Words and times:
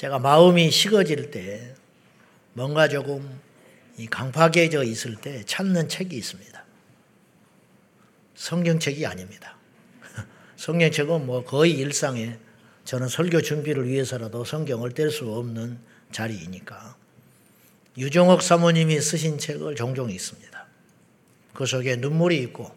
제가 0.00 0.18
마음이 0.18 0.70
식어질 0.70 1.30
때 1.30 1.74
뭔가 2.54 2.88
조금 2.88 3.38
강팍해져 4.10 4.82
있을 4.82 5.16
때 5.16 5.44
찾는 5.44 5.90
책이 5.90 6.16
있습니다. 6.16 6.64
성경책이 8.34 9.04
아닙니다. 9.04 9.58
성경책은 10.56 11.26
뭐 11.26 11.44
거의 11.44 11.72
일상에 11.72 12.38
저는 12.86 13.08
설교 13.08 13.42
준비를 13.42 13.88
위해서라도 13.88 14.42
성경을 14.42 14.94
뗄 14.94 15.10
수 15.10 15.30
없는 15.34 15.78
자리이니까 16.12 16.96
유정옥 17.98 18.40
사모님이 18.40 19.02
쓰신 19.02 19.36
책을 19.36 19.74
종종 19.74 20.10
읽습니다. 20.12 20.66
그 21.52 21.66
속에 21.66 21.96
눈물이 21.96 22.38
있고 22.44 22.74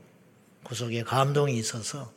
그 0.66 0.76
속에 0.76 1.04
감동이 1.04 1.58
있어서 1.58 2.12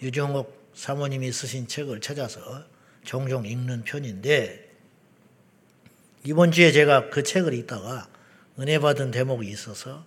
유정옥 0.00 0.70
사모님이 0.72 1.32
쓰신 1.32 1.68
책을 1.68 2.00
찾아서 2.00 2.64
종종 3.04 3.46
읽는 3.46 3.84
편인데 3.84 4.68
이번 6.24 6.52
주에 6.52 6.72
제가 6.72 7.10
그 7.10 7.22
책을 7.22 7.54
읽다가 7.54 8.08
은혜 8.58 8.78
받은 8.78 9.10
대목이 9.10 9.48
있어서 9.48 10.04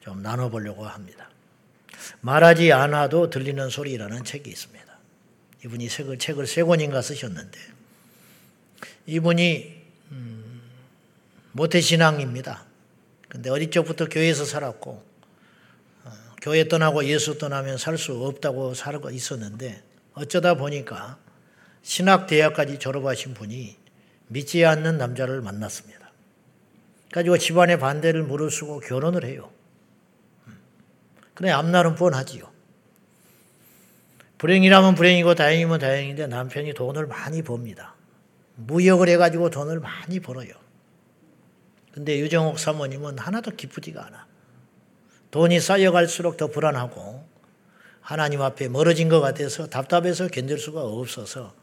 좀 0.00 0.22
나눠보려고 0.22 0.86
합니다. 0.86 1.28
말하지 2.20 2.72
않아도 2.72 3.28
들리는 3.28 3.68
소리라는 3.68 4.24
책이 4.24 4.48
있습니다. 4.48 4.86
이분이 5.64 5.88
책을, 5.88 6.18
책을 6.18 6.46
세 6.46 6.62
권인가 6.62 7.02
쓰셨는데 7.02 7.58
이분이 9.06 9.82
음, 10.12 10.62
모태신앙입니다. 11.52 12.64
근데 13.28 13.50
어릴 13.50 13.70
적부터 13.70 14.08
교회에서 14.08 14.44
살았고 14.44 15.04
어, 16.04 16.10
교회 16.40 16.68
떠나고 16.68 17.04
예수 17.04 17.36
떠나면 17.36 17.76
살 17.78 17.98
수 17.98 18.24
없다고 18.24 18.74
살고 18.74 19.10
있었는데 19.10 19.82
어쩌다 20.14 20.54
보니까 20.54 21.18
신학대학까지 21.88 22.78
졸업하신 22.78 23.32
분이 23.32 23.74
믿지 24.26 24.62
않는 24.66 24.98
남자를 24.98 25.40
만났습니다. 25.40 26.12
가지고 27.10 27.38
집안의 27.38 27.78
반대를 27.78 28.24
무릅쓰고 28.24 28.80
결혼을 28.80 29.24
해요. 29.24 29.50
음. 30.46 30.58
그래 31.32 31.50
앞날은 31.50 31.94
뻔하지요. 31.94 32.46
불행이라면 34.36 34.96
불행이고 34.96 35.34
다행이면 35.34 35.78
다행인데 35.78 36.26
남편이 36.26 36.74
돈을 36.74 37.06
많이 37.06 37.40
법니다. 37.40 37.94
무역을 38.56 39.08
해가지고 39.08 39.48
돈을 39.48 39.80
많이 39.80 40.20
벌어요. 40.20 40.52
근데 41.92 42.18
유정옥 42.18 42.58
사모님은 42.58 43.18
하나도 43.18 43.52
기쁘지가 43.52 44.04
않아. 44.04 44.26
돈이 45.30 45.58
쌓여갈수록 45.58 46.36
더 46.36 46.48
불안하고 46.48 47.26
하나님 48.02 48.42
앞에 48.42 48.68
멀어진 48.68 49.08
것 49.08 49.22
같아서 49.22 49.68
답답해서 49.68 50.28
견딜 50.28 50.58
수가 50.58 50.82
없어서 50.82 51.56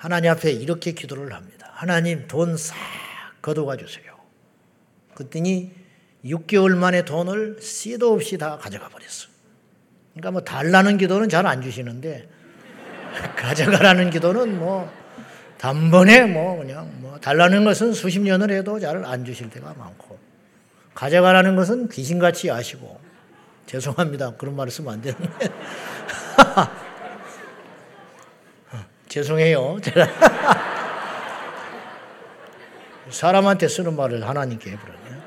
하나님 0.00 0.30
앞에 0.30 0.50
이렇게 0.50 0.92
기도를 0.92 1.34
합니다. 1.34 1.68
하나님 1.74 2.26
돈싹 2.26 2.74
걷어가 3.42 3.76
주세요. 3.76 4.16
그랬더니 5.14 5.72
6개월 6.24 6.74
만에 6.74 7.04
돈을 7.04 7.58
씨도 7.60 8.14
없이 8.14 8.38
다 8.38 8.56
가져가 8.56 8.88
버렸어. 8.88 9.28
그러니까 10.14 10.30
뭐 10.30 10.40
달라는 10.40 10.96
기도는 10.96 11.28
잘 11.28 11.44
안 11.46 11.60
주시는데 11.60 12.26
가져가라는 13.36 14.08
기도는 14.08 14.58
뭐 14.58 14.90
단번에 15.58 16.24
뭐 16.24 16.56
그냥 16.56 16.90
뭐 17.02 17.20
달라는 17.20 17.64
것은 17.64 17.92
수십 17.92 18.20
년을 18.20 18.50
해도 18.52 18.80
잘 18.80 19.04
안 19.04 19.26
주실 19.26 19.50
때가 19.50 19.74
많고 19.74 20.18
가져가라는 20.94 21.56
것은 21.56 21.90
귀신같이 21.90 22.50
아시고 22.50 22.98
죄송합니다. 23.66 24.36
그런 24.36 24.56
쓰면 24.70 24.94
안 24.94 25.02
되는데 25.02 25.28
죄송해요. 29.10 29.78
제가 29.82 30.06
사람한테 33.10 33.66
쓰는 33.66 33.96
말을 33.96 34.26
하나님께 34.26 34.70
해버렸네. 34.70 35.20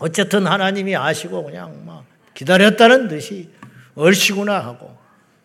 어쨌든 0.00 0.48
하나님이 0.48 0.96
아시고 0.96 1.44
그냥 1.44 1.86
막 1.86 2.04
기다렸다는 2.34 3.06
듯이 3.06 3.48
얼씨구나 3.94 4.58
하고 4.58 4.96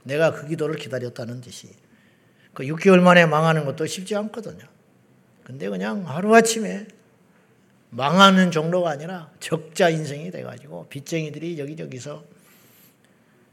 내가 0.02 0.32
그 0.32 0.48
기도를 0.48 0.76
기다렸다는 0.76 1.42
듯이 1.42 1.70
그 2.56 2.64
6개월 2.64 3.00
만에 3.00 3.28
망하는 3.28 3.64
것도 3.64 3.86
쉽지 3.86 4.16
않거든요. 4.16 4.66
근데 5.44 5.70
그냥 5.70 6.10
하루아침에 6.10 6.88
망하는 7.92 8.50
정도가 8.50 8.90
아니라 8.90 9.30
적자 9.40 9.90
인생이 9.90 10.32
돼가지고 10.32 10.88
빚쟁이들이 10.90 11.60
여기저기서 11.60 12.24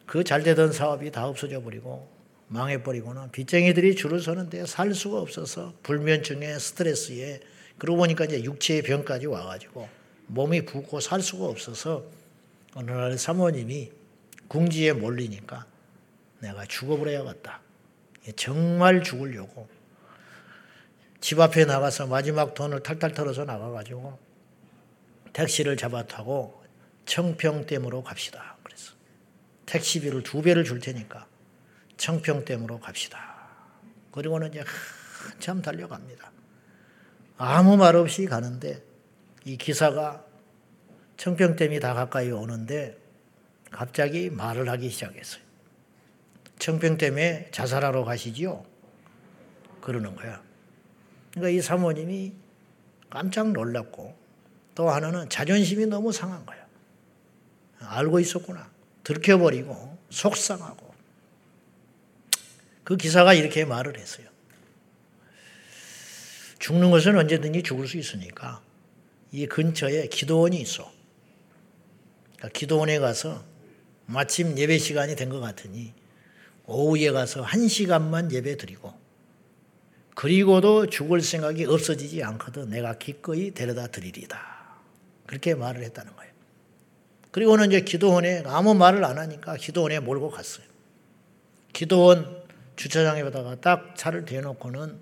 그 0.07 0.25
잘 0.25 0.43
되던 0.43 0.73
사업이 0.73 1.11
다 1.11 1.27
없어져 1.27 1.61
버리고 1.61 2.16
망해버리고는 2.49 3.33
빚쟁이들이 3.33 3.97
줄을 3.97 4.21
서는데 4.21 4.67
살 4.67 4.95
수가 4.95 5.21
없어서 5.21 5.75
불면증에 5.83 6.59
스트레스에 6.59 7.41
그러고 7.79 7.99
보니까 7.99 8.25
이제 8.25 8.43
육체의 8.43 8.83
병까지 8.83 9.27
와가지고 9.27 9.89
몸이 10.29 10.65
붓고 10.65 11.01
살 11.01 11.21
수가 11.21 11.47
없어서 11.47 12.05
어느 12.75 12.91
날 12.91 13.19
사모님이 13.19 13.91
궁지에 14.49 14.93
몰리니까 14.93 15.67
내가 16.41 16.65
죽어버려야겠다. 16.67 17.61
정말 18.37 19.03
죽으려고 19.03 19.69
집 21.21 21.41
앞에 21.41 21.65
나가서 21.65 22.07
마지막 22.07 22.55
돈을 22.55 22.83
탈탈 22.83 23.13
털어서 23.13 23.45
나가가지고 23.45 24.19
택시를 25.33 25.77
잡아 25.77 26.07
타고 26.07 26.63
청평댐으로 27.07 28.03
갑시다. 28.03 28.57
그래서 28.63 28.93
택시비를 29.67 30.23
두 30.23 30.43
배를 30.43 30.65
줄 30.65 30.81
테니까 30.81 31.27
청평댐으로 31.97 32.81
갑시다. 32.81 33.37
그리고는 34.13 34.49
이제 34.51 34.65
한참 35.31 35.63
달려갑니다. 35.63 36.31
아무 37.39 37.77
말 37.77 37.97
없이 37.97 38.27
가는데 38.27 38.83
이 39.45 39.57
기사가 39.57 40.25
청평댐이 41.17 41.81
다 41.81 41.95
가까이 41.95 42.31
오는데 42.31 42.99
갑자기 43.71 44.31
말을 44.31 44.69
하기 44.69 44.91
시작했어요. 44.91 45.43
청평댐에 46.59 47.51
자살하러 47.51 48.05
가시지요? 48.05 48.65
그러는 49.81 50.15
거야. 50.17 50.43
그러니까 51.33 51.51
이 51.51 51.61
사모님이 51.61 52.35
깜짝 53.11 53.53
놀랐고 53.53 54.17
또 54.75 54.91
하나는 54.91 55.29
자존심이 55.29 55.87
너무 55.87 56.13
상한 56.13 56.45
거야. 56.47 56.67
알고 57.81 58.21
있었구나. 58.21 58.71
들켜버리고 59.05 59.99
속상하고 60.11 60.86
그 62.87 62.97
기사가 62.97 63.35
이렇게 63.35 63.65
말을 63.65 63.99
했어요. 63.99 64.29
죽는 66.61 66.93
것은 66.93 67.19
언제든지 67.19 67.65
죽을 67.65 67.89
수 67.89 67.97
있으니까 67.97 68.63
이 69.33 69.47
근처에 69.47 70.07
기도원이 70.07 70.61
있어. 70.61 70.93
그러니까 72.37 72.49
기도원에 72.57 73.01
가서 73.01 73.45
마침 74.07 74.57
예배 74.57 74.79
시간이 74.79 75.17
된 75.17 75.31
것 75.31 75.41
같으니 75.41 75.95
오후에 76.67 77.11
가서 77.11 77.43
한 77.43 77.67
시간만 77.67 78.31
예배 78.31 78.57
드리고 78.57 78.95
그리고도 80.15 80.87
죽을 80.87 81.23
생각이 81.23 81.65
없어지지 81.65 82.23
않거든 82.23 82.71
내가 82.71 82.99
기꺼이 82.99 83.51
데려다 83.51 83.89
드리리다. 83.89 84.39
그렇게 85.27 85.57
말을 85.57 85.83
했다는 85.83 86.15
거예요. 86.15 86.33
그리고는 87.33 87.67
이제 87.67 87.81
기도원에 87.81 88.45
아무 88.47 88.75
말을 88.75 89.05
안 89.05 89.19
하니까 89.19 89.57
기도원에 89.57 89.99
몰고 89.99 90.31
갔어요. 90.31 90.65
기도원 91.73 92.46
주차장에다가 92.77 93.57
딱 93.57 93.97
차를 93.97 94.25
대놓고는 94.25 94.99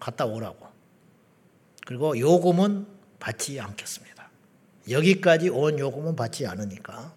갔다 0.00 0.24
오라고. 0.26 0.66
그리고 1.86 2.18
요금은 2.18 2.86
받지 3.18 3.60
않겠습니다. 3.60 4.28
여기까지 4.90 5.48
온 5.50 5.78
요금은 5.78 6.16
받지 6.16 6.46
않으니까 6.46 7.12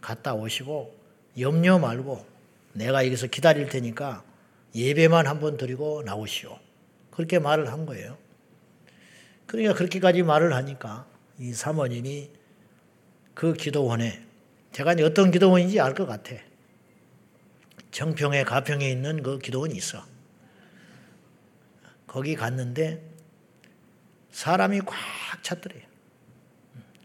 갔다 0.00 0.34
오시고 0.34 0.94
염려 1.38 1.78
말고 1.78 2.24
내가 2.72 3.04
여기서 3.04 3.26
기다릴 3.26 3.68
테니까 3.68 4.24
예배만 4.74 5.26
한 5.26 5.40
번 5.40 5.56
드리고 5.56 6.02
나오시오. 6.04 6.58
그렇게 7.10 7.38
말을 7.38 7.72
한 7.72 7.86
거예요. 7.86 8.16
그러니까 9.46 9.74
그렇게까지 9.74 10.22
말을 10.22 10.54
하니까 10.54 11.06
이 11.38 11.52
사모님이 11.52 12.30
그 13.34 13.52
기도원에 13.54 14.24
제가 14.72 14.94
어떤 15.02 15.30
기도원인지 15.30 15.80
알 15.80 15.94
것 15.94 16.06
같아. 16.06 16.34
정평에 17.90 18.44
가평에 18.44 18.88
있는 18.88 19.22
그 19.22 19.38
기도원이 19.38 19.74
있어. 19.76 20.04
거기 22.06 22.34
갔는데 22.34 23.02
사람이 24.32 24.80
꽉 24.80 24.96
찼더래요. 25.42 25.82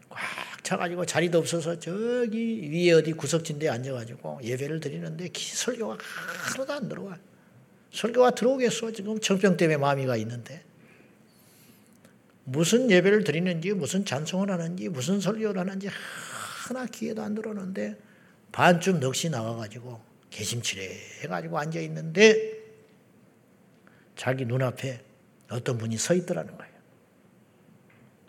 꽉 0.08 0.20
차가지고 0.64 1.06
자리도 1.06 1.38
없어서 1.38 1.78
저기 1.78 2.70
위에 2.70 2.92
어디 2.92 3.12
구석진 3.12 3.58
데 3.58 3.68
앉아가지고 3.68 4.40
예배를 4.42 4.80
드리는데 4.80 5.30
설교가 5.34 5.98
하나도 6.00 6.72
안 6.72 6.88
들어와. 6.88 7.18
설교가 7.92 8.32
들어오겠어. 8.32 8.92
지금 8.92 9.20
정병 9.20 9.56
때문에 9.56 9.76
마음이 9.76 10.06
가 10.06 10.16
있는데. 10.16 10.64
무슨 12.48 12.88
예배를 12.90 13.24
드리는지, 13.24 13.72
무슨 13.72 14.04
찬송을 14.04 14.50
하는지, 14.50 14.88
무슨 14.88 15.20
설교를 15.20 15.60
하는지 15.60 15.88
하나 15.88 16.86
귀에도 16.86 17.22
안 17.22 17.34
들어오는데 17.34 17.96
반쯤 18.52 19.00
넋이 19.00 19.30
나와가지고 19.30 20.00
개심치레 20.36 21.22
해가지고 21.22 21.58
앉아 21.58 21.80
있는데 21.80 22.56
자기 24.16 24.44
눈앞에 24.44 25.00
어떤 25.50 25.78
분이 25.78 25.96
서 25.96 26.14
있더라는 26.14 26.56
거예요. 26.56 26.72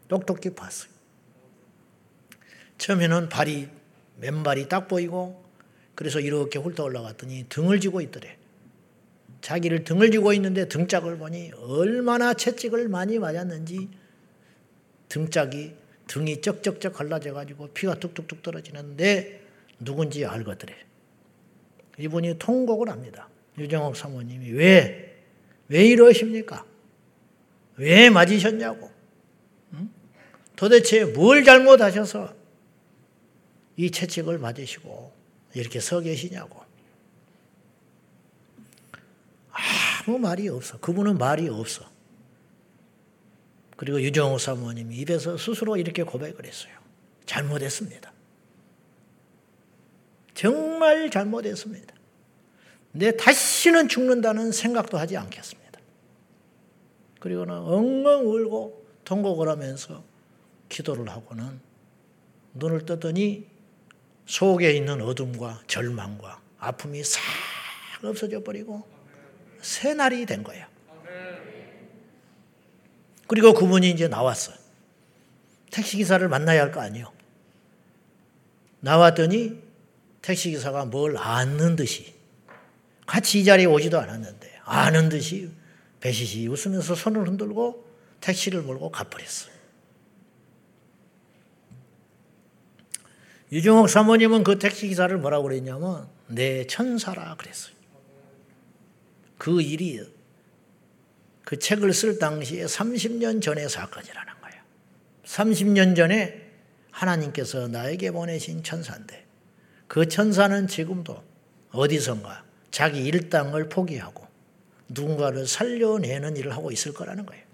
똑똑히 0.08 0.52
봤어요. 0.52 0.90
처음에는 2.78 3.28
발이, 3.28 3.68
맨발이 4.18 4.70
딱 4.70 4.88
보이고, 4.88 5.44
그래서 5.96 6.20
이렇게 6.20 6.60
훑어 6.60 6.84
올라갔더니 6.84 7.48
등을 7.50 7.80
쥐고 7.80 8.02
있더래. 8.02 8.38
자기를 9.42 9.84
등을 9.84 10.12
쥐고 10.12 10.34
있는데 10.34 10.68
등짝을 10.68 11.18
보니 11.18 11.52
얼마나 11.58 12.34
채찍을 12.34 12.88
많이 12.88 13.20
맞았는지 13.20 13.90
등짝이 15.10 15.74
등이 16.08 16.42
쩍쩍쩍 16.42 16.94
갈라져 16.94 17.34
가지고 17.34 17.68
피가 17.70 17.96
뚝뚝뚝 17.96 18.44
떨어지는데 18.44 19.42
누군지 19.80 20.26
알거더래. 20.26 20.88
이분이 22.00 22.38
통곡을 22.40 22.90
합니다. 22.90 23.28
유정옥 23.58 23.96
사모님이 23.96 24.52
왜, 24.52 25.24
왜 25.68 25.86
이러십니까? 25.86 26.66
왜 27.78 28.10
맞으셨냐고. 28.10 28.92
응? 29.74 29.90
도대체 30.56 31.06
뭘 31.06 31.44
잘못하셔서 31.44 32.34
이 33.78 33.92
채찍을 33.92 34.38
맞으시고 34.38 35.12
이렇게 35.54 35.80
서 35.80 36.00
계시냐고. 36.00 36.62
아무 39.52 40.20
말이 40.20 40.48
없어. 40.50 40.80
그분은 40.80 41.18
말이 41.18 41.50
없어. 41.50 41.90
그리고 43.76 44.02
유정호 44.02 44.38
사모님이 44.38 44.96
입에서 44.98 45.38
스스로 45.38 45.78
이렇게 45.78 46.04
고백을 46.04 46.46
했어요. 46.46 46.74
잘못했습니다. 47.26 48.12
정말 50.38 51.10
잘못했습니다. 51.10 51.96
내 52.92 53.18
다시는 53.18 53.88
죽는다는 53.88 54.52
생각도 54.52 55.00
하지 55.00 55.18
않겠습니다. 55.18 55.80
그리고는 57.20 57.56
엉엉 57.56 58.28
울고 58.28 58.86
통곡을 59.04 59.50
하면서 59.50 60.04
기도를 60.70 61.10
하고는 61.10 61.60
눈을 62.54 62.86
떴더니 62.86 63.48
속에 64.28 64.74
있는 64.74 65.02
어둠과 65.02 65.64
절망과 65.66 66.40
아픔이 66.60 67.04
싹 67.04 67.20
없어져 68.04 68.44
버리고 68.44 68.88
새 69.62 69.96
날이 69.96 70.28
된 70.28 70.44
거예요. 70.44 70.68
그리고 73.26 73.54
그분이 73.54 73.90
이제 73.90 74.08
나왔어요. 74.08 74.56
택시기사를 75.72 76.28
만나야 76.30 76.62
할 76.62 76.72
거 76.72 76.80
아니에요. 76.80 77.12
나왔더니 78.82 79.67
택시기사가 80.28 80.86
뭘 80.86 81.18
아는 81.18 81.78
듯이 81.78 82.14
같이 83.06 83.40
이 83.40 83.46
자리에 83.46 83.66
오지도 83.66 83.98
않았는데 83.98 84.60
아는 84.66 85.08
듯이 85.08 85.50
배시시 86.02 86.48
웃으면서 86.48 86.96
손을 86.96 87.26
흔들고 87.26 87.88
택시를 88.20 88.62
몰고 88.62 88.92
가버렸어요. 88.92 89.56
유종옥 93.54 93.90
사모님은 93.90 94.44
그 94.44 94.60
택시기사를 94.60 95.18
뭐라고 95.18 95.44
그랬냐면 95.44 96.10
내 96.28 96.68
천사라 96.68 97.36
그랬어요. 97.36 97.74
그 99.38 99.62
일이 99.62 100.02
그 101.46 101.58
책을 101.58 101.94
쓸 101.94 102.20
당시에 102.20 102.66
30년 102.66 103.42
전의 103.42 103.70
사건이라는 103.70 104.34
거예요. 104.42 104.62
30년 105.24 105.96
전에 105.96 106.52
하나님께서 106.92 107.70
나에게 107.70 108.12
보내신 108.12 108.64
천사인데 108.64 109.27
그 109.88 110.08
천사는 110.08 110.68
지금도 110.68 111.24
어디선가 111.72 112.44
자기 112.72 113.04
일당을 113.06 113.70
포기하고 113.70 114.28
누군가를 114.90 115.48
살려내는 115.48 116.38
일을 116.38 116.54
하고 116.54 116.72
있을 116.72 116.94
거라는 116.94 117.26
거예요. 117.26 117.46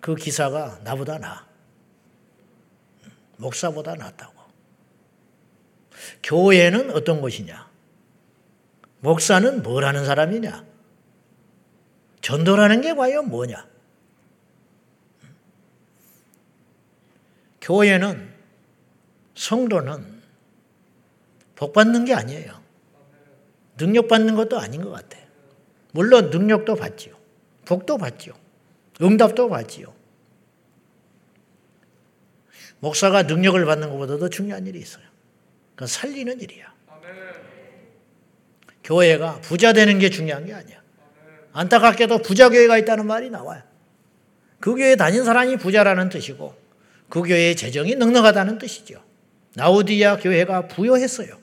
그 0.00 0.14
기사가 0.14 0.80
나보다 0.84 1.18
나. 1.18 1.46
목사보다 3.36 3.94
낫다고. 3.94 4.38
교회는 6.22 6.90
어떤 6.92 7.20
것이냐? 7.20 7.68
목사는 9.00 9.62
뭘 9.62 9.84
하는 9.84 10.04
사람이냐? 10.04 10.64
전도라는 12.20 12.80
게 12.80 12.94
과연 12.94 13.28
뭐냐? 13.28 13.66
교회는 17.60 18.27
성도는 19.38 20.20
복 21.54 21.72
받는 21.72 22.04
게 22.04 22.12
아니에요. 22.12 22.60
능력 23.76 24.08
받는 24.08 24.34
것도 24.34 24.58
아닌 24.58 24.82
것 24.82 24.90
같아요. 24.90 25.24
물론 25.92 26.30
능력도 26.30 26.74
받지요. 26.74 27.16
복도 27.64 27.98
받지요. 27.98 28.34
응답도 29.00 29.48
받지요. 29.48 29.94
목사가 32.80 33.22
능력을 33.22 33.64
받는 33.64 33.90
것보다도 33.90 34.28
중요한 34.28 34.66
일이 34.66 34.80
있어요. 34.80 35.04
그 35.76 35.86
살리는 35.86 36.40
일이야. 36.40 36.74
교회가 38.82 39.40
부자 39.42 39.72
되는 39.72 40.00
게 40.00 40.10
중요한 40.10 40.46
게 40.46 40.54
아니야. 40.54 40.82
안타깝게도 41.52 42.22
부자 42.22 42.48
교회가 42.48 42.78
있다는 42.78 43.06
말이 43.06 43.30
나와요. 43.30 43.62
그 44.58 44.74
교회 44.74 44.96
다닌 44.96 45.24
사람이 45.24 45.58
부자라는 45.58 46.08
뜻이고 46.08 46.56
그 47.08 47.22
교회의 47.22 47.54
재정이 47.54 47.94
넉넉하다는 47.94 48.58
뜻이죠. 48.58 49.07
나우디아 49.54 50.18
교회가 50.18 50.68
부여했어요. 50.68 51.36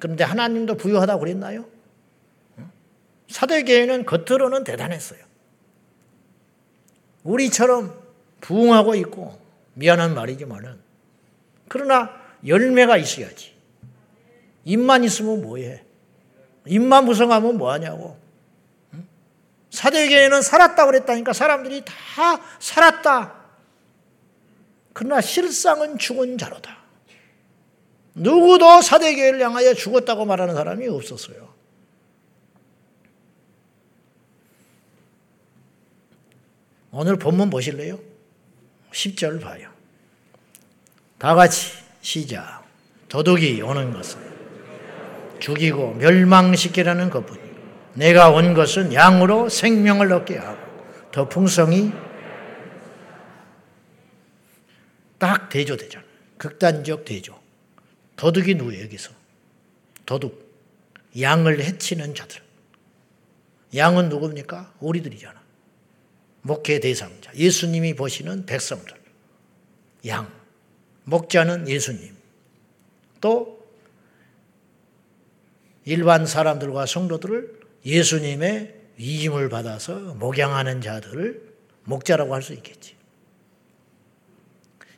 그런데 0.00 0.24
하나님도 0.24 0.76
부여하다고 0.76 1.20
그랬나요? 1.20 1.66
사대교회는 3.28 4.06
겉으로는 4.06 4.64
대단했어요. 4.64 5.20
우리처럼 7.24 7.98
부흥하고 8.40 8.94
있고 8.96 9.38
미안한 9.74 10.14
말이지만은 10.14 10.78
그러나 11.68 12.10
열매가 12.46 12.96
있어야지. 12.98 13.54
입만 14.64 15.04
있으면 15.04 15.42
뭐해? 15.42 15.82
입만 16.66 17.04
무성하면 17.04 17.58
뭐하냐고. 17.58 18.18
사대교회는 19.70 20.42
살았다고 20.42 20.90
그랬다니까 20.90 21.32
사람들이 21.32 21.82
다 21.84 21.92
살았다. 22.60 23.34
그러나 24.92 25.20
실상은 25.20 25.98
죽은 25.98 26.38
자로다. 26.38 26.85
누구도 28.16 28.80
사대교회를 28.80 29.40
향하여 29.42 29.74
죽었다고 29.74 30.24
말하는 30.24 30.54
사람이 30.54 30.88
없었어요. 30.88 31.54
오늘 36.92 37.16
본문 37.18 37.50
보실래요? 37.50 38.00
10절 38.90 39.42
봐요. 39.42 39.70
다 41.18 41.34
같이 41.34 41.72
시작. 42.00 42.64
도둑이 43.08 43.60
오는 43.60 43.92
것은 43.92 44.18
죽이고 45.38 45.94
멸망시키라는 45.94 47.10
것뿐이 47.10 47.40
내가 47.94 48.30
온 48.30 48.54
것은 48.54 48.94
양으로 48.94 49.50
생명을 49.50 50.10
얻게 50.12 50.38
하고 50.38 50.58
더 51.12 51.28
풍성히 51.28 51.92
딱 55.18 55.50
대조되잖아. 55.50 56.04
극단적 56.38 57.04
대조. 57.04 57.45
도둑이 58.16 58.54
누구예요, 58.54 58.84
여기서? 58.84 59.12
도둑. 60.04 60.46
양을 61.18 61.62
해치는 61.62 62.14
자들. 62.14 62.40
양은 63.74 64.08
누굽니까? 64.08 64.74
우리들이잖아. 64.80 65.40
목회 66.42 66.80
대상자. 66.80 67.34
예수님이 67.34 67.94
보시는 67.94 68.46
백성들. 68.46 68.96
양. 70.06 70.32
목자는 71.04 71.68
예수님. 71.68 72.16
또 73.20 73.66
일반 75.84 76.26
사람들과 76.26 76.86
성도들을 76.86 77.60
예수님의 77.84 78.74
위임을 78.96 79.48
받아서 79.48 79.94
목양하는 80.14 80.80
자들을 80.80 81.54
목자라고 81.84 82.34
할 82.34 82.42
수 82.42 82.52
있겠지. 82.54 82.96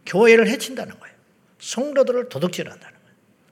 교회를 0.07 0.49
해친다는 0.49 0.99
거예요. 0.99 1.15
성도들을 1.59 2.29
도둑질한다는 2.31 2.93
거예요. 2.93 2.98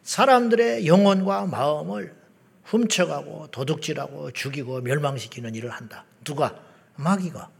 사람들의 0.07 0.87
영혼과 0.87 1.47
마음을 1.47 2.15
훔쳐가고 2.63 3.49
도둑질하고 3.49 4.31
죽이고 4.31 4.81
멸망시키는 4.81 5.55
일을 5.57 5.71
한다. 5.71 6.05
누가? 6.25 6.57
마귀가. 6.95 7.51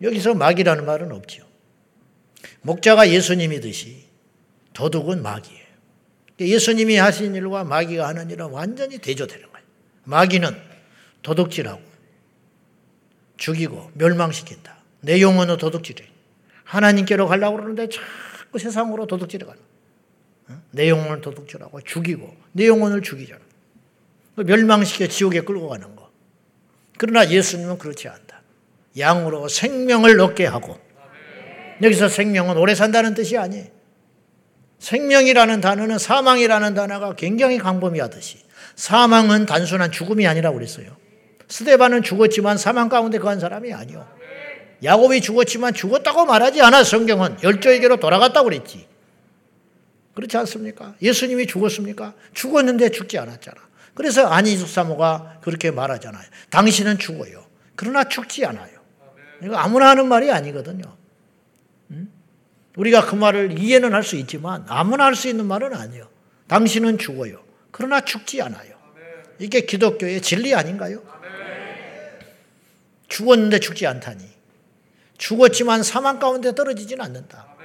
여기서 0.00 0.34
마귀라는 0.34 0.86
말은 0.86 1.12
없지요. 1.12 1.44
목자가 2.62 3.10
예수님이듯이 3.10 4.06
도둑은 4.72 5.22
마귀예요. 5.22 5.66
예수님이 6.40 6.96
하신 6.96 7.34
일과 7.34 7.64
마귀가 7.64 8.08
하는 8.08 8.30
일은 8.30 8.46
완전히 8.46 8.98
대조되는 8.98 9.52
거예요. 9.52 9.66
마귀는 10.04 10.56
도둑질하고 11.22 11.82
죽이고 13.36 13.90
멸망시킨다. 13.92 14.78
내 15.02 15.20
영혼은 15.20 15.58
도둑질해. 15.58 16.08
하나님께로 16.64 17.28
가려고 17.28 17.56
그러는데 17.56 17.88
자꾸 17.90 18.58
세상으로 18.58 19.06
도둑질해 19.06 19.44
가는 19.44 19.65
내 20.70 20.88
영혼을 20.88 21.20
도둑질하고 21.20 21.80
죽이고 21.82 22.34
내 22.52 22.66
영혼을 22.66 23.02
죽이잖아. 23.02 23.40
멸망시켜 24.36 25.08
지옥에 25.08 25.40
끌고 25.40 25.68
가는 25.68 25.96
거. 25.96 26.10
그러나 26.98 27.28
예수님은 27.28 27.78
그렇지 27.78 28.08
않다. 28.08 28.42
양으로 28.98 29.48
생명을 29.48 30.18
얻게 30.20 30.46
하고 30.46 30.78
여기서 31.82 32.08
생명은 32.08 32.56
오래 32.56 32.74
산다는 32.74 33.14
뜻이 33.14 33.36
아니에요. 33.36 33.66
생명이라는 34.78 35.60
단어는 35.60 35.98
사망이라는 35.98 36.74
단어가 36.74 37.14
굉장히 37.14 37.58
강범위하듯이 37.58 38.38
사망은 38.76 39.46
단순한 39.46 39.90
죽음이 39.90 40.26
아니라고 40.26 40.56
그랬어요. 40.56 40.96
스테반은 41.48 42.02
죽었지만 42.02 42.58
사망 42.58 42.88
가운데 42.88 43.18
거한 43.18 43.40
사람이 43.40 43.72
아니요. 43.72 44.06
야곱이 44.82 45.20
죽었지만 45.22 45.74
죽었다고 45.74 46.26
말하지 46.26 46.60
않아 46.60 46.84
성경은 46.84 47.38
열조에게로 47.42 47.96
돌아갔다고 47.96 48.44
그랬지. 48.44 48.86
그렇지 50.16 50.36
않습니까? 50.38 50.94
예수님이 51.02 51.46
죽었습니까? 51.46 52.14
죽었는데 52.34 52.90
죽지 52.90 53.18
않았잖아. 53.18 53.56
그래서 53.94 54.26
안희숙 54.26 54.68
사모가 54.68 55.40
그렇게 55.42 55.70
말하잖아요. 55.70 56.24
당신은 56.50 56.98
죽어요. 56.98 57.44
그러나 57.76 58.04
죽지 58.04 58.44
않아요. 58.46 58.76
이거 59.42 59.56
아무나 59.56 59.90
하는 59.90 60.08
말이 60.08 60.30
아니거든요. 60.32 60.96
우리가 62.76 63.06
그 63.06 63.14
말을 63.14 63.58
이해는 63.58 63.92
할 63.94 64.02
수 64.02 64.16
있지만 64.16 64.64
아무나 64.68 65.04
할 65.04 65.14
수 65.14 65.28
있는 65.28 65.46
말은 65.46 65.74
아니에요. 65.74 66.08
당신은 66.48 66.98
죽어요. 66.98 67.42
그러나 67.70 68.00
죽지 68.00 68.40
않아요. 68.42 68.74
이게 69.38 69.60
기독교의 69.62 70.22
진리 70.22 70.54
아닌가요? 70.54 71.02
죽었는데 73.08 73.60
죽지 73.60 73.86
않다니. 73.86 74.24
죽었지만 75.18 75.82
사망 75.82 76.18
가운데 76.18 76.54
떨어지진 76.54 77.00
않는다. 77.00 77.55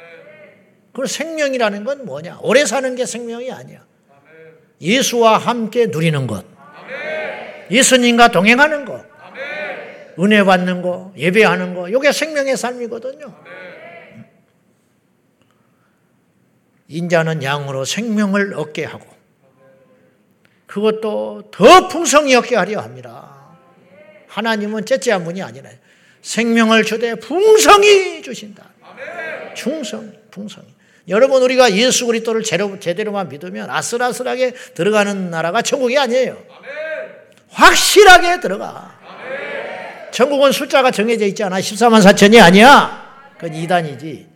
그 0.93 1.07
생명이라는 1.07 1.83
건 1.83 2.05
뭐냐? 2.05 2.39
오래 2.41 2.65
사는 2.65 2.95
게 2.95 3.05
생명이 3.05 3.51
아니야. 3.51 3.85
예수와 4.81 5.37
함께 5.37 5.87
누리는 5.87 6.27
것. 6.27 6.45
예수님과 7.69 8.31
동행하는 8.31 8.85
것. 8.85 9.05
은혜 10.19 10.43
받는 10.43 10.81
거, 10.81 11.13
예배하는 11.15 11.73
거. 11.73 11.87
이게 11.87 12.11
생명의 12.11 12.57
삶이거든요. 12.57 13.33
인자는 16.89 17.41
양으로 17.41 17.85
생명을 17.85 18.53
얻게 18.55 18.83
하고 18.83 19.05
그것도 20.65 21.49
더 21.51 21.87
풍성히 21.87 22.35
얻게 22.35 22.57
하려 22.57 22.81
합니다. 22.81 23.55
하나님은 24.27 24.85
째째한 24.85 25.23
분이 25.23 25.41
아니라 25.41 25.69
생명을 26.21 26.83
주되 26.83 27.15
풍성히 27.15 28.21
주신다. 28.21 28.69
충성, 29.53 30.11
풍성히. 30.29 30.67
여러분 31.07 31.41
우리가 31.41 31.73
예수 31.75 32.05
그리스도를 32.05 32.43
제대로만 32.43 33.29
믿으면 33.29 33.69
아슬아슬하게 33.69 34.53
들어가는 34.73 35.29
나라가 35.29 35.61
천국이 35.61 35.97
아니에요. 35.97 36.41
확실하게 37.49 38.39
들어가. 38.39 38.99
천국은 40.11 40.51
숫자가 40.51 40.91
정해져 40.91 41.25
있지 41.25 41.43
않아. 41.43 41.59
14만 41.59 42.01
4천이 42.01 42.41
아니야. 42.41 43.33
그건 43.37 43.55
이단이지. 43.55 44.27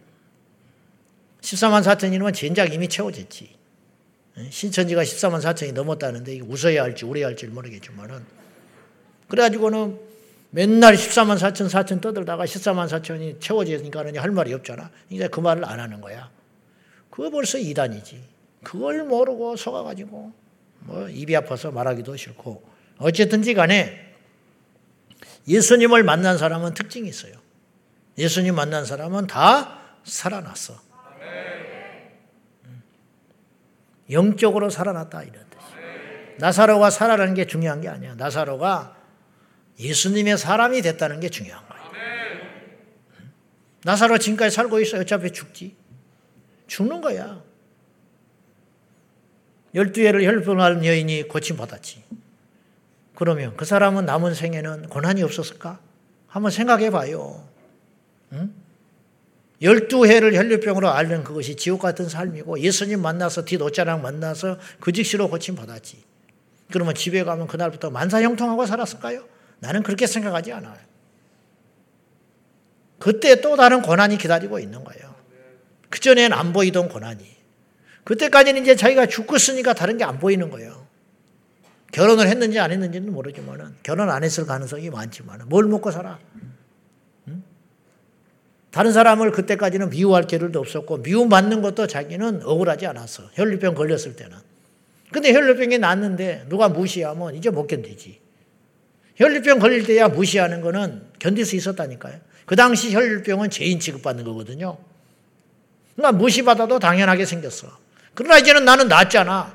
14만 1.42 1.84
4천이면 1.84 2.34
젠장 2.34 2.72
이미 2.74 2.88
채워졌지. 2.88 3.56
신천지가 4.50 5.04
14만 5.04 5.42
4천이 5.42 5.74
넘었다는데 5.74 6.42
웃어야 6.42 6.84
할지 6.84 7.06
울어야 7.06 7.28
할지 7.28 7.46
모르겠지만은 7.48 8.26
그래가지고는 9.30 9.98
맨날 10.50 10.96
14만 10.96 11.38
4천 11.38 11.70
4천 11.70 12.02
떠들다가 12.02 12.46
14만 12.46 12.88
4천이 12.88 13.40
채워지니까는 13.40 14.18
할 14.18 14.32
말이 14.32 14.54
없잖아. 14.54 14.90
이제 15.10 15.28
그 15.28 15.40
말을 15.40 15.66
안 15.66 15.80
하는 15.80 16.02
거야. 16.02 16.30
그거 17.16 17.30
벌써 17.30 17.58
이단이지. 17.58 18.22
그걸 18.62 19.06
모르고 19.06 19.56
속아가지고 19.56 20.34
뭐 20.80 21.10
입이 21.10 21.34
아파서 21.34 21.72
말하기도 21.72 22.18
싫고 22.18 22.62
어쨌든지 22.98 23.54
간에 23.54 24.14
예수님을 25.48 26.04
만난 26.04 26.38
사람은 26.38 26.74
특징이 26.74 27.08
있어요. 27.08 27.34
예수님 28.18 28.56
만난 28.56 28.84
사람은 28.84 29.28
다 29.28 29.80
살아났어. 30.04 30.76
영적으로 34.12 34.70
살아났다 34.70 35.24
이런 35.24 35.46
뜻이. 35.50 35.66
나사로가 36.38 36.90
살아나는 36.90 37.34
게 37.34 37.48
중요한 37.48 37.80
게 37.80 37.88
아니야. 37.88 38.16
나사로가 38.16 38.98
예수님의 39.80 40.38
사람이 40.38 40.82
됐다는 40.82 41.22
게 41.22 41.30
중요한 41.30 41.66
거야. 41.66 41.80
나사로 43.84 44.18
지금까지 44.18 44.54
살고 44.54 44.82
있어. 44.82 45.00
어차피 45.00 45.32
죽지. 45.32 45.85
죽는 46.68 47.02
거야. 47.02 47.42
열두 49.74 50.02
해를 50.02 50.24
혈병하는 50.24 50.86
여인이 50.86 51.28
고침받았지. 51.28 52.04
그러면 53.16 53.56
그 53.58 53.66
사람은 53.66 54.06
남은 54.06 54.34
생에는 54.34 54.90
고난이 54.90 55.24
없었을까? 55.24 55.80
한번 56.28 56.52
생각해 56.52 56.90
봐요. 56.90 57.48
응? 58.34 58.54
12해를 59.62 60.36
혈류병으로 60.36 60.90
앓는 60.90 61.24
그것이 61.24 61.56
지옥 61.56 61.82
같은 61.82 62.10
삶이고 62.10 62.60
예수님 62.60 63.02
만나서 63.02 63.46
뒷옷자랑 63.46 64.02
만나서 64.02 64.60
그 64.80 64.92
즉시로 64.92 65.30
고침받았지. 65.30 66.04
그러면 66.72 66.94
집에 66.94 67.24
가면 67.24 67.48
그날부터 67.48 67.90
만사형통하고 67.90 68.66
살았을까요? 68.66 69.26
나는 69.60 69.84
그렇게 69.84 70.08
생각하지 70.08 70.52
않아요. 70.54 70.78
그때 73.00 73.40
또 73.42 73.56
다른 73.56 73.82
고난이 73.82 74.18
기다리고 74.18 74.60
있는 74.60 74.84
거예요. 74.84 75.15
그전엔 75.96 76.34
안 76.34 76.52
보이던 76.52 76.90
고난이. 76.90 77.24
그때까지는 78.04 78.62
이제 78.62 78.76
자기가 78.76 79.06
죽었으니까 79.06 79.74
다른 79.74 79.98
게 79.98 80.04
안 80.04 80.20
보이는 80.20 80.50
거예요. 80.50 80.86
결혼을 81.94 82.28
했는지 82.28 82.60
안 82.60 82.72
했는지는 82.74 83.14
모르지만 83.14 83.76
결혼 83.82 84.10
안 84.10 84.22
했을 84.24 84.46
가능성이 84.46 84.90
많지만 84.90 85.44
뭘 85.48 85.66
먹고 85.66 85.92
살아? 85.92 86.20
다른 88.72 88.92
사람을 88.92 89.32
그때까지는 89.32 89.90
미워할 89.90 90.28
겨를도 90.28 90.60
없었고 90.60 90.98
미움받는 90.98 91.62
것도 91.62 91.88
자기는 91.88 92.42
억울하지 92.44 92.88
않았어. 92.88 93.30
혈류병 93.34 93.74
걸렸을 93.74 94.18
때는. 94.18 94.36
근데 95.14 95.34
혈류병이 95.34 95.78
났는데 95.78 96.48
누가 96.50 96.68
무시하면 96.68 97.36
이제 97.36 97.50
못 97.50 97.68
견디지. 97.68 98.20
혈류병 99.16 99.60
걸릴 99.60 99.86
때야 99.86 100.10
무시하는 100.10 100.60
거는 100.60 101.04
견딜 101.20 101.46
수 101.46 101.56
있었다니까요. 101.56 102.20
그 102.46 102.58
당시 102.58 102.94
혈류병은 102.94 103.50
죄인 103.50 103.80
취급받는 103.80 104.26
거거든요. 104.26 104.78
그러니까 105.96 106.18
무시받아도 106.18 106.80
당연하게 106.80 107.26
생겼어. 107.26 107.68
그러나 108.14 108.38
이제는 108.38 108.66
나는 108.66 108.88
낫잖아. 108.88 109.54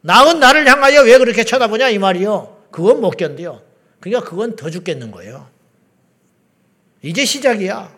나은 0.00 0.40
나를 0.40 0.66
향하여 0.68 1.02
왜 1.02 1.18
그렇게 1.18 1.44
쳐다보냐 1.44 1.88
이 1.90 1.98
말이요. 1.98 2.56
그건 2.70 3.00
못 3.00 3.10
견뎌. 3.16 3.62
그러니까 4.00 4.28
그건 4.28 4.56
더 4.56 4.70
죽겠는 4.70 5.10
거예요. 5.10 5.48
이제 7.02 7.24
시작이야. 7.24 7.92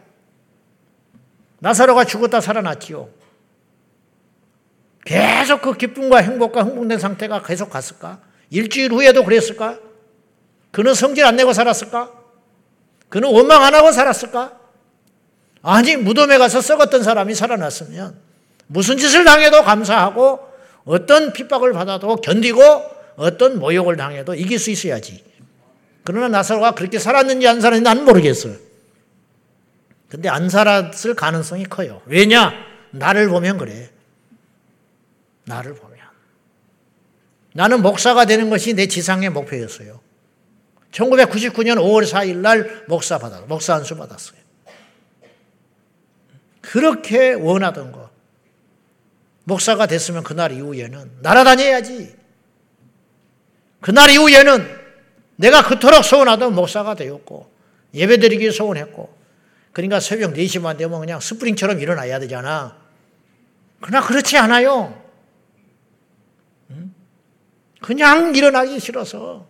나사로가 1.59 2.05
죽었다 2.05 2.41
살아났지요. 2.41 3.09
계속 5.05 5.63
그 5.63 5.75
기쁨과 5.75 6.19
행복과 6.19 6.63
흥분된 6.63 6.99
상태가 6.99 7.43
계속 7.43 7.71
갔을까? 7.71 8.21
일주일 8.51 8.93
후에도 8.93 9.25
그랬을까? 9.25 9.79
그는 10.71 10.95
성질 10.95 11.25
안 11.25 11.37
내고 11.37 11.53
살았을까? 11.53 12.13
그는 13.09 13.33
원망 13.33 13.63
안 13.63 13.75
하고 13.75 13.93
살았을까? 13.93 14.60
아니, 15.63 15.97
무덤에 15.97 16.39
가서 16.39 16.61
썩었던 16.61 17.03
사람이 17.03 17.35
살아났으면 17.35 18.17
무슨 18.67 18.97
짓을 18.97 19.25
당해도 19.25 19.63
감사하고 19.63 20.41
어떤 20.85 21.33
핍박을 21.33 21.73
받아도 21.73 22.17
견디고 22.17 22.61
어떤 23.17 23.59
모욕을 23.59 23.97
당해도 23.97 24.35
이길 24.35 24.59
수 24.59 24.71
있어야지. 24.71 25.23
그러나 26.05 26.29
나사로가 26.29 26.73
그렇게 26.73 26.99
살았는지 26.99 27.47
안 27.47 27.61
살았는지 27.61 27.85
나는 27.85 28.05
모르겠어요. 28.05 28.57
근데 30.09 30.29
안 30.29 30.49
살았을 30.49 31.15
가능성이 31.15 31.65
커요. 31.65 32.01
왜냐? 32.07 32.53
나를 32.91 33.29
보면 33.29 33.59
그래. 33.59 33.91
나를 35.45 35.75
보면. 35.75 35.99
나는 37.53 37.83
목사가 37.83 38.25
되는 38.25 38.51
것이 38.51 38.75
내 38.75 38.87
지상의 38.87 39.31
목표였어요. 39.31 40.01
1999년 40.93 41.77
5월 41.77 42.05
4일 42.09 42.37
날 42.37 42.85
목사 42.89 43.19
받았, 43.19 43.47
목사 43.47 43.75
안수 43.75 43.97
받았어요. 43.97 44.40
그렇게 46.61 47.33
원하던 47.33 47.93
거. 47.93 48.11
목사가 49.45 49.87
됐으면 49.87 50.23
그날 50.23 50.53
이후에는 50.53 51.19
날아다녀야지. 51.23 52.17
그날 53.81 54.11
이후에는 54.11 54.79
내가 55.37 55.67
그토록 55.67 56.05
소원하던 56.05 56.55
목사가 56.55 56.95
되었고 56.95 57.51
예배드리기 57.95 58.51
소원했고 58.53 59.19
그러니까 59.73 60.01
새벽 60.01 60.35
4시만 60.35 60.77
되면 60.77 61.01
그냥 61.01 61.19
스프링처럼 61.19 61.81
일어나야 61.81 62.19
되잖아. 62.19 62.77
그러나 63.81 64.07
그렇지 64.07 64.37
않아요. 64.37 65.03
그냥 67.81 68.35
일어나기 68.35 68.79
싫어서. 68.79 69.49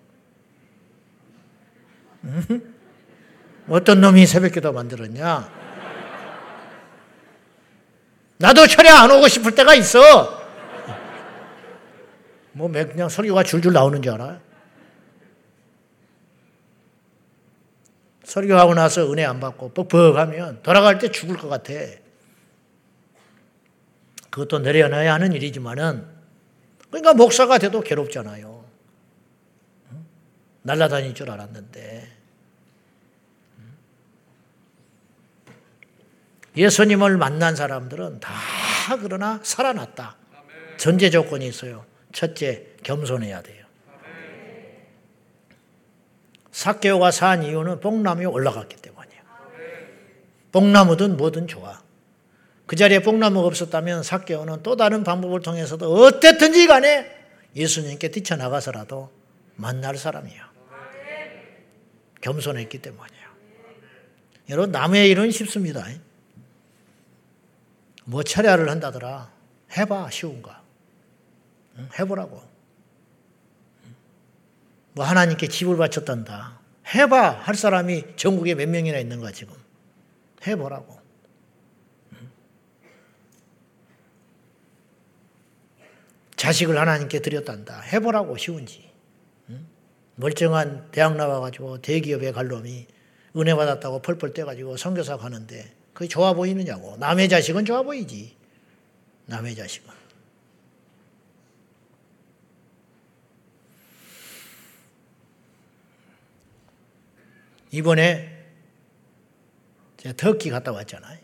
어떤 3.69 4.01
놈이 4.01 4.27
새벽 4.27 4.53
기도 4.53 4.73
만들었냐? 4.73 5.60
나도 8.41 8.67
철에 8.67 8.89
안 8.89 9.11
오고 9.11 9.29
싶을 9.29 9.55
때가 9.55 9.75
있어. 9.75 10.41
뭐 12.53 12.73
그냥 12.73 13.11
설교가 13.11 13.43
줄줄 13.43 13.75
나오는 13.75 14.01
줄 14.01 14.15
알아? 14.15 14.41
설교하고 18.25 18.75
나서 18.75 19.13
은혜 19.13 19.25
안 19.27 19.41
받고 19.41 19.75
뻑뻑하면 19.75 20.63
돌아갈 20.63 20.99
때 20.99 21.11
죽을 21.11 21.37
것 21.37 21.49
같아. 21.49 21.75
그것도 24.31 24.61
내려놔야 24.61 25.13
하는 25.13 25.35
일이지만은 25.35 26.07
그러니까 26.89 27.13
목사가 27.13 27.59
돼도 27.59 27.83
괴롭잖아요. 27.83 28.65
날라다닐 30.63 31.13
줄 31.15 31.31
알았는데 31.31 32.20
예수님을 36.57 37.17
만난 37.17 37.55
사람들은 37.57 38.21
다 38.21 38.33
그러나 39.01 39.41
살아났다. 39.43 40.17
전제 40.77 41.11
조건이 41.11 41.47
있어요. 41.47 41.85
첫째, 42.13 42.67
겸손해야 42.83 43.43
돼요. 43.43 43.65
사케오가 46.51 47.11
산 47.11 47.43
이유는 47.43 47.81
뽕나무에 47.81 48.25
올라갔기 48.25 48.77
때문이에요. 48.77 49.23
뽕나무든 50.53 51.17
뭐든 51.17 51.47
좋아. 51.47 51.81
그 52.67 52.77
자리에 52.77 53.01
뽕나무가 53.01 53.47
없었다면 53.47 54.03
사케오는 54.03 54.63
또 54.63 54.77
다른 54.77 55.05
방법을 55.05 55.41
통해서도 55.41 55.93
어땠든지 55.93 56.67
간에 56.67 57.11
예수님께 57.57 58.11
뛰쳐나가서라도 58.11 59.11
만날 59.57 59.97
사람이에요. 59.97 60.45
겸손했기 62.21 62.79
때문이에요. 62.79 63.27
여러분, 64.51 64.73
남의 64.73 65.09
일은 65.09 65.31
쉽습니다. 65.31 65.87
뭐 68.11 68.25
철야를 68.25 68.69
한다더라. 68.69 69.33
해봐, 69.77 70.11
쉬운가. 70.11 70.61
해보라고. 71.97 72.43
뭐 74.95 75.05
하나님께 75.05 75.47
집을 75.47 75.77
바쳤단다. 75.77 76.59
해봐. 76.93 77.31
할 77.31 77.55
사람이 77.55 78.17
전국에 78.17 78.57
몇 78.57 78.69
명이나 78.69 78.99
있는가 78.99 79.31
지금. 79.31 79.55
해보라고. 80.45 80.99
자식을 86.35 86.77
하나님께 86.81 87.21
드렸단다. 87.21 87.81
해보라고 87.81 88.37
쉬운지. 88.37 88.91
멀쩡한 90.17 90.91
대학 90.91 91.15
나와가지고 91.17 91.81
대기업에 91.81 92.33
갈 92.33 92.49
놈이 92.49 92.89
은혜 93.37 93.55
받았다고 93.55 94.03
펄펄 94.03 94.35
떼가지고 94.35 94.77
선교사 94.79 95.17
가는데 95.17 95.80
그게 96.01 96.09
좋아 96.09 96.33
보이느냐고. 96.33 96.97
남의 96.97 97.29
자식은 97.29 97.67
좋아 97.67 97.83
보이지. 97.83 98.35
남의 99.27 99.55
자식은. 99.55 99.93
이번에 107.73 108.47
제가 109.99 110.17
터키 110.17 110.49
갔다 110.49 110.73
왔잖아요. 110.73 111.19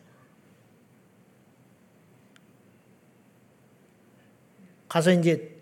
가서 4.90 5.10
이제 5.12 5.58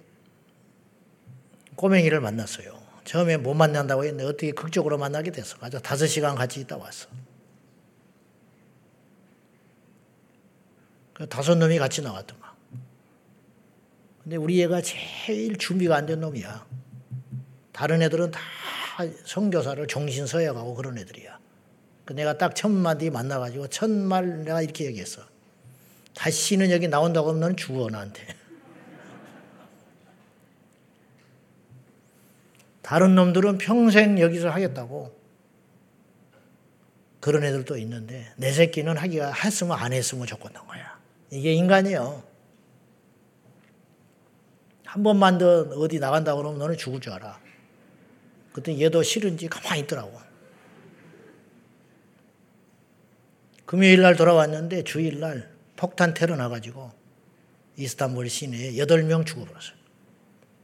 꼬맹이를 1.76 2.20
만났어요. 2.20 2.82
처음에 3.04 3.36
못 3.36 3.54
만난다고 3.54 4.02
했는데 4.02 4.24
어떻게 4.24 4.50
극적으로 4.50 4.98
만나게 4.98 5.30
됐어. 5.30 5.56
가서 5.58 5.78
다섯 5.78 6.08
시간 6.08 6.34
같이 6.34 6.58
있다 6.58 6.76
왔어. 6.76 7.08
그 11.14 11.28
다섯 11.28 11.54
놈이 11.56 11.78
같이 11.78 12.02
나왔더만. 12.02 12.50
근데 14.22 14.36
우리 14.36 14.60
애가 14.62 14.82
제일 14.82 15.56
준비가 15.56 15.96
안 15.96 16.06
된 16.06 16.20
놈이야. 16.20 16.66
다른 17.72 18.02
애들은 18.02 18.30
다 18.30 18.40
성교사를 19.24 19.86
종신 19.86 20.26
서약하고 20.26 20.74
그런 20.74 20.98
애들이야. 20.98 21.38
그 22.04 22.12
내가 22.12 22.36
딱 22.38 22.54
천마디 22.54 23.10
만나가지고 23.10 23.68
천말 23.68 24.44
내가 24.44 24.62
이렇게 24.62 24.84
얘기했어. 24.86 25.22
다시는 26.14 26.70
여기 26.70 26.86
나온다고 26.88 27.28
하면 27.30 27.40
너는 27.40 27.56
죽어 27.56 27.88
나한테. 27.90 28.26
다른 32.82 33.14
놈들은 33.14 33.58
평생 33.58 34.18
여기서 34.20 34.50
하겠다고 34.50 35.18
그런 37.20 37.42
애들도 37.42 37.78
있는데 37.78 38.30
내 38.36 38.52
새끼는 38.52 38.98
하기가 38.98 39.32
했으면 39.32 39.78
안 39.78 39.92
했으면 39.92 40.26
좋겠는 40.26 40.66
거야. 40.66 40.93
이게 41.30 41.52
인간이에요. 41.52 42.22
한 44.84 45.02
번만 45.02 45.38
더 45.38 45.62
어디 45.62 45.98
나간다 45.98 46.34
그러면 46.36 46.58
너는 46.58 46.76
죽을 46.76 47.00
줄 47.00 47.12
알아. 47.14 47.40
그때 48.52 48.78
얘도 48.78 49.02
싫은지 49.02 49.48
가만히 49.48 49.80
있더라고. 49.82 50.20
금요일 53.66 54.02
날 54.02 54.14
돌아왔는데 54.14 54.84
주일 54.84 55.18
날 55.18 55.52
폭탄 55.74 56.14
테러 56.14 56.36
나가지고 56.36 56.92
이스탄불 57.76 58.28
시내에 58.28 58.74
8명 58.74 59.26
죽어버렸어요. 59.26 59.76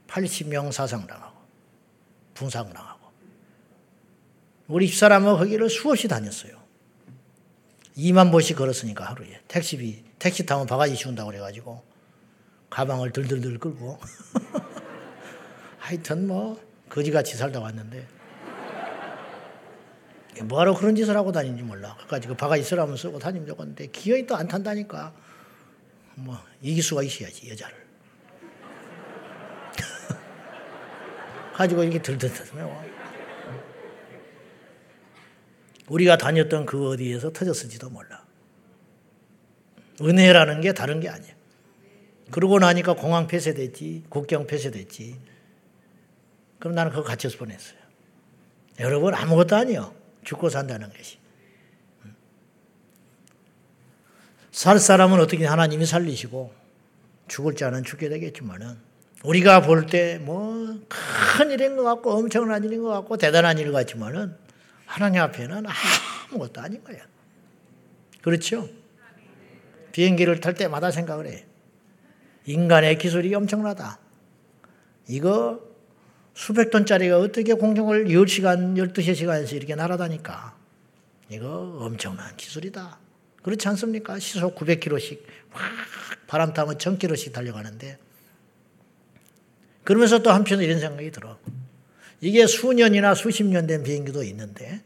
80명 0.06 0.70
사상당하고 0.70 1.36
분상당하고. 2.34 3.00
우리 4.68 4.86
집사람은 4.86 5.36
거기를 5.36 5.68
수없이 5.68 6.06
다녔어요. 6.06 6.60
2만 7.96 8.30
보씩 8.30 8.56
걸었으니까 8.56 9.04
하루에. 9.04 9.40
택시비, 9.48 10.04
택시 10.20 10.46
타면 10.46 10.66
바가지 10.66 10.94
씌운다고 10.94 11.30
그래가지고 11.30 11.82
가방을 12.68 13.10
들들들 13.10 13.58
끌고 13.58 13.98
하여튼 15.78 16.28
뭐 16.28 16.60
거지같이 16.88 17.36
살다 17.36 17.58
왔는데 17.58 18.06
뭐하러 20.44 20.74
그런 20.74 20.94
짓을 20.94 21.16
하고 21.16 21.32
다니는지 21.32 21.62
몰라. 21.62 21.96
그까지 22.00 22.28
그 22.28 22.34
바가지 22.34 22.62
쓰라면 22.62 22.96
쓰고 22.96 23.18
다니면 23.18 23.48
좋겠는데 23.48 23.88
기어이 23.88 24.26
또 24.26 24.36
안 24.36 24.46
탄다니까. 24.46 25.12
뭐 26.14 26.38
이기수가 26.62 27.02
있어야지 27.02 27.50
여자를. 27.50 27.76
가지고 31.54 31.82
이렇게 31.82 32.00
들들들 32.00 32.46
우리가 35.88 36.16
다녔던 36.16 36.66
그 36.66 36.90
어디에서 36.90 37.32
터졌을지도 37.32 37.90
몰라. 37.90 38.29
은혜라는 40.00 40.60
게 40.60 40.72
다른 40.72 41.00
게 41.00 41.08
아니야. 41.08 41.32
그러고 42.30 42.58
나니까 42.58 42.94
공항 42.94 43.26
폐쇄됐지, 43.26 44.04
국경 44.08 44.46
폐쇄됐지. 44.46 45.16
그럼 46.58 46.74
나는 46.74 46.90
그거 46.92 47.02
갇혀서 47.02 47.38
보냈어요. 47.38 47.78
여러분 48.78 49.14
아무것도 49.14 49.56
아니요. 49.56 49.94
죽고 50.24 50.48
산다는 50.48 50.90
것이. 50.92 51.18
살 54.52 54.78
사람은 54.78 55.20
어떻게 55.20 55.46
하나님이 55.46 55.86
살리시고 55.86 56.52
죽을 57.28 57.54
자는 57.54 57.84
죽게 57.84 58.08
되겠지만은 58.08 58.76
우리가 59.22 59.62
볼 59.62 59.86
때 59.86 60.18
뭐 60.18 60.80
큰 60.88 61.50
일인 61.50 61.76
것 61.76 61.84
같고 61.84 62.12
엄청난 62.12 62.64
일인 62.64 62.82
것 62.82 62.88
같고 62.88 63.16
대단한 63.16 63.58
일 63.58 63.72
같지만은 63.72 64.36
하나님 64.86 65.22
앞에는 65.22 65.64
아무것도 66.30 66.60
아닌 66.60 66.82
거야. 66.82 66.98
그렇죠? 68.22 68.68
비행기를 69.92 70.40
탈 70.40 70.54
때마다 70.54 70.90
생각을 70.90 71.26
해. 71.26 71.44
인간의 72.46 72.98
기술이 72.98 73.34
엄청나다. 73.34 73.98
이거 75.08 75.60
수백 76.34 76.70
톤짜리가 76.70 77.18
어떻게 77.18 77.52
공중을 77.54 78.06
10시간, 78.06 78.76
12시간에서 78.76 79.52
이렇게 79.54 79.74
날아다니까. 79.74 80.56
이거 81.28 81.78
엄청난 81.80 82.36
기술이다. 82.36 82.98
그렇지 83.42 83.68
않습니까? 83.68 84.18
시속 84.18 84.56
900km씩 84.56 85.20
확 85.50 85.70
바람 86.26 86.52
타면 86.52 86.78
1000km씩 86.78 87.32
달려가는데 87.32 87.98
그러면서 89.84 90.18
또 90.22 90.30
한편 90.30 90.60
이런 90.60 90.78
생각이 90.78 91.10
들어. 91.10 91.38
이게 92.20 92.46
수년이나 92.46 93.14
수십 93.14 93.44
년 93.44 93.66
된 93.66 93.82
비행기도 93.82 94.22
있는데 94.24 94.82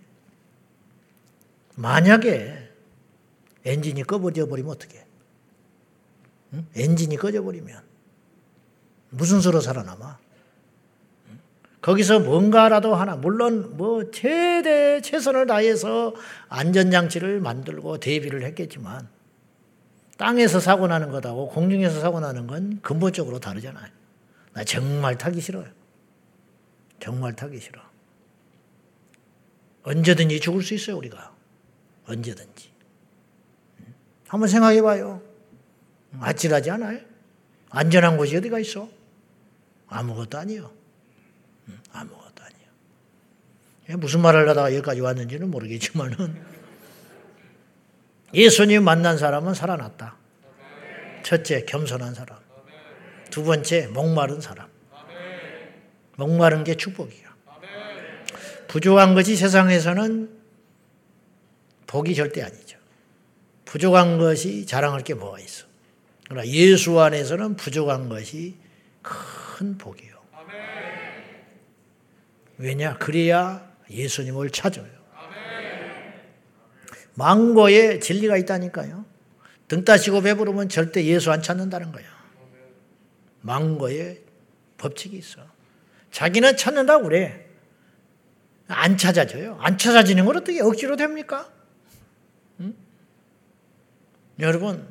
만약에 1.75 2.64
엔진이 3.65 4.03
꺼버려 4.05 4.47
버리면 4.47 4.73
어떻게? 4.73 5.05
응? 6.53 6.67
엔진이 6.75 7.17
꺼져 7.17 7.43
버리면 7.43 7.83
무슨 9.11 9.41
수로 9.41 9.61
살아남아? 9.61 10.19
거기서 11.81 12.21
뭔가라도 12.21 12.95
하나, 12.95 13.15
물론 13.15 13.77
뭐 13.77 14.11
최대 14.11 15.03
최선을 15.03 15.47
다해서 15.47 16.15
안전장치를 16.49 17.41
만들고 17.41 17.99
대비를 17.99 18.43
했겠지만, 18.45 19.07
땅에서 20.17 20.61
사고 20.61 20.87
나는 20.87 21.11
것하고 21.11 21.51
공중에서 21.51 22.01
사고 22.01 22.21
나는 22.21 22.47
건 22.47 22.81
근본적으로 22.81 23.39
다르잖아요. 23.39 23.91
나 24.55 24.65
정말 24.65 25.19
타기 25.19 25.43
싫어요. 25.43 25.67
정말 27.01 27.37
타기 27.37 27.61
싫어. 27.61 27.83
언제든지 29.83 30.41
죽을 30.41 30.63
수 30.63 30.73
있어요, 30.73 30.97
우리가. 30.97 31.35
언제든지. 32.07 32.74
한번 34.35 34.49
생각해 34.49 34.83
봐요. 34.83 35.23
아찔하지 36.19 36.69
않아요? 36.73 36.99
안전한 37.71 38.17
곳이 38.17 38.37
어디가 38.37 38.59
있어? 38.59 38.89
아무것도 39.87 40.39
아니요. 40.39 40.73
아무것도 41.93 42.43
아니에요. 42.43 43.99
무슨 43.99 44.23
말을 44.23 44.49
하다가 44.49 44.75
여기까지 44.75 45.03
왔는지는 45.03 45.53
모르겠지만은 45.53 46.43
예수님 48.35 48.83
만난 48.83 49.19
사람은 49.19 49.55
살아났다. 49.55 50.17
첫째, 51.23 51.65
겸손한 51.65 52.15
사람. 52.15 52.37
두 53.31 53.45
번째, 53.45 53.87
목마른 53.87 54.41
사람. 54.41 54.69
목마른 56.17 56.65
게 56.65 56.75
축복이야. 56.75 57.37
부족한 58.67 59.15
것이 59.15 59.37
세상에서는 59.37 60.29
복이 61.87 62.17
절대 62.17 62.43
아니죠. 62.43 62.64
부족한 63.75 64.19
것이 64.19 64.67
자랑할 64.67 65.03
게 65.03 65.15
뭐가 65.15 65.41
있어. 65.41 65.67
그러나 66.29 66.47
예수 66.47 67.01
안에서는 67.01 67.57
부족한 67.57 68.09
것이 68.09 68.55
큰 69.03 69.77
복이요. 69.77 70.15
왜냐? 72.57 72.97
그래야 72.99 73.69
예수님을 73.91 74.51
찾아요. 74.51 74.87
망고에 77.15 77.99
진리가 77.99 78.37
있다니까요. 78.37 79.05
등 79.67 79.85
따시고 79.85 80.21
배부르면 80.21 80.69
절대 80.69 81.05
예수 81.05 81.33
안 81.33 81.43
찾는다는 81.43 81.91
거야. 81.91 82.07
망고에 83.41 84.21
법칙이 84.79 85.17
있어. 85.17 85.41
자기는 86.13 86.57
찾는다고 86.57 87.09
그래. 87.09 87.45
안 88.69 88.97
찾아져요. 88.97 89.59
안 89.61 89.77
찾아지는 89.77 90.27
걸 90.27 90.37
어떻게 90.37 90.63
억지로 90.63 90.95
됩니까? 90.95 91.54
응? 94.41 94.45
여러분, 94.45 94.87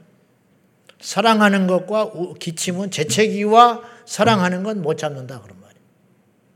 사랑하는 0.99 1.67
것과 1.67 2.11
기침은 2.39 2.91
재채기와 2.91 3.81
사랑하는 4.05 4.63
건 4.63 4.81
못 4.81 4.97
참는다 4.97 5.41
그런 5.41 5.59
말이에요. 5.59 5.81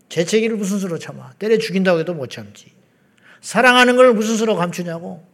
재채기를 0.09 0.55
무슨 0.57 0.79
수로 0.79 0.97
참아? 0.97 1.33
때려 1.39 1.57
죽인다고 1.57 1.99
해도 1.99 2.13
못 2.13 2.29
참지. 2.29 2.71
사랑하는 3.41 3.95
걸 3.95 4.13
무슨 4.13 4.35
수로 4.37 4.55
감추냐고? 4.55 5.25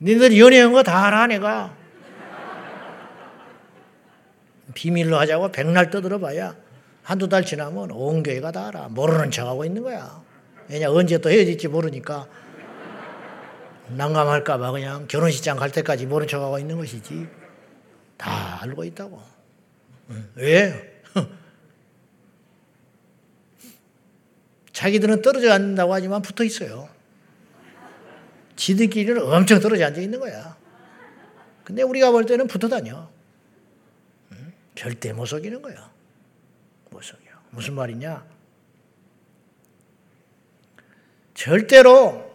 니들 0.00 0.38
연애한 0.38 0.72
거 0.72 0.82
다 0.82 1.06
알아 1.06 1.26
내가. 1.26 1.76
비밀로 4.74 5.18
하자고 5.18 5.50
백날 5.50 5.90
떠들어 5.90 6.18
봐야 6.20 6.54
한두 7.02 7.28
달 7.28 7.44
지나면 7.44 7.90
온 7.90 8.22
교회가 8.22 8.52
다 8.52 8.68
알아. 8.68 8.88
모르는 8.90 9.30
척하고 9.30 9.64
있는 9.64 9.82
거야. 9.82 10.22
왜냐 10.68 10.90
언제 10.90 11.18
또 11.18 11.30
헤어질지 11.30 11.68
모르니까 11.68 12.26
난감할까봐 13.90 14.72
그냥 14.72 15.06
결혼식장 15.08 15.56
갈 15.56 15.70
때까지 15.70 16.06
모른 16.06 16.26
척하고 16.26 16.58
있는 16.58 16.76
것이지. 16.76 17.28
다 18.16 18.62
알고 18.62 18.84
있다고. 18.84 19.22
왜? 20.34 21.02
자기들은 24.72 25.22
떨어져 25.22 25.52
앉는다고 25.52 25.94
하지만 25.94 26.22
붙어 26.22 26.44
있어요. 26.44 26.88
지들끼리는 28.56 29.22
엄청 29.22 29.60
떨어져 29.60 29.86
앉아 29.86 30.00
있는 30.00 30.18
거야. 30.20 30.56
근데 31.64 31.82
우리가 31.82 32.10
볼 32.10 32.26
때는 32.26 32.46
붙어 32.46 32.68
다녀. 32.68 33.08
절대 34.74 35.12
못 35.12 35.26
속이는 35.26 35.60
거야. 35.60 35.90
못 36.90 37.02
속여. 37.02 37.30
무슨 37.50 37.74
말이냐? 37.74 38.24
절대로 41.34 42.27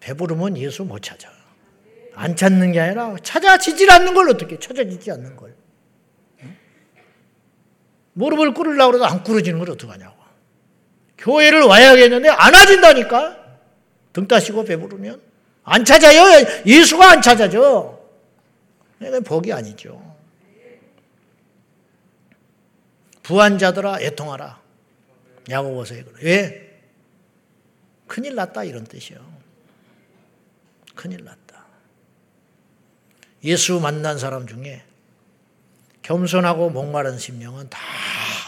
배부르면 0.00 0.56
예수 0.58 0.84
못 0.84 1.02
찾아. 1.02 1.30
안 2.14 2.34
찾는 2.34 2.72
게 2.72 2.80
아니라 2.80 3.16
찾아지질 3.22 3.90
않는 3.90 4.14
걸 4.14 4.30
어떻게 4.30 4.58
찾아지지 4.58 5.10
않는 5.12 5.36
걸. 5.36 5.54
무릎을 8.14 8.54
꿇으려고 8.54 8.94
해도 8.94 9.06
안 9.06 9.22
꿇어지는 9.22 9.60
걸 9.60 9.70
어떡하냐고. 9.70 10.16
교회를 11.18 11.62
와야겠는데 11.62 12.28
안 12.28 12.54
와진다니까. 12.54 13.38
등 14.12 14.26
따시고 14.26 14.64
배부르면. 14.64 15.22
안 15.62 15.84
찾아요. 15.84 16.44
예수가 16.66 17.10
안 17.10 17.22
찾아져. 17.22 18.00
이건 19.00 19.22
복이 19.22 19.52
아니죠. 19.52 20.16
부한자들아 23.22 24.00
애통하라. 24.00 24.60
야고보서에 25.50 26.02
그래. 26.02 26.16
왜? 26.22 26.80
큰일 28.06 28.34
났다 28.34 28.64
이런 28.64 28.84
뜻이요. 28.84 29.37
큰일 30.98 31.24
났다. 31.24 31.64
예수 33.44 33.78
만난 33.78 34.18
사람 34.18 34.48
중에 34.48 34.82
겸손하고 36.02 36.70
목마른 36.70 37.16
심령은 37.18 37.70
다 37.70 37.78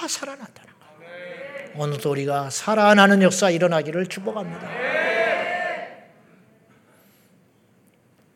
살아났다는 0.09 0.73
거예요. 0.81 1.71
오늘도 1.77 2.11
우리가 2.11 2.51
살아나는 2.51 3.23
역사 3.23 3.51
일어나기를 3.51 4.07
축복합니다. 4.07 4.69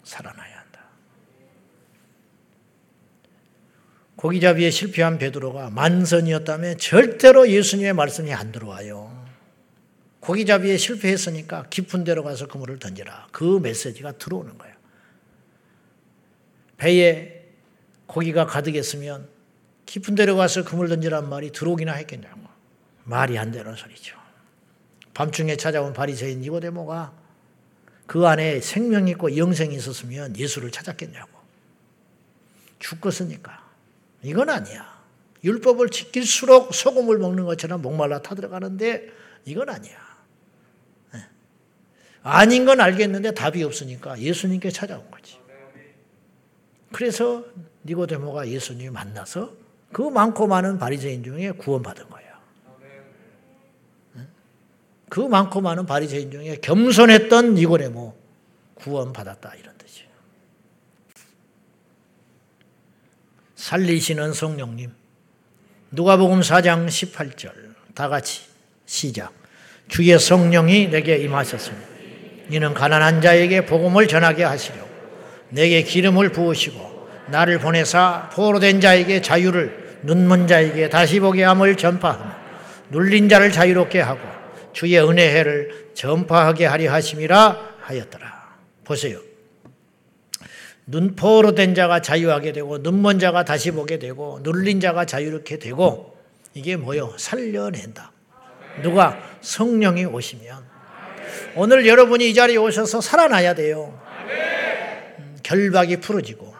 살아나야 0.04 0.58
한다. 0.60 0.80
고기잡이에 4.14 4.70
실패한 4.70 5.18
베드로가 5.18 5.70
만선이었다면 5.70 6.78
절대로 6.78 7.48
예수님의 7.50 7.94
말씀이 7.94 8.32
안 8.32 8.52
들어와요. 8.52 9.13
고기잡이에 10.24 10.78
실패했으니까 10.78 11.66
깊은 11.68 12.04
데로 12.04 12.24
가서 12.24 12.46
그물을 12.46 12.78
던져라. 12.78 13.28
그 13.30 13.58
메시지가 13.62 14.12
들어오는 14.12 14.56
거예요. 14.56 14.74
배에 16.78 17.44
고기가 18.06 18.46
가득했으면 18.46 19.28
깊은 19.84 20.14
데로 20.14 20.36
가서 20.36 20.64
그물 20.64 20.88
던지란 20.88 21.28
말이 21.28 21.52
들어오기나 21.52 21.92
했겠냐고. 21.92 22.40
말이 23.04 23.38
안 23.38 23.50
되는 23.50 23.76
소리죠. 23.76 24.16
밤중에 25.12 25.56
찾아온 25.56 25.92
바리새인 25.92 26.40
니고데모가 26.40 27.12
그 28.06 28.26
안에 28.26 28.60
생명이 28.60 29.10
있고 29.12 29.36
영생이 29.36 29.74
있었으면 29.74 30.38
예수를 30.38 30.70
찾았겠냐고. 30.70 31.30
죽겠으니까. 32.78 33.62
이건 34.22 34.48
아니야. 34.48 35.04
율법을 35.44 35.90
지킬수록 35.90 36.74
소금을 36.74 37.18
먹는 37.18 37.44
것처럼 37.44 37.82
목말라 37.82 38.22
타들어가는데 38.22 39.08
이건 39.44 39.68
아니야. 39.68 40.03
예. 42.24 42.28
아닌 42.28 42.64
건 42.64 42.80
알겠는데 42.80 43.32
답이 43.32 43.62
없으니까 43.62 44.18
예수님께 44.18 44.70
찾아온 44.70 45.10
거지. 45.10 45.38
그래서 46.92 47.44
니고데모가 47.84 48.48
예수님을 48.48 48.92
만나서 48.92 49.52
그 49.92 50.02
많고 50.02 50.46
많은 50.46 50.78
바리새인 50.78 51.22
중에 51.22 51.50
구원받은 51.52 52.08
거예요. 52.08 52.34
그 55.08 55.20
많고 55.20 55.60
많은 55.60 55.86
바리새인 55.86 56.30
중에 56.30 56.56
겸손했던 56.56 57.54
니고레모 57.54 58.16
구원받았다 58.74 59.54
이런 59.54 59.76
뜻이에요. 59.78 60.08
살리시는 63.54 64.32
성령님. 64.32 64.92
누가복음 65.90 66.40
4장 66.40 66.88
18절 66.88 67.74
다 67.94 68.08
같이 68.08 68.42
시작. 68.86 69.32
주의 69.88 70.18
성령이 70.18 70.88
내게 70.88 71.18
임하셨습니다. 71.18 71.93
이는 72.50 72.74
가난한 72.74 73.20
자에게 73.20 73.66
복음을 73.66 74.06
전하게 74.06 74.44
하시려 74.44 74.76
내게 75.48 75.82
기름을 75.82 76.30
부으시고 76.30 77.08
나를 77.28 77.58
보내사 77.58 78.30
포로된 78.32 78.80
자에게 78.80 79.22
자유를 79.22 79.98
눈먼 80.02 80.46
자에게 80.46 80.90
다시 80.90 81.20
보게 81.20 81.42
함을 81.44 81.76
전파하며 81.76 82.44
눌린 82.90 83.28
자를 83.28 83.50
자유롭게 83.50 84.00
하고 84.00 84.20
주의 84.72 84.98
은혜를 84.98 85.90
전파하게 85.94 86.66
하리 86.66 86.86
하심이라 86.86 87.74
하였더라. 87.80 88.56
보세요. 88.84 89.20
눈포로 90.86 91.54
된 91.54 91.74
자가 91.74 92.02
자유하게 92.02 92.52
되고 92.52 92.78
눈먼 92.78 93.18
자가 93.18 93.44
다시 93.44 93.70
보게 93.70 93.98
되고 93.98 94.40
눌린 94.42 94.80
자가 94.80 95.06
자유롭게 95.06 95.58
되고 95.58 96.14
이게 96.52 96.76
뭐요? 96.76 97.14
살려낸다. 97.16 98.12
누가 98.82 99.18
성령이 99.40 100.04
오시면 100.04 100.63
오늘 101.56 101.86
여러분이 101.86 102.30
이 102.30 102.34
자리에 102.34 102.56
오셔서 102.56 103.00
살아나야 103.00 103.54
돼요. 103.54 103.98
음, 105.18 105.36
결박이 105.42 105.98
풀어지고 105.98 106.52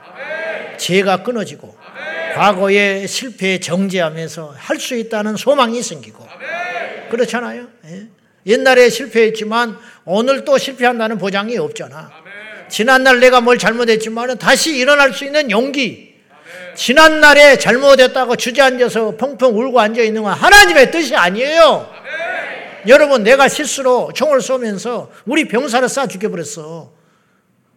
죄가 0.77 1.23
끊어지고 1.23 1.77
과거의 2.35 3.07
실패에 3.09 3.59
정지하면서 3.61 4.55
할 4.57 4.79
수 4.79 4.97
있다는 4.97 5.37
소망이 5.37 5.83
생기고 5.83 6.27
그렇잖아요. 7.11 7.67
예? 7.87 8.03
옛날에 8.47 8.91
실패했지만 8.91 9.79
오늘 10.05 10.45
또 10.45 10.59
실패한다는 10.59 11.19
보장이 11.19 11.57
없잖아. 11.57 12.11
지난날 12.69 13.21
내가 13.21 13.41
뭘 13.41 13.59
잘못했지만 13.59 14.37
다시 14.39 14.77
일어날 14.77 15.13
수 15.13 15.25
있는 15.25 15.51
용기. 15.51 16.15
지난날에 16.75 17.57
잘못했다고 17.57 18.37
주저앉아서 18.37 19.17
펑펑 19.17 19.57
울고 19.57 19.81
앉아있는 19.81 20.23
건 20.23 20.33
하나님의 20.33 20.91
뜻이 20.91 21.15
아니에요. 21.15 21.89
여러분, 22.87 23.23
내가 23.23 23.49
실수로 23.49 24.11
총을 24.15 24.41
쏘면서 24.41 25.11
우리 25.27 25.47
병사를 25.49 25.87
쏴 25.89 26.09
죽여버렸어. 26.11 26.93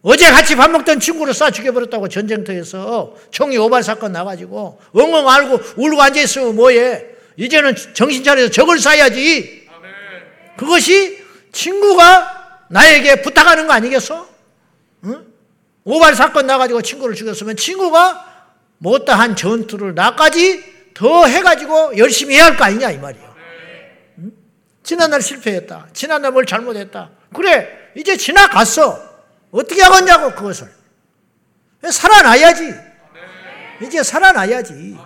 어제 0.02 0.30
같이 0.30 0.54
밥 0.54 0.70
먹던 0.70 1.00
친구를 1.00 1.32
쏴 1.32 1.52
죽여버렸다고 1.52 2.08
전쟁터에서 2.08 3.14
총이 3.30 3.56
오발 3.58 3.82
사건 3.82 4.12
나가지고 4.12 4.80
엉엉 4.94 5.28
알고 5.28 5.60
울고 5.76 6.00
앉아있으면 6.00 6.54
뭐해. 6.56 7.04
이제는 7.36 7.74
정신 7.94 8.22
차려서 8.22 8.50
적을 8.50 8.76
쏴야지. 8.76 9.66
그것이 10.56 11.18
친구가 11.52 12.66
나에게 12.70 13.22
부탁하는 13.22 13.66
거 13.66 13.72
아니겠어? 13.72 14.28
응? 15.04 15.24
오발 15.84 16.14
사건 16.14 16.46
나가지고 16.46 16.82
친구를 16.82 17.14
죽였으면 17.14 17.56
친구가 17.56 18.26
못다한 18.78 19.34
전투를 19.36 19.94
나까지 19.94 20.62
더 20.94 21.26
해가지고 21.26 21.96
열심히 21.96 22.34
해야 22.36 22.46
할 22.46 22.56
거 22.56 22.64
아니냐 22.64 22.90
이. 22.90 22.96
응? 22.96 23.27
지난날 24.88 25.20
실패했다. 25.20 25.88
지난날 25.92 26.32
뭘 26.32 26.46
잘못했다. 26.46 27.10
그래 27.34 27.68
이제 27.94 28.16
지나갔어. 28.16 28.98
어떻게 29.50 29.82
하겠냐고 29.82 30.34
그것을. 30.34 30.66
살아나야지. 31.90 32.74
이제 33.82 34.02
살아나야지. 34.02 34.96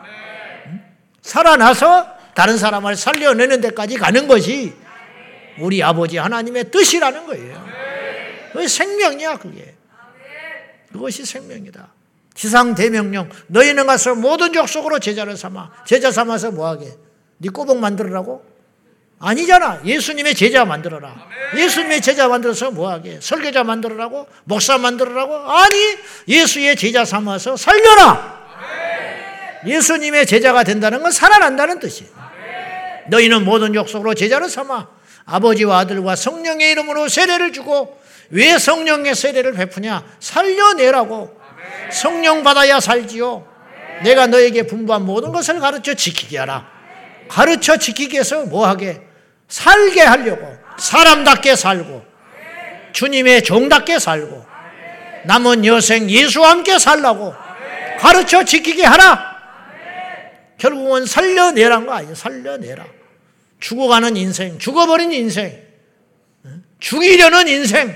살아나서 1.21 2.07
다른 2.33 2.59
사람을 2.59 2.95
살려내는 2.95 3.61
데까지 3.61 3.97
가는 3.97 4.29
것이 4.29 4.73
우리 5.59 5.83
아버지 5.83 6.17
하나님의 6.17 6.71
뜻이라는 6.71 7.27
거예요. 7.27 7.67
그 8.53 8.69
생명이야 8.69 9.39
그게. 9.39 9.75
그것이 10.93 11.27
생명이다. 11.27 11.93
지상 12.35 12.77
대명령 12.77 13.31
너희는 13.49 13.89
가서 13.89 14.15
모든 14.15 14.53
족속으로 14.53 15.01
제자를 15.01 15.37
삼아 15.37 15.73
제자 15.87 16.13
삼아서 16.13 16.53
뭐하게? 16.53 16.93
네 17.39 17.49
꼬복 17.49 17.79
만들으라고? 17.79 18.52
아니잖아. 19.23 19.81
예수님의 19.85 20.35
제자 20.35 20.65
만들어라. 20.65 21.15
예수님의 21.57 22.01
제자 22.01 22.27
만들어서 22.27 22.73
뭐하게? 22.73 23.21
설교자 23.23 23.63
만들어라고? 23.63 24.27
목사 24.43 24.79
만들어라고? 24.79 25.37
아니, 25.37 25.77
예수의 26.27 26.75
제자 26.75 27.05
삼아서 27.05 27.57
살려라. 27.57 28.43
예수님의 29.65 30.27
제자가 30.27 30.65
된다는 30.65 31.05
건 31.05 31.13
살아난다는 31.13 31.79
뜻이에요. 31.79 32.11
너희는 33.11 33.45
모든 33.45 33.73
족속으로 33.73 34.15
제자를 34.15 34.49
삼아 34.49 34.89
아버지와 35.25 35.79
아들과 35.81 36.17
성령의 36.17 36.73
이름으로 36.73 37.09
세례를 37.09 37.53
주고 37.53 38.01
왜 38.31 38.59
성령의 38.59 39.15
세례를 39.15 39.53
베푸냐? 39.53 40.05
살려내라고. 40.19 41.41
성령 41.93 42.43
받아야 42.43 42.81
살지요. 42.81 43.47
내가 44.03 44.27
너에게 44.27 44.67
분부한 44.67 45.05
모든 45.05 45.31
것을 45.31 45.61
가르쳐 45.61 45.95
지키게 45.95 46.39
하라. 46.39 46.67
가르쳐 47.29 47.77
지키기 47.77 48.15
위해서 48.15 48.45
뭐하게? 48.47 49.12
살게 49.53 50.01
하려고 50.01 50.57
사람답게 50.79 51.57
살고 51.57 52.03
주님의 52.93 53.45
종답게 53.45 53.99
살고 53.99 54.47
남은 55.27 55.67
여생 55.67 56.09
예수와 56.09 56.51
함께 56.51 56.79
살라고 56.79 57.35
가르쳐 57.99 58.45
지키게 58.45 58.83
하라. 58.85 59.31
결국은 60.57 61.05
살려내란 61.05 61.85
거 61.85 61.93
아니에요. 61.93 62.15
살려내라. 62.15 62.87
죽어가는 63.61 64.17
인생, 64.17 64.59
죽어버린 64.59 65.13
인생, 65.13 65.63
죽이려는 66.81 67.47
인생, 67.47 67.95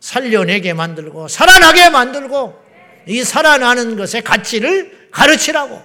살려내게 0.00 0.74
만들고 0.74 1.28
살아나게 1.28 1.88
만들고 1.88 2.62
이 3.06 3.24
살아나는 3.24 3.96
것의 3.96 4.22
가치를 4.22 5.08
가르치라고 5.10 5.82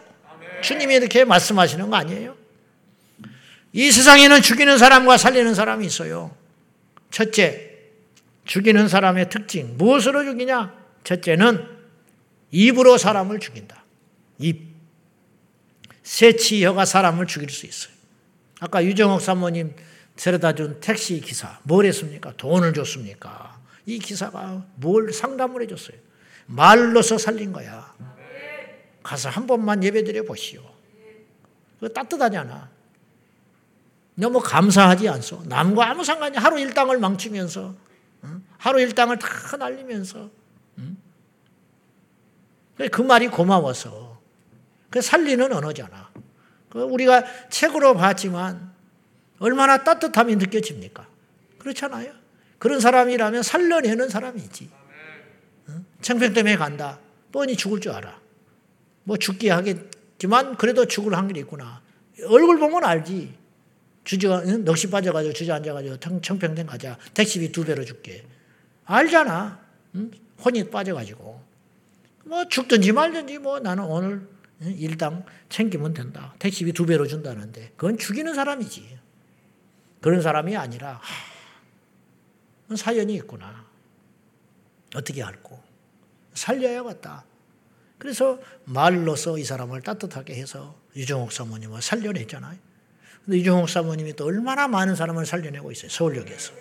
주님이 0.61 0.95
이렇게 0.95 1.23
말씀하시는 1.23 1.89
거 1.89 1.95
아니에요? 1.95 2.36
이 3.73 3.91
세상에는 3.91 4.41
죽이는 4.41 4.77
사람과 4.77 5.17
살리는 5.17 5.53
사람이 5.53 5.85
있어요. 5.85 6.35
첫째, 7.11 7.71
죽이는 8.45 8.87
사람의 8.87 9.29
특징. 9.29 9.77
무엇으로 9.77 10.23
죽이냐? 10.23 10.73
첫째는 11.03 11.67
입으로 12.51 12.97
사람을 12.97 13.39
죽인다. 13.39 13.83
입. 14.39 14.67
새치 16.03 16.63
혀가 16.65 16.85
사람을 16.85 17.27
죽일 17.27 17.49
수 17.49 17.65
있어요. 17.65 17.93
아까 18.59 18.83
유정옥 18.83 19.21
사모님 19.21 19.75
데려다 20.15 20.53
준 20.53 20.79
택시 20.79 21.19
기사, 21.19 21.59
뭘 21.63 21.85
했습니까? 21.85 22.33
돈을 22.37 22.73
줬습니까? 22.73 23.59
이 23.85 23.99
기사가 23.99 24.65
뭘 24.75 25.13
상담을 25.13 25.61
해줬어요. 25.63 25.97
말로서 26.47 27.17
살린 27.17 27.51
거야. 27.51 27.93
가서 29.03 29.29
한 29.29 29.45
번만 29.47 29.83
예배 29.83 30.03
드려 30.03 30.23
보시오. 30.23 30.61
그 31.79 31.91
따뜻하잖아. 31.91 32.69
너무 34.19 34.39
감사하지 34.39 35.07
않소. 35.07 35.43
남과 35.45 35.91
아무 35.91 36.03
상관이 36.03 36.37
하루 36.37 36.59
일당을 36.59 36.97
망치면서 36.97 37.75
하루 38.57 38.81
일당을 38.81 39.19
다 39.19 39.57
날리면서 39.57 40.29
그 42.91 43.01
말이 43.01 43.27
고마워서 43.27 44.19
그 44.89 45.01
살리는 45.01 45.53
언어잖아. 45.53 46.09
그 46.69 46.81
우리가 46.81 47.23
책으로 47.49 47.93
봤지만 47.93 48.73
얼마나 49.37 49.83
따뜻함이 49.83 50.35
느껴집니까? 50.37 51.07
그렇잖아요. 51.59 52.11
그런 52.57 52.79
사람이라면 52.79 53.43
살려내는 53.43 54.09
사람이지. 54.09 54.71
청평 56.01 56.33
때문에 56.33 56.57
간다. 56.57 56.99
뻔히 57.31 57.55
죽을 57.55 57.79
줄 57.79 57.91
알아. 57.91 58.19
뭐 59.03 59.15
죽게 59.17 59.51
하겠지만 59.51 60.57
그래도 60.57 60.85
죽을 60.85 61.15
확률이 61.15 61.41
있구나. 61.41 61.83
얼굴 62.27 62.57
보면 62.57 62.83
알지. 62.83 63.45
주저 64.07 64.41
넋이 64.41 64.89
빠져가지고 64.89 65.33
주저앉아가지고 65.33 65.97
청평댐 66.21 66.65
가자. 66.65 66.97
택시비 67.13 67.51
두 67.51 67.65
배로 67.65 67.83
줄게. 67.83 68.25
알잖아. 68.85 69.59
응? 69.95 70.11
혼이 70.45 70.69
빠져가지고. 70.69 71.43
뭐 72.23 72.47
죽든지 72.47 72.93
말든지 72.93 73.39
뭐 73.39 73.59
나는 73.59 73.83
오늘 73.83 74.25
일당 74.61 75.25
챙기면 75.49 75.93
된다. 75.93 76.33
택시비 76.39 76.71
두 76.71 76.85
배로 76.85 77.05
준다는데 77.05 77.73
그건 77.75 77.97
죽이는 77.97 78.33
사람이지. 78.33 78.97
그런 79.99 80.21
사람이 80.21 80.55
아니라 80.55 81.01
하, 82.69 82.75
사연이 82.77 83.13
있구나. 83.15 83.65
어떻게 84.95 85.21
할고 85.21 85.61
살려야겠다. 86.33 87.25
그래서 87.97 88.39
말로서 88.63 89.37
이 89.37 89.43
사람을 89.43 89.81
따뜻하게 89.81 90.35
해서 90.35 90.79
유정옥 90.95 91.33
사모님을 91.33 91.81
살려냈잖아요. 91.81 92.66
근데 93.27 93.39
이종옥 93.39 93.69
사모님이 93.69 94.13
또 94.13 94.25
얼마나 94.25 94.69
많은 94.69 94.95
사람을 94.95 95.25
살려내고 95.25 95.69
있어요. 95.73 95.89
서울역에서. 95.89 96.53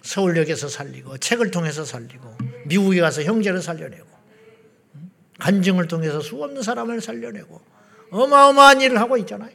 서울역에서 0.00 0.68
살리고, 0.68 1.18
책을 1.18 1.50
통해서 1.50 1.84
살리고, 1.84 2.38
미국에 2.64 3.02
가서 3.02 3.22
형제를 3.22 3.60
살려내고, 3.60 4.06
간증을 5.38 5.86
통해서 5.86 6.22
수없는 6.22 6.62
사람을 6.62 7.02
살려내고, 7.02 7.60
어마어마한 8.10 8.80
일을 8.80 8.98
하고 8.98 9.18
있잖아요. 9.18 9.50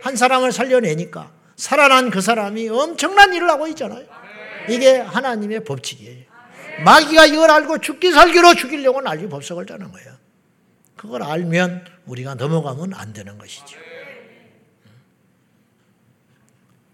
한 0.00 0.16
사람을 0.16 0.50
살려내니까 0.50 1.32
살아난 1.54 2.10
그 2.10 2.20
사람이 2.20 2.68
엄청난 2.68 3.32
일을 3.32 3.48
하고 3.48 3.68
있잖아요. 3.68 4.04
이게 4.68 4.96
하나님의 4.96 5.62
법칙이에요. 5.62 6.24
마귀가 6.84 7.26
이걸 7.26 7.50
알고 7.50 7.78
죽기 7.78 8.12
살기로 8.12 8.54
죽이려고 8.54 9.00
난리 9.00 9.28
법석을 9.28 9.66
짜는 9.66 9.92
거예요. 9.92 10.12
그걸 10.96 11.22
알면 11.22 11.84
우리가 12.06 12.34
넘어가면 12.34 12.94
안 12.94 13.12
되는 13.12 13.38
것이죠. 13.38 13.87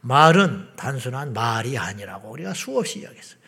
말은 0.05 0.69
단순한 0.77 1.33
말이 1.33 1.79
아니라고 1.79 2.31
우리가 2.31 2.53
수없이 2.53 3.01
이야기했어요. 3.01 3.39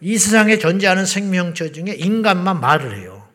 이 0.00 0.18
세상에 0.18 0.58
존재하는 0.58 1.06
생명체 1.06 1.70
중에 1.70 1.94
인간만 1.94 2.60
말을 2.60 2.98
해요. 2.98 3.28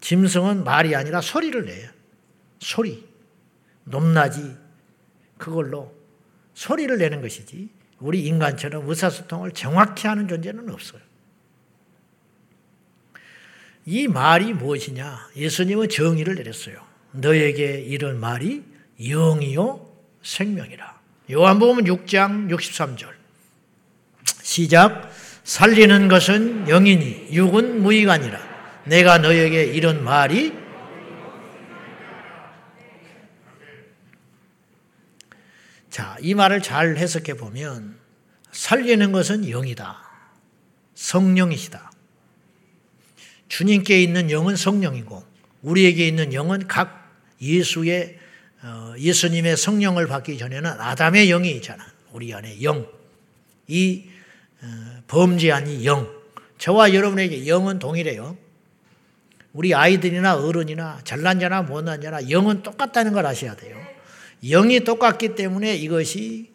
짐승은 0.00 0.62
말이 0.62 0.94
아니라 0.94 1.20
소리를 1.20 1.64
내요. 1.64 1.90
소리. 2.60 3.08
높낮이. 3.84 4.56
그걸로 5.36 5.92
소리를 6.54 6.96
내는 6.96 7.20
것이지. 7.22 7.68
우리 7.98 8.24
인간처럼 8.24 8.88
의사소통을 8.88 9.52
정확히 9.52 10.06
하는 10.06 10.28
존재는 10.28 10.70
없어요. 10.70 11.02
이 13.84 14.06
말이 14.06 14.52
무엇이냐? 14.52 15.30
예수님은 15.34 15.88
정의를 15.88 16.36
내렸어요. 16.36 16.84
너에게 17.12 17.80
이런 17.80 18.20
말이 18.20 18.64
영이요 19.00 19.92
생명이라. 20.22 20.91
요한복음 21.30 21.84
6장 21.84 22.50
63절. 22.50 23.08
시작. 24.42 25.10
살리는 25.44 26.08
것은 26.08 26.66
영이니 26.66 27.28
육은 27.32 27.82
무익아니라. 27.82 28.40
내가 28.84 29.18
너에게 29.18 29.64
이런 29.64 30.02
말이 30.02 30.52
자, 35.90 36.16
이 36.20 36.34
말을 36.34 36.62
잘 36.62 36.96
해석해 36.96 37.34
보면 37.34 37.98
살리는 38.50 39.12
것은 39.12 39.48
영이다. 39.48 39.98
성령이시다. 40.94 41.92
주님께 43.48 44.02
있는 44.02 44.30
영은 44.30 44.56
성령이고 44.56 45.22
우리에게 45.60 46.08
있는 46.08 46.32
영은 46.32 46.66
각 46.66 47.12
예수의 47.40 48.16
어, 48.16 48.21
예수님의 48.98 49.56
성령을 49.56 50.06
받기 50.06 50.38
전에는 50.38 50.70
아담의 50.70 51.28
영이 51.28 51.50
있잖아. 51.52 51.84
우리 52.12 52.32
안에 52.32 52.62
영. 52.62 52.86
이 53.66 54.04
어, 54.62 54.66
범죄한 55.08 55.68
이 55.68 55.86
영. 55.86 56.08
저와 56.58 56.94
여러분에게 56.94 57.46
영은 57.46 57.78
동일해요. 57.78 58.36
우리 59.52 59.74
아이들이나 59.74 60.36
어른이나 60.36 61.00
잘난 61.04 61.40
자나 61.40 61.62
못난 61.62 62.00
자나 62.00 62.30
영은 62.30 62.62
똑같다는 62.62 63.12
걸 63.12 63.26
아셔야 63.26 63.56
돼요. 63.56 63.76
영이 64.44 64.80
똑같기 64.84 65.34
때문에 65.34 65.74
이것이 65.76 66.50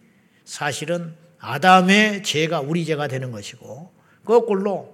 사실은 0.46 1.14
아담의 1.40 2.24
죄가 2.24 2.62
우리 2.62 2.86
죄가 2.86 3.08
되는 3.08 3.32
것이고 3.32 3.92
거꾸로 4.26 4.94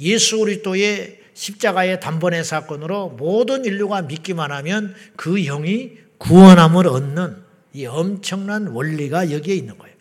예수 0.00 0.38
그리스도의 0.38 1.20
십자가의 1.34 2.00
단번의 2.00 2.44
사건으로 2.44 3.10
모든 3.10 3.64
인류가 3.64 4.02
믿기만 4.02 4.52
하면 4.52 4.94
그 5.16 5.42
영이 5.42 5.98
구원함을 6.22 6.86
얻는 6.86 7.42
이 7.72 7.86
엄청난 7.86 8.68
원리가 8.68 9.32
여기에 9.32 9.54
있는 9.54 9.76
거예요. 9.78 9.94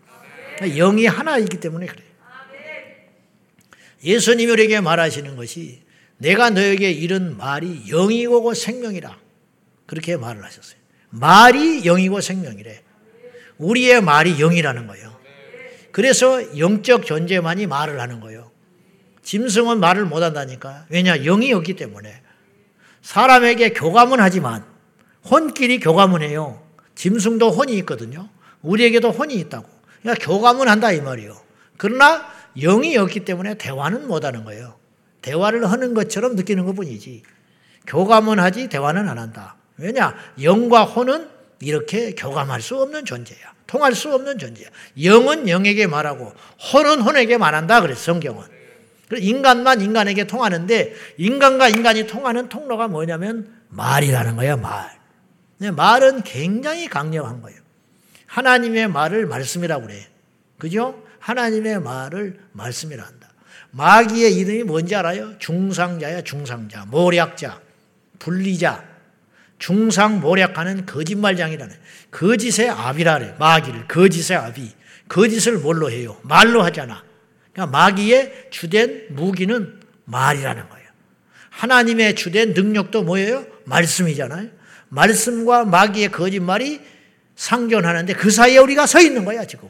영이 0.78 1.08
하나이기 1.08 1.60
때문에 1.60 1.88
그래요. 1.88 2.12
예수님이 4.04 4.52
우리에게 4.52 4.82
말하시는 4.82 5.36
것이 5.36 5.82
내가 6.18 6.52
너에게 6.52 6.92
이른 6.92 7.38
말이 7.38 7.86
영이고 7.88 8.54
생명이라. 8.54 9.18
그렇게 9.88 10.18
말을 10.18 10.44
하셨어요. 10.44 10.80
말이 11.10 11.82
영이고 11.84 12.22
생명이래. 12.22 12.84
우리의 13.58 14.02
말이 14.02 14.38
영이라는 14.38 14.88
거예요. 14.88 15.20
그래서 15.92 16.58
영적 16.58 17.06
존재만이 17.06 17.68
말을 17.68 18.00
하는 18.00 18.20
거예요. 18.20 18.52
짐승은 19.24 19.80
말을 19.80 20.06
못 20.06 20.22
한다니까. 20.22 20.86
왜냐? 20.90 21.18
영이 21.18 21.52
없기 21.54 21.76
때문에. 21.76 22.22
사람에게 23.02 23.74
교감은 23.74 24.20
하지만 24.20 24.71
혼끼리 25.30 25.80
교감은 25.80 26.22
해요. 26.22 26.62
짐승도 26.96 27.52
혼이 27.52 27.74
있거든요. 27.80 28.30
우리에게도 28.62 29.12
혼이 29.12 29.36
있다고. 29.36 29.68
그러니까 30.02 30.26
교감은 30.26 30.68
한다 30.68 30.92
이 30.92 31.02
말이요. 31.02 31.36
그러나 31.78 32.28
영이 32.58 32.98
없기 32.98 33.22
때문에 33.22 33.56
대화는 33.56 34.08
못 34.08 34.26
하는 34.26 34.44
거예요. 34.44 34.76
대화를 35.22 35.70
하는 35.72 35.94
것처럼 35.94 36.36
느끼는 36.36 36.66
것 36.66 36.76
뿐이지. 36.76 37.24
교감은 37.88 38.40
하지 38.40 38.68
대화는 38.70 39.08
안 39.08 39.18
한다. 39.18 39.56
왜냐? 39.78 40.16
영과 40.42 40.84
혼은 40.84 41.28
이렇게 41.60 42.14
교감할 42.16 42.62
수 42.62 42.80
없는 42.82 43.06
존재야. 43.06 43.40
통할 43.68 43.96
수 43.96 44.14
없는 44.14 44.38
존재야. 44.38 44.68
영은 45.04 45.48
영에게 45.48 45.88
말하고 45.88 46.34
혼은 46.74 47.02
혼에게 47.02 47.38
말한다. 47.38 47.82
그랬어, 47.82 48.14
성경은. 48.14 48.44
인간만 49.18 49.82
인간에게 49.82 50.26
통하는데 50.26 50.94
인간과 51.18 51.70
인간이 51.70 52.08
통하는 52.08 52.50
통로가 52.50 52.88
뭐냐면 52.88 53.54
말이라는 53.70 54.36
거야, 54.36 54.56
말. 54.56 55.01
말은 55.70 56.24
굉장히 56.24 56.88
강력한 56.88 57.42
거예요. 57.42 57.60
하나님의 58.26 58.88
말을 58.88 59.26
말씀이라고 59.28 59.88
그래. 59.88 60.08
그죠? 60.58 61.04
하나님의 61.20 61.82
말을 61.82 62.40
말씀이라 62.54 63.04
한다. 63.04 63.30
마귀의 63.72 64.36
이름이 64.36 64.64
뭔지 64.64 64.96
알아요? 64.96 65.38
중상자야, 65.38 66.22
중상자. 66.24 66.86
모략자, 66.86 67.62
분리자. 68.20 68.92
중상 69.60 70.20
모략하는 70.22 70.86
거짓말장이라는 70.88 71.76
거짓의 72.10 72.70
그래. 72.70 73.36
마귀를 73.38 73.88
거짓의 73.88 74.38
압이. 74.38 74.72
거짓을 75.08 75.60
뭘로 75.60 75.92
해요? 75.92 76.20
말로 76.24 76.64
하잖아. 76.64 77.04
그러니까 77.54 77.78
마귀의 77.78 78.48
주된 78.50 79.08
무기는 79.12 79.80
말이라는 80.06 80.70
거예요. 80.70 80.88
하나님의 81.50 82.16
주된 82.16 82.54
능력도 82.54 83.04
뭐예요? 83.04 83.46
말씀이잖아요. 83.66 84.61
말씀과 84.92 85.66
마귀의 85.66 86.12
거짓말이 86.12 86.82
상존하는데 87.36 88.14
그 88.14 88.30
사이에 88.30 88.58
우리가 88.58 88.86
서 88.86 89.00
있는 89.00 89.26
거야, 89.26 89.46
지금. 89.46 89.70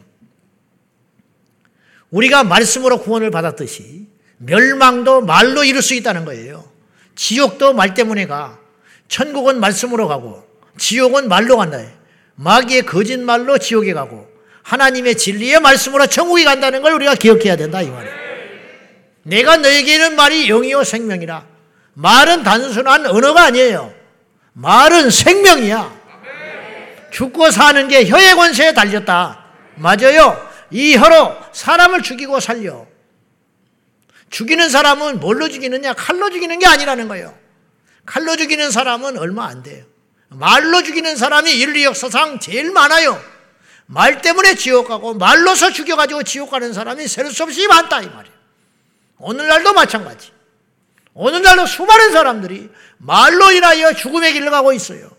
우리가 2.09 2.43
말씀으로 2.43 2.99
구원을 2.99 3.31
받았듯이 3.31 4.07
멸망도 4.37 5.21
말로 5.21 5.63
이룰 5.63 5.81
수 5.81 5.93
있다는 5.93 6.25
거예요. 6.25 6.69
지옥도 7.15 7.73
말 7.73 7.93
때문에 7.93 8.25
가. 8.25 8.59
천국은 9.07 9.59
말씀으로 9.59 10.07
가고 10.07 10.45
지옥은 10.77 11.29
말로 11.29 11.57
간다. 11.57 11.79
마귀의 12.35 12.85
거짓말로 12.85 13.57
지옥에 13.57 13.93
가고 13.93 14.27
하나님의 14.63 15.17
진리의 15.17 15.59
말씀으로 15.59 16.07
천국에 16.07 16.43
간다는 16.43 16.81
걸 16.81 16.93
우리가 16.93 17.15
기억해야 17.15 17.55
된다 17.55 17.81
이 17.81 17.89
말이에요. 17.89 18.15
내가 19.23 19.57
너에게 19.57 19.97
는 19.97 20.15
말이 20.15 20.47
영이요 20.47 20.83
생명이라. 20.83 21.45
말은 21.93 22.43
단순한 22.43 23.05
언어가 23.05 23.43
아니에요. 23.43 24.00
말은 24.53 25.09
생명이야. 25.09 26.01
죽고 27.11 27.51
사는 27.51 27.87
게 27.87 28.07
혀의 28.07 28.35
권세에 28.35 28.73
달렸다. 28.73 29.45
맞아요. 29.75 30.49
이 30.69 30.95
혀로 30.95 31.35
사람을 31.51 32.01
죽이고 32.03 32.39
살려. 32.39 32.85
죽이는 34.29 34.69
사람은 34.69 35.19
뭘로 35.19 35.49
죽이느냐? 35.49 35.93
칼로 35.93 36.29
죽이는 36.29 36.59
게 36.59 36.65
아니라는 36.65 37.07
거예요. 37.09 37.37
칼로 38.05 38.35
죽이는 38.37 38.71
사람은 38.71 39.17
얼마 39.17 39.45
안 39.47 39.61
돼요. 39.61 39.83
말로 40.29 40.81
죽이는 40.83 41.17
사람이 41.17 41.51
인류 41.51 41.83
역사상 41.83 42.39
제일 42.39 42.71
많아요. 42.71 43.21
말 43.87 44.21
때문에 44.21 44.55
지옥 44.55 44.87
가고 44.87 45.13
말로서 45.13 45.71
죽여가지고 45.71 46.23
지옥 46.23 46.51
가는 46.51 46.71
사람이 46.71 47.07
셀 47.09 47.29
수 47.29 47.43
없이 47.43 47.67
많다 47.67 48.01
이 48.01 48.07
말이에요. 48.07 48.35
오늘날도 49.17 49.73
마찬가지. 49.73 50.31
오늘날도 51.13 51.65
수많은 51.65 52.11
사람들이 52.11 52.69
말로 52.97 53.51
인하여 53.51 53.93
죽음의 53.93 54.33
길을 54.33 54.49
가고 54.49 54.73
있어요. 54.73 55.09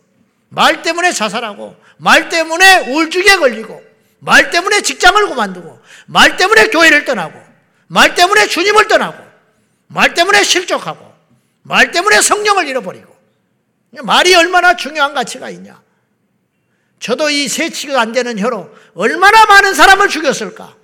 말 0.48 0.82
때문에 0.82 1.12
자살하고 1.12 1.76
말 1.96 2.28
때문에 2.28 2.90
우울증에 2.90 3.36
걸리고 3.36 3.82
말 4.20 4.50
때문에 4.50 4.82
직장을 4.82 5.26
그만두고 5.28 5.80
말 6.06 6.36
때문에 6.36 6.68
교회를 6.68 7.04
떠나고 7.04 7.40
말 7.88 8.14
때문에 8.14 8.46
주님을 8.46 8.88
떠나고 8.88 9.22
말 9.88 10.14
때문에 10.14 10.42
실족하고 10.42 11.12
말 11.62 11.90
때문에 11.90 12.20
성령을 12.20 12.66
잃어버리고 12.68 13.12
말이 14.02 14.34
얼마나 14.34 14.76
중요한 14.76 15.12
가치가 15.12 15.50
있냐. 15.50 15.80
저도 16.98 17.30
이 17.30 17.48
세치가 17.48 18.00
안 18.00 18.12
되는 18.12 18.38
혀로 18.38 18.74
얼마나 18.94 19.44
많은 19.46 19.74
사람을 19.74 20.08
죽였을까? 20.08 20.76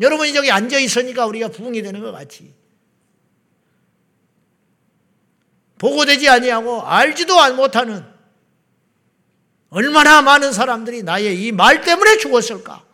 여러분이 0.00 0.32
저기 0.32 0.50
앉아 0.50 0.78
있으니까 0.78 1.26
우리가 1.26 1.48
부흥이 1.48 1.82
되는 1.82 2.00
것 2.00 2.12
같이. 2.12 2.54
보고 5.78 6.04
되지 6.04 6.28
아니하고 6.28 6.82
알지도 6.82 7.34
못하는 7.54 8.04
얼마나 9.70 10.22
많은 10.22 10.52
사람들이 10.52 11.02
나의 11.02 11.46
이 11.46 11.52
말 11.52 11.82
때문에 11.82 12.16
죽었을까? 12.18 12.84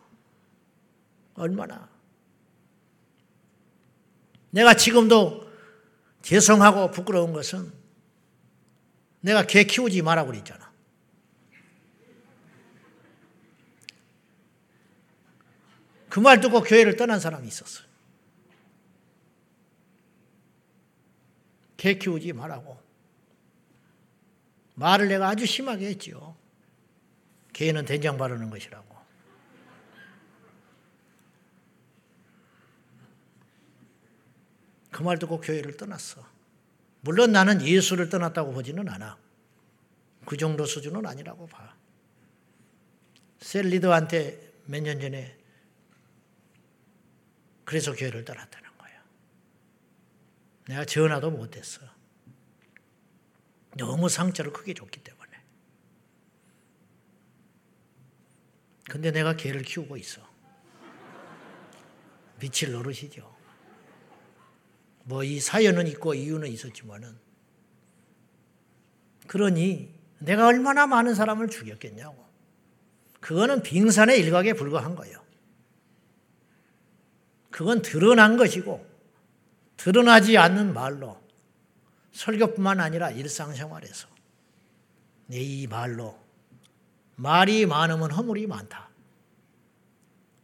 얼마나. 1.34 1.88
내가 4.50 4.74
지금도 4.74 5.50
죄송하고 6.22 6.90
부끄러운 6.90 7.32
것은 7.32 7.72
내가 9.20 9.44
개 9.44 9.64
키우지 9.64 10.02
마라 10.02 10.24
그랬잖아. 10.24 10.63
그 16.14 16.20
말 16.20 16.38
듣고 16.40 16.62
교회를 16.62 16.94
떠난 16.94 17.18
사람이 17.18 17.48
있었어. 17.48 17.82
개 21.76 21.94
키우지 21.98 22.32
말라고. 22.32 22.80
말을 24.76 25.08
내가 25.08 25.26
아주 25.28 25.44
심하게 25.44 25.88
했지요. 25.88 26.36
개는 27.52 27.84
된장 27.84 28.16
바르는 28.16 28.48
것이라고. 28.48 28.94
그 34.92 35.02
말 35.02 35.18
듣고 35.18 35.40
교회를 35.40 35.76
떠났어. 35.76 36.24
물론 37.00 37.32
나는 37.32 37.60
예수를 37.60 38.08
떠났다고 38.08 38.52
보지는 38.52 38.88
않아. 38.88 39.18
그 40.26 40.36
정도 40.36 40.64
수준은 40.64 41.04
아니라고 41.06 41.48
봐. 41.48 41.74
셀리더한테 43.40 44.52
몇 44.66 44.80
년 44.80 45.00
전에 45.00 45.42
그래서 47.64 47.92
교회를 47.94 48.24
떠났다는 48.24 48.70
거야. 48.78 48.92
내가 50.66 50.84
전화도 50.84 51.30
못했어. 51.30 51.80
너무 53.76 54.08
상처를 54.08 54.52
크게 54.52 54.74
줬기 54.74 55.02
때문에. 55.02 55.32
근데 58.88 59.10
내가 59.10 59.34
개를 59.36 59.62
키우고 59.62 59.96
있어. 59.96 60.22
미칠 62.38 62.72
노릇이죠. 62.72 63.34
뭐 65.04 65.22
이 65.22 65.40
사연은 65.40 65.86
있고 65.88 66.14
이유는 66.14 66.48
있었지만은 66.48 67.18
그러니 69.26 69.92
내가 70.18 70.46
얼마나 70.46 70.86
많은 70.86 71.14
사람을 71.14 71.48
죽였겠냐고. 71.48 72.24
그거는 73.20 73.62
빙산의 73.62 74.20
일각에 74.20 74.52
불과한 74.52 74.94
거예요. 74.96 75.23
그건 77.54 77.82
드러난 77.82 78.36
것이고 78.36 78.84
드러나지 79.76 80.36
않는 80.36 80.74
말로 80.74 81.22
설교뿐만 82.10 82.80
아니라 82.80 83.12
일상생활에서 83.12 84.08
내 85.28 85.38
이 85.40 85.68
말로 85.68 86.18
말이 87.14 87.64
많으면 87.64 88.10
허물이 88.10 88.48
많다. 88.48 88.88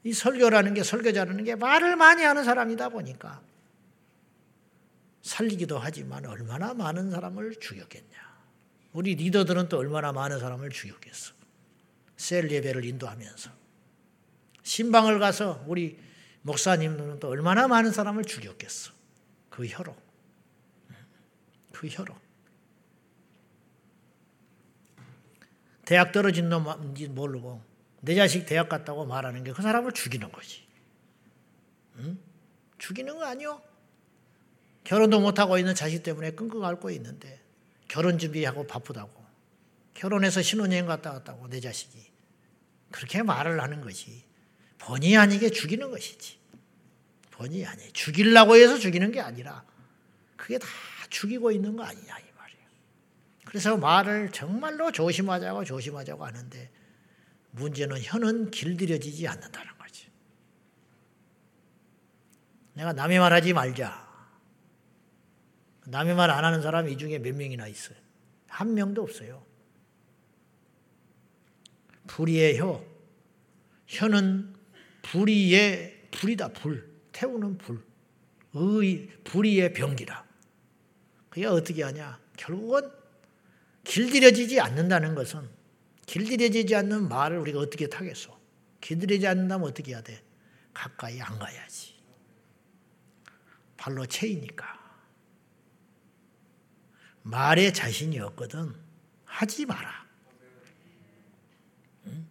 이 0.04 0.12
설교라는 0.12 0.72
게 0.74 0.84
설교자라는 0.84 1.42
게 1.42 1.56
말을 1.56 1.96
많이 1.96 2.22
하는 2.22 2.44
사람이다 2.44 2.90
보니까 2.90 3.42
살리기도 5.22 5.80
하지만 5.80 6.26
얼마나 6.26 6.74
많은 6.74 7.10
사람을 7.10 7.56
죽였겠냐. 7.56 8.30
우리 8.92 9.16
리더들은 9.16 9.68
또 9.68 9.78
얼마나 9.78 10.12
많은 10.12 10.38
사람을 10.38 10.70
죽였겠어. 10.70 11.34
셀 12.16 12.52
예배를 12.52 12.84
인도하면서 12.84 13.50
신방을 14.62 15.18
가서 15.18 15.64
우리 15.66 15.98
목사님들은 16.42 17.20
또 17.20 17.28
얼마나 17.28 17.68
많은 17.68 17.92
사람을 17.92 18.24
죽였겠어. 18.24 18.92
그 19.50 19.66
혀로. 19.66 19.94
그 21.72 21.86
혀로. 21.88 22.14
대학 25.84 26.12
떨어진 26.12 26.48
놈인지 26.48 27.08
모르고 27.08 27.62
내 28.00 28.14
자식 28.14 28.46
대학 28.46 28.68
갔다고 28.68 29.04
말하는 29.06 29.44
게 29.44 29.52
그 29.52 29.62
사람을 29.62 29.92
죽이는 29.92 30.30
거지. 30.30 30.66
응? 31.96 32.18
죽이는 32.78 33.16
거 33.18 33.24
아니요? 33.24 33.60
결혼도 34.84 35.20
못하고 35.20 35.58
있는 35.58 35.74
자식 35.74 36.02
때문에 36.02 36.30
끙끙 36.32 36.64
앓고 36.64 36.90
있는데 36.90 37.40
결혼 37.88 38.18
준비하고 38.18 38.66
바쁘다고. 38.66 39.20
결혼해서 39.94 40.40
신혼여행 40.40 40.86
갔다 40.86 41.12
왔다고 41.12 41.48
내 41.48 41.60
자식이. 41.60 42.10
그렇게 42.90 43.22
말을 43.22 43.60
하는 43.60 43.80
것이 43.82 44.24
본의 44.80 45.16
아니게 45.16 45.50
죽이는 45.50 45.90
것이지. 45.90 46.38
본의 47.30 47.64
아니. 47.66 47.92
죽이려고 47.92 48.56
해서 48.56 48.78
죽이는 48.78 49.12
게 49.12 49.20
아니라 49.20 49.64
그게 50.36 50.58
다 50.58 50.66
죽이고 51.08 51.50
있는 51.52 51.76
거 51.76 51.84
아니냐 51.84 52.18
이 52.18 52.24
말이에요. 52.36 52.66
그래서 53.44 53.76
말을 53.76 54.30
정말로 54.32 54.90
조심하자고 54.92 55.64
조심하자고 55.64 56.24
하는데 56.24 56.70
문제는 57.52 57.98
혀는 58.02 58.50
길들여지지 58.50 59.26
않는다는 59.28 59.76
거지. 59.78 60.08
내가 62.74 62.92
남의 62.92 63.18
말 63.18 63.32
하지 63.32 63.52
말자. 63.52 64.08
남의 65.86 66.14
말 66.14 66.30
안 66.30 66.44
하는 66.44 66.62
사람이 66.62 66.92
이 66.92 66.96
중에 66.98 67.18
몇 67.18 67.34
명이나 67.34 67.66
있어요. 67.66 67.98
한 68.48 68.74
명도 68.74 69.02
없어요. 69.02 69.44
불의의 72.06 72.58
혀. 72.58 72.84
혀는 73.86 74.54
불의의 75.02 76.08
불이다, 76.10 76.48
불. 76.48 76.90
태우는 77.12 77.58
불. 77.58 77.82
의, 78.54 79.08
불의의 79.24 79.72
병기라. 79.72 80.24
그게 81.28 81.46
어떻게 81.46 81.82
하냐? 81.82 82.20
결국은 82.36 82.90
길들여지지 83.84 84.60
않는다는 84.60 85.14
것은 85.14 85.48
길들여지지 86.06 86.74
않는 86.74 87.08
말을 87.08 87.38
우리가 87.38 87.60
어떻게 87.60 87.88
타겠어? 87.88 88.38
길들여지지 88.80 89.26
않는다면 89.28 89.68
어떻게 89.68 89.92
해야 89.92 90.02
돼? 90.02 90.22
가까이 90.74 91.20
안 91.20 91.38
가야지. 91.38 91.94
발로 93.76 94.04
채이니까. 94.06 94.78
말에 97.22 97.72
자신이 97.72 98.18
없거든. 98.18 98.74
하지 99.24 99.64
마라. 99.66 100.06
응? 102.06 102.26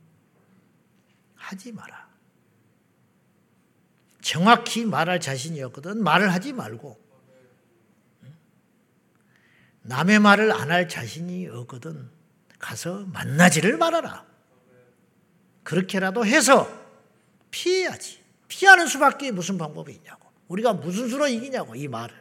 하지 1.35 1.71
마라. 1.71 2.08
정확히 4.29 4.85
말할 4.85 5.19
자신이 5.19 5.59
없거든. 5.63 6.03
말을 6.03 6.31
하지 6.31 6.53
말고. 6.53 7.01
남의 9.81 10.19
말을 10.19 10.51
안 10.51 10.69
할 10.69 10.87
자신이 10.87 11.47
없거든. 11.47 12.11
가서 12.59 13.07
만나지를 13.07 13.77
말아라. 13.77 14.23
그렇게라도 15.63 16.27
해서 16.27 16.71
피해야지. 17.49 18.23
피하는 18.47 18.85
수밖에 18.85 19.31
무슨 19.31 19.57
방법이 19.57 19.93
있냐고. 19.93 20.29
우리가 20.47 20.73
무슨 20.73 21.09
수로 21.09 21.27
이기냐고, 21.27 21.73
이 21.73 21.87
말을. 21.87 22.15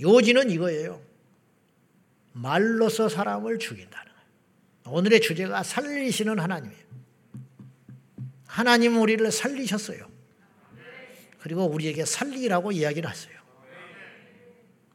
요지는 0.00 0.48
이거예요. 0.48 1.02
말로서 2.34 3.08
사람을 3.08 3.58
죽인다는 3.58 4.12
거예요. 4.12 4.96
오늘의 4.96 5.20
주제가 5.22 5.64
살리시는 5.64 6.38
하나님이에요. 6.38 6.85
하나님은 8.56 8.98
우리를 8.98 9.30
살리셨어요. 9.30 10.10
그리고 11.40 11.66
우리에게 11.66 12.06
살리라고 12.06 12.72
이야기를 12.72 13.08
하세요. 13.08 13.36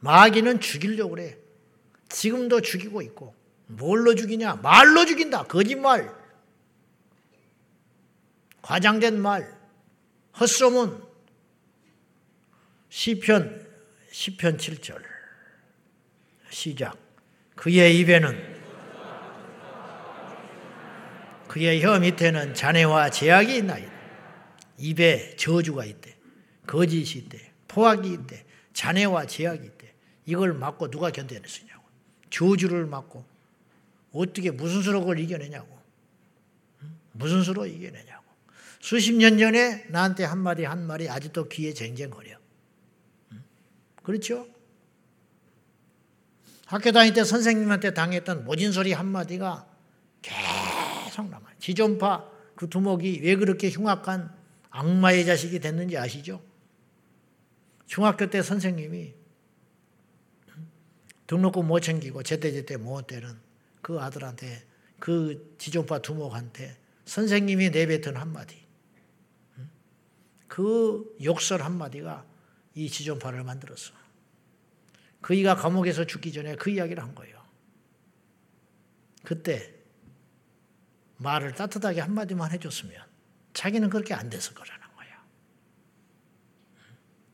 마귀는 0.00 0.58
죽이려고 0.58 1.10
그래. 1.10 1.38
지금도 2.08 2.60
죽이고 2.60 3.02
있고. 3.02 3.36
뭘로 3.68 4.16
죽이냐? 4.16 4.56
말로 4.56 5.06
죽인다. 5.06 5.44
거짓말. 5.44 6.12
과장된 8.62 9.20
말. 9.20 9.56
헛소문. 10.40 11.00
시편 12.88 13.64
10편 14.10 14.56
7절. 14.58 15.00
시작. 16.50 16.98
그의 17.54 17.96
입에는 18.00 18.51
그의 21.52 21.82
혀 21.82 21.98
밑에는 21.98 22.54
잔해와 22.54 23.10
제약이 23.10 23.56
있나이다. 23.56 23.92
입에 24.78 25.36
저주가 25.36 25.84
있대. 25.84 26.16
거짓이 26.66 27.18
있대. 27.18 27.52
포악이 27.68 28.10
있대. 28.10 28.46
잔해와 28.72 29.26
제약이 29.26 29.62
있대. 29.62 29.92
이걸 30.24 30.54
맞고 30.54 30.90
누가 30.90 31.10
견뎌낼 31.10 31.46
수 31.46 31.60
있냐고. 31.60 31.82
저주를 32.30 32.86
맞고 32.86 33.22
어떻게 34.12 34.50
무슨 34.50 34.80
수로 34.80 35.00
그걸 35.00 35.18
이겨내냐고. 35.18 35.78
무슨 37.12 37.42
수로 37.42 37.66
이겨내냐고. 37.66 38.24
수십 38.80 39.12
년 39.12 39.36
전에 39.36 39.84
나한테 39.90 40.24
한마디 40.24 40.64
한마디 40.64 41.10
아직도 41.10 41.50
귀에 41.50 41.74
쟁쟁거려. 41.74 42.38
그렇죠? 44.02 44.48
학교 46.64 46.92
다닐 46.92 47.12
때 47.12 47.24
선생님한테 47.24 47.92
당했던 47.92 48.46
모진 48.46 48.72
소리 48.72 48.94
한마디가 48.94 49.66
계속 50.22 50.71
남아요. 51.20 51.54
지존파 51.58 52.30
그 52.54 52.68
두목이 52.68 53.20
왜 53.22 53.36
그렇게 53.36 53.70
흉악한 53.70 54.34
악마의 54.70 55.26
자식이 55.26 55.60
됐는지 55.60 55.98
아시죠? 55.98 56.42
중학교 57.86 58.30
때 58.30 58.42
선생님이 58.42 59.14
등록금 61.26 61.66
못 61.66 61.80
챙기고 61.80 62.22
제때제때 62.22 62.78
못 62.78 63.06
때는 63.06 63.38
그 63.80 64.00
아들한테 64.00 64.64
그 64.98 65.54
지존파 65.58 66.00
두목한테 66.00 66.76
선생님이 67.04 67.70
내뱉은 67.70 68.16
한마디 68.16 68.62
그 70.48 71.16
욕설 71.22 71.62
한마디가 71.62 72.26
이 72.74 72.88
지존파를 72.88 73.42
만들었어. 73.44 73.92
그이가 75.20 75.54
감옥에서 75.56 76.04
죽기 76.04 76.32
전에 76.32 76.56
그 76.56 76.70
이야기를 76.70 77.02
한 77.02 77.14
거예요. 77.14 77.42
그때 79.24 79.74
말을 81.22 81.52
따뜻하게 81.52 82.00
한마디만 82.00 82.50
해줬으면 82.52 83.00
자기는 83.54 83.90
그렇게 83.90 84.14
안 84.14 84.28
됐을 84.28 84.54
거라는 84.54 84.86
거야. 84.96 85.24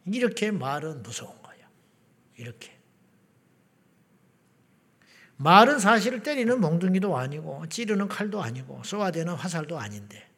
이렇게 0.06 0.50
말은 0.50 1.02
무서운 1.02 1.40
거야. 1.42 1.68
이렇게. 2.36 2.78
말은 5.36 5.78
사실을 5.78 6.22
때리는 6.22 6.60
몽둥이도 6.60 7.16
아니고 7.16 7.68
찌르는 7.68 8.08
칼도 8.08 8.42
아니고 8.42 8.82
쏘아대는 8.82 9.34
화살도 9.34 9.78
아닌데 9.78 10.28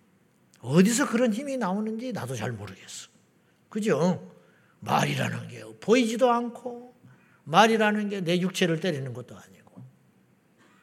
어디서 0.61 1.09
그런 1.09 1.33
힘이 1.33 1.57
나오는지 1.57 2.13
나도 2.13 2.37
잘 2.37 2.53
모르겠어. 2.53 3.09
그죠? 3.71 4.31
말이라는 4.81 5.49
게 5.49 5.65
보이지도 5.81 6.31
않고 6.31 6.95
말이라는 7.45 8.09
게 8.11 8.21
내 8.21 8.39
육체를 8.41 8.81
때리는 8.81 9.13
것도 9.15 9.37
아니고 9.39 9.83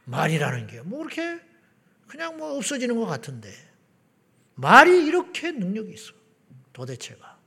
말이라는 0.06 0.68
게 0.68 0.82
뭐 0.82 1.00
그렇게 1.06 1.40
그냥 2.08 2.38
뭐 2.38 2.56
없어지는 2.56 2.96
것 2.96 3.06
같은데 3.06 3.52
말이 4.56 5.06
이렇게 5.06 5.52
능력이 5.52 5.94
있어 5.94 6.14
도대체가 6.74 7.38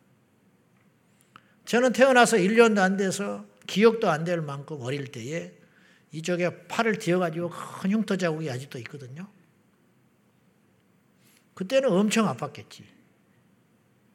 저는 1.65 1.93
태어나서 1.93 2.37
1년도 2.37 2.79
안 2.79 2.97
돼서 2.97 3.45
기억도 3.67 4.11
안 4.11 4.25
될 4.25 4.41
만큼 4.41 4.79
어릴 4.81 5.13
때에 5.13 5.53
이쪽에 6.13 6.67
팔을 6.67 6.99
뒤어가지고 6.99 7.51
큰 7.51 7.93
흉터 7.93 8.17
자국이 8.17 8.51
아직도 8.51 8.79
있거든요. 8.81 9.29
그때는 11.55 11.93
엄청 11.93 12.27
아팠겠지. 12.27 12.83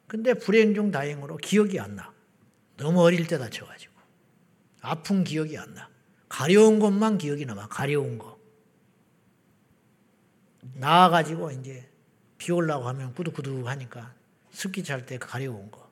근데 0.06 0.34
불행 0.34 0.74
중 0.74 0.90
다행으로 0.90 1.38
기억이 1.38 1.80
안 1.80 1.96
나. 1.96 2.12
너무 2.76 3.00
어릴 3.02 3.26
때 3.26 3.38
다쳐가지고. 3.38 3.94
아픈 4.82 5.24
기억이 5.24 5.56
안 5.56 5.72
나. 5.72 5.88
가려운 6.28 6.78
것만 6.78 7.16
기억이 7.16 7.46
남아. 7.46 7.68
가려운 7.68 8.18
거. 8.18 8.35
나와가지고 10.74 11.52
이제 11.52 11.88
비 12.38 12.52
올라고 12.52 12.86
하면 12.88 13.14
꾸덕꾸덕 13.14 13.66
하니까 13.66 14.14
습기 14.50 14.84
찰 14.84 15.06
때 15.06 15.18
가려운 15.18 15.70
거. 15.70 15.90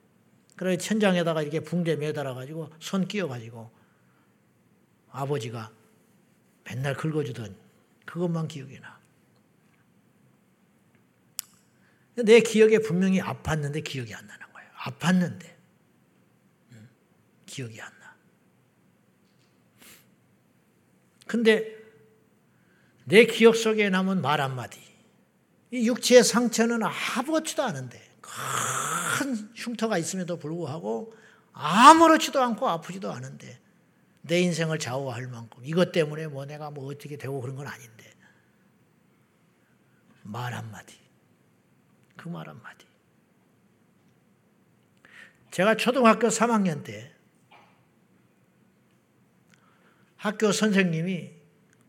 그래 0.56 0.76
천장에다가 0.76 1.42
이렇게 1.42 1.60
붕대 1.60 1.96
매달아가지고 1.96 2.70
손 2.78 3.08
끼워가지고 3.08 3.70
아버지가 5.10 5.70
맨날 6.64 6.94
긁어주던 6.94 7.56
그것만 8.04 8.48
기억이 8.48 8.80
나. 8.80 8.98
내 12.16 12.40
기억에 12.40 12.78
분명히 12.78 13.20
아팠는데 13.20 13.82
기억이 13.82 14.14
안 14.14 14.26
나는 14.26 14.52
거예요. 14.52 14.70
아팠는데 14.76 15.54
기억이 17.46 17.80
안 17.80 17.92
나. 17.98 18.16
근데 21.26 21.73
내 23.04 23.26
기억 23.26 23.56
속에 23.56 23.90
남은 23.90 24.22
말 24.22 24.40
한마디. 24.40 24.80
이 25.70 25.88
육체의 25.88 26.22
상처는 26.24 26.80
아무렇지도 26.82 27.62
않은데 27.62 28.00
큰 28.20 29.50
흉터가 29.54 29.98
있음에도 29.98 30.38
불구하고 30.38 31.14
아무렇지도 31.52 32.40
않고 32.42 32.68
아프지도 32.68 33.12
않은데 33.12 33.60
내 34.22 34.40
인생을 34.40 34.78
좌우할 34.78 35.26
만큼 35.26 35.64
이것 35.64 35.92
때문에 35.92 36.28
뭐 36.28 36.46
내가 36.46 36.70
뭐 36.70 36.86
어떻게 36.92 37.16
되고 37.16 37.40
그런 37.40 37.56
건 37.56 37.66
아닌데 37.66 38.12
말 40.22 40.54
한마디 40.54 40.96
그 42.16 42.28
말 42.30 42.48
한마디 42.48 42.86
제가 45.50 45.76
초등학교 45.76 46.28
3학년 46.28 46.84
때 46.84 47.12
학교 50.16 50.52
선생님이 50.52 51.32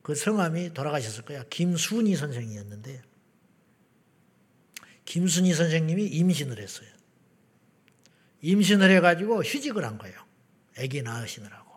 그 0.06 0.14
성함이 0.14 0.76
돌아가셨을 0.76 1.26
거야. 1.26 1.43
김순희 1.49 2.16
선생이었는데 2.16 3.01
김순희 5.06 5.51
선생님이 5.51 6.06
임신을 6.06 6.60
했어요. 6.60 6.88
임신을 8.41 8.91
해가지고 8.91 9.41
휴직을 9.41 9.84
한 9.84 9.97
거예요. 9.97 10.16
아기 10.78 11.01
낳으시느라고. 11.01 11.72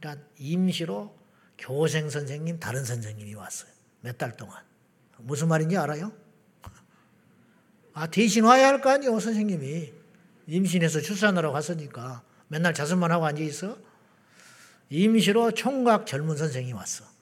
그러니까 0.00 0.26
임시로 0.38 1.18
교생 1.58 2.08
선생님, 2.08 2.60
다른 2.60 2.82
선생님이 2.82 3.34
왔어요. 3.34 3.70
몇 4.00 4.16
달 4.16 4.34
동안. 4.38 4.64
무슨 5.18 5.48
말인지 5.48 5.76
알아요? 5.76 6.16
아, 7.92 8.06
대신 8.06 8.44
와야 8.44 8.68
할 8.68 8.80
거 8.80 8.88
아니에요, 8.88 9.20
선생님이. 9.20 9.92
임신해서 10.46 11.02
출산하러 11.02 11.52
갔으니까 11.52 12.22
맨날 12.48 12.72
자습만 12.72 13.12
하고 13.12 13.26
앉아있어? 13.26 13.76
임시로 14.88 15.50
총각 15.50 16.06
젊은 16.06 16.38
선생이 16.38 16.72
왔어. 16.72 17.15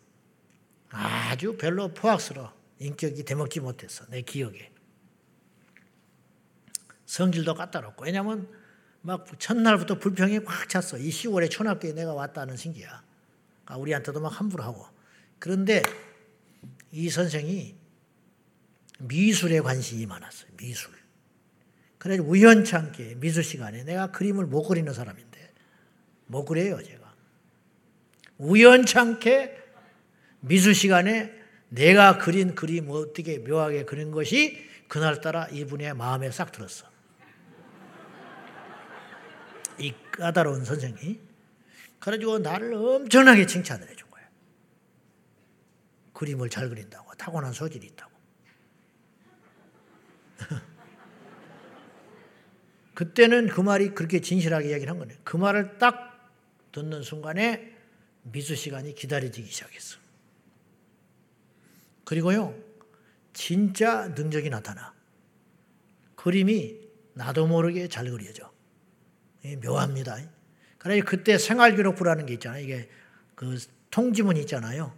아주 0.94 1.56
별로 1.56 1.92
포악스러워. 1.92 2.52
인격이 2.78 3.24
대먹지 3.24 3.60
못했어. 3.60 4.06
내 4.06 4.22
기억에. 4.22 4.70
성질도 7.06 7.54
까다롭고. 7.54 8.04
왜냐면 8.04 8.48
막 9.02 9.26
첫날부터 9.38 9.98
불평이 9.98 10.44
꽉 10.44 10.68
찼어. 10.68 10.98
이 10.98 11.10
10월에 11.10 11.50
초등학교에 11.50 11.92
내가 11.92 12.14
왔다는 12.14 12.56
신기야. 12.56 13.02
그러니까 13.64 13.76
우리한테도 13.80 14.20
막 14.20 14.28
함부로 14.40 14.62
하고. 14.62 14.86
그런데 15.38 15.82
이 16.90 17.10
선생이 17.10 17.76
미술에 19.00 19.60
관심이 19.60 20.06
많았어요. 20.06 20.50
미술. 20.56 20.92
그래서 21.98 22.22
우연찮게 22.22 23.16
미술 23.16 23.42
시간에 23.42 23.82
내가 23.82 24.10
그림을 24.10 24.46
못 24.46 24.62
그리는 24.68 24.92
사람인데 24.92 25.52
못 26.26 26.44
그려요 26.44 26.82
제가. 26.82 27.14
우연찮게 28.38 29.63
미술 30.46 30.74
시간에 30.74 31.32
내가 31.70 32.18
그린 32.18 32.54
그림 32.54 32.90
어떻게 32.90 33.38
묘하게 33.38 33.84
그린 33.84 34.10
것이 34.10 34.62
그날따라 34.88 35.48
이분의 35.48 35.94
마음에 35.94 36.30
싹 36.30 36.52
들었어. 36.52 36.86
이 39.78 39.94
까다로운 40.12 40.66
선생이. 40.66 41.18
그래가지고 41.98 42.40
나를 42.40 42.74
엄청나게 42.74 43.46
칭찬을 43.46 43.88
해준 43.88 44.10
거예요. 44.10 44.28
그림을 46.12 46.50
잘 46.50 46.68
그린다고, 46.68 47.14
타고난 47.14 47.54
소질이 47.54 47.86
있다고. 47.86 48.12
그때는 52.94 53.48
그 53.48 53.62
말이 53.62 53.94
그렇게 53.94 54.20
진실하게 54.20 54.68
이야기를 54.68 54.90
한 54.90 54.98
거네. 54.98 55.16
그 55.24 55.38
말을 55.38 55.78
딱 55.78 56.30
듣는 56.70 57.02
순간에 57.02 57.74
미수 58.22 58.54
시간이 58.54 58.94
기다려지기 58.94 59.50
시작했어. 59.50 60.03
그리고요, 62.04 62.54
진짜 63.32 64.08
능력이 64.08 64.50
나타나. 64.50 64.92
그림이 66.14 66.80
나도 67.14 67.46
모르게 67.46 67.88
잘 67.88 68.10
그려져. 68.10 68.52
묘합니다. 69.62 70.18
그래 70.78 71.00
그때 71.00 71.38
생활기록부라는 71.38 72.26
게 72.26 72.34
있잖아요. 72.34 72.62
이게 72.62 72.90
그 73.34 73.58
통지문 73.90 74.36
있잖아요. 74.38 74.94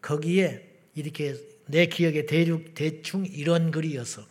거기에 0.00 0.64
이렇게 0.94 1.36
내 1.66 1.86
기억에 1.86 2.26
대륙, 2.26 2.74
대충 2.74 3.24
이런 3.26 3.70
글이었어. 3.70 4.26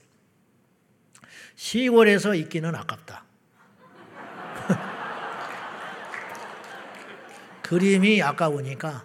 시골에서 1.56 2.36
있기는 2.36 2.76
아깝다. 2.76 3.26
그림이 7.64 8.22
아까우니까 8.22 9.04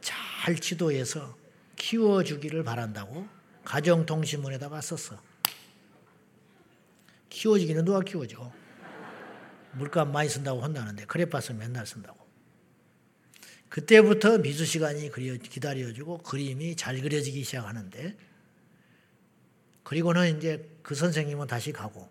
잘 0.00 0.56
지도해서 0.56 1.36
키워주기를 1.84 2.64
바란다고 2.64 3.28
가정통신문에다가 3.64 4.80
썼어. 4.80 5.20
키워주기는 7.28 7.84
누가 7.84 8.00
키워줘? 8.00 8.50
물값 9.72 10.08
많이 10.08 10.30
쓴다고 10.30 10.62
혼나는데 10.62 11.04
크레파스 11.04 11.52
맨날 11.52 11.86
쓴다고. 11.86 12.24
그때부터 13.68 14.38
미술 14.38 14.66
시간이 14.66 15.10
기다려주고 15.42 16.18
그림이 16.18 16.74
잘 16.76 16.98
그려지기 17.02 17.44
시작하는데 17.44 18.16
그리고는 19.82 20.38
이제 20.38 20.66
그 20.82 20.94
선생님은 20.94 21.48
다시 21.48 21.70
가고 21.72 22.10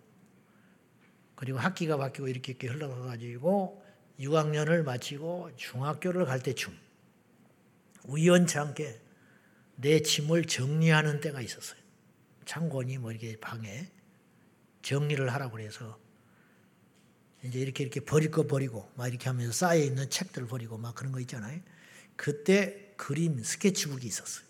그리고 1.36 1.58
학기가 1.58 1.98
바뀌고 1.98 2.28
이렇게 2.28 2.52
이렇게 2.52 2.68
흘러가가지고 2.68 3.84
6학년을 4.20 4.84
마치고 4.84 5.56
중학교를 5.56 6.26
갈 6.26 6.44
때쯤 6.44 6.78
우연치 8.04 8.60
않게 8.60 9.03
내 9.76 10.02
짐을 10.02 10.46
정리하는 10.46 11.20
때가 11.20 11.42
있었어요. 11.42 11.80
창고니 12.46 12.98
뭐 12.98 13.12
이렇게 13.12 13.40
방에 13.40 13.90
정리를 14.82 15.32
하라고 15.34 15.54
그래서 15.54 16.00
이제 17.44 17.60
이렇게 17.60 17.84
이렇게 17.84 18.00
버릴 18.00 18.32
거 18.32 18.48
버리고 18.48 18.90
막 18.96 19.08
이렇게 19.08 19.28
하면서 19.30 19.52
쌓여 19.52 19.80
있는 19.80 20.10
책들 20.10 20.48
버리고 20.48 20.78
막 20.78 20.96
그런 20.96 21.12
거 21.12 21.20
있잖아요. 21.20 21.60
그때 22.16 22.94
그림 22.96 23.44
스케치북이 23.44 24.08
있었어요. 24.08 24.46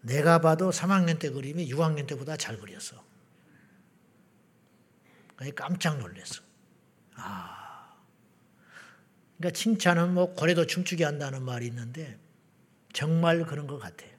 내가 0.00 0.40
봐도 0.40 0.70
3학년 0.70 1.18
때 1.18 1.30
그림이 1.30 1.68
6학년 1.72 2.06
때보다 2.06 2.36
잘 2.36 2.58
그렸어. 2.58 3.04
깜짝 5.54 5.98
놀랐어. 5.98 6.42
아. 7.16 7.94
그러니까 9.36 9.56
칭찬은 9.56 10.14
뭐 10.14 10.34
고래도 10.34 10.66
춤추게 10.66 11.04
한다는 11.04 11.42
말이 11.42 11.66
있는데 11.66 12.18
정말 12.96 13.44
그런 13.44 13.66
것 13.66 13.78
같아요. 13.78 14.10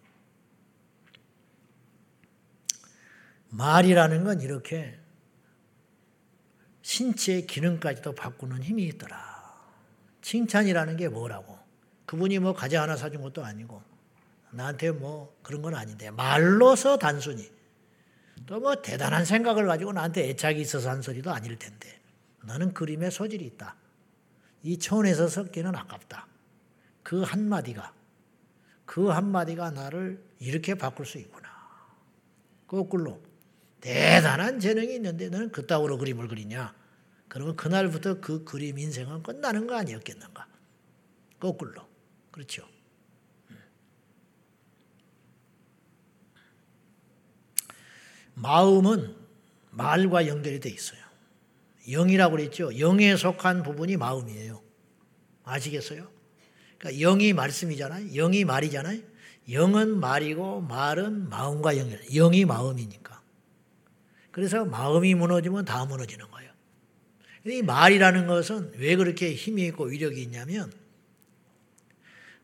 말이라는 3.49 4.23
건 4.23 4.39
이렇게 4.41 4.99
신체의 6.83 7.47
기능까지도 7.47 8.13
바꾸는 8.13 8.61
힘이 8.61 8.83
있더라. 8.89 9.17
칭찬이라는 10.21 10.95
게 10.95 11.09
뭐라고? 11.09 11.57
그분이 12.05 12.37
뭐 12.37 12.53
과자 12.53 12.83
하나 12.83 12.95
사준 12.95 13.23
것도 13.23 13.43
아니고 13.43 13.81
나한테 14.51 14.91
뭐 14.91 15.35
그런 15.41 15.63
건 15.63 15.73
아닌데 15.73 16.11
말로서 16.11 16.99
단순히 16.99 17.49
또 18.45 18.59
뭐 18.59 18.79
대단한 18.83 19.25
생각을 19.25 19.65
가지고 19.65 19.91
나한테 19.93 20.29
애착이 20.29 20.61
있어서 20.61 20.91
한 20.91 21.01
소리도 21.01 21.31
아닐 21.31 21.57
텐데 21.57 21.99
너는 22.43 22.75
그림에 22.75 23.09
소질이 23.09 23.43
있다. 23.43 23.75
이 24.61 24.77
천에서 24.77 25.27
섞기는 25.29 25.75
아깝다. 25.75 26.27
그 27.01 27.23
한마디가 27.23 27.96
그 28.87 29.09
한마디가 29.09 29.71
나를 29.71 30.23
이렇게 30.39 30.73
바꿀 30.73 31.05
수 31.05 31.19
있구나. 31.19 31.47
거꾸로 32.65 33.21
대단한 33.81 34.59
재능이 34.59 34.95
있는데 34.95 35.29
너는 35.29 35.51
그따구로 35.51 35.97
그림을 35.99 36.27
그리냐? 36.27 36.73
그러면 37.27 37.55
그날부터 37.57 38.21
그 38.21 38.45
그림 38.45 38.79
인생은 38.79 39.21
끝나는 39.21 39.67
거 39.67 39.75
아니었겠는가? 39.75 40.47
거꾸로. 41.39 41.85
그렇죠. 42.31 42.65
마음은 48.35 49.15
말과 49.71 50.27
연결이 50.27 50.61
돼 50.61 50.69
있어요. 50.69 51.01
영이라고 51.89 52.37
그랬죠. 52.37 52.79
영에 52.79 53.17
속한 53.17 53.63
부분이 53.63 53.97
마음이에요. 53.97 54.63
아시겠어요? 55.43 56.16
그러니까 56.77 56.99
영이 56.99 57.33
말씀이잖아요. 57.33 58.13
영이 58.13 58.45
말이잖아요. 58.45 58.99
영은 59.51 59.99
말이고 59.99 60.61
말은 60.61 61.29
마음과 61.29 61.77
연결. 61.77 61.99
영이 62.11 62.45
마음이니까. 62.45 63.21
그래서 64.31 64.65
마음이 64.65 65.15
무너지면 65.15 65.65
다 65.65 65.85
무너지는 65.85 66.29
거예요. 66.29 66.51
이 67.45 67.61
말이라는 67.61 68.27
것은 68.27 68.73
왜 68.77 68.95
그렇게 68.95 69.33
힘이 69.33 69.65
있고 69.67 69.85
위력이 69.85 70.21
있냐면 70.21 70.71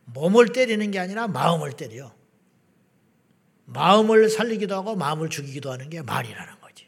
몸을 0.06 0.54
때리는 0.54 0.90
게 0.92 1.00
아니라 1.00 1.28
마음을 1.28 1.74
때려. 1.74 2.14
마음을 3.66 4.30
살리기도 4.30 4.76
하고 4.76 4.96
마음을 4.96 5.30
죽이기도 5.30 5.72
하는 5.72 5.90
게 5.90 6.02
말이라는 6.02 6.60
거지. 6.62 6.88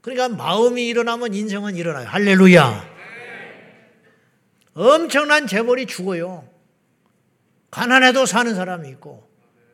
그러니까 0.00 0.28
마음이 0.28 0.86
일어나면 0.88 1.34
인생은 1.34 1.76
일어나요. 1.76 2.06
할렐루야. 2.08 2.99
엄청난 4.74 5.46
재벌이 5.46 5.86
죽어요. 5.86 6.48
가난해도 7.70 8.26
사는 8.26 8.54
사람이 8.54 8.88
있고 8.90 9.28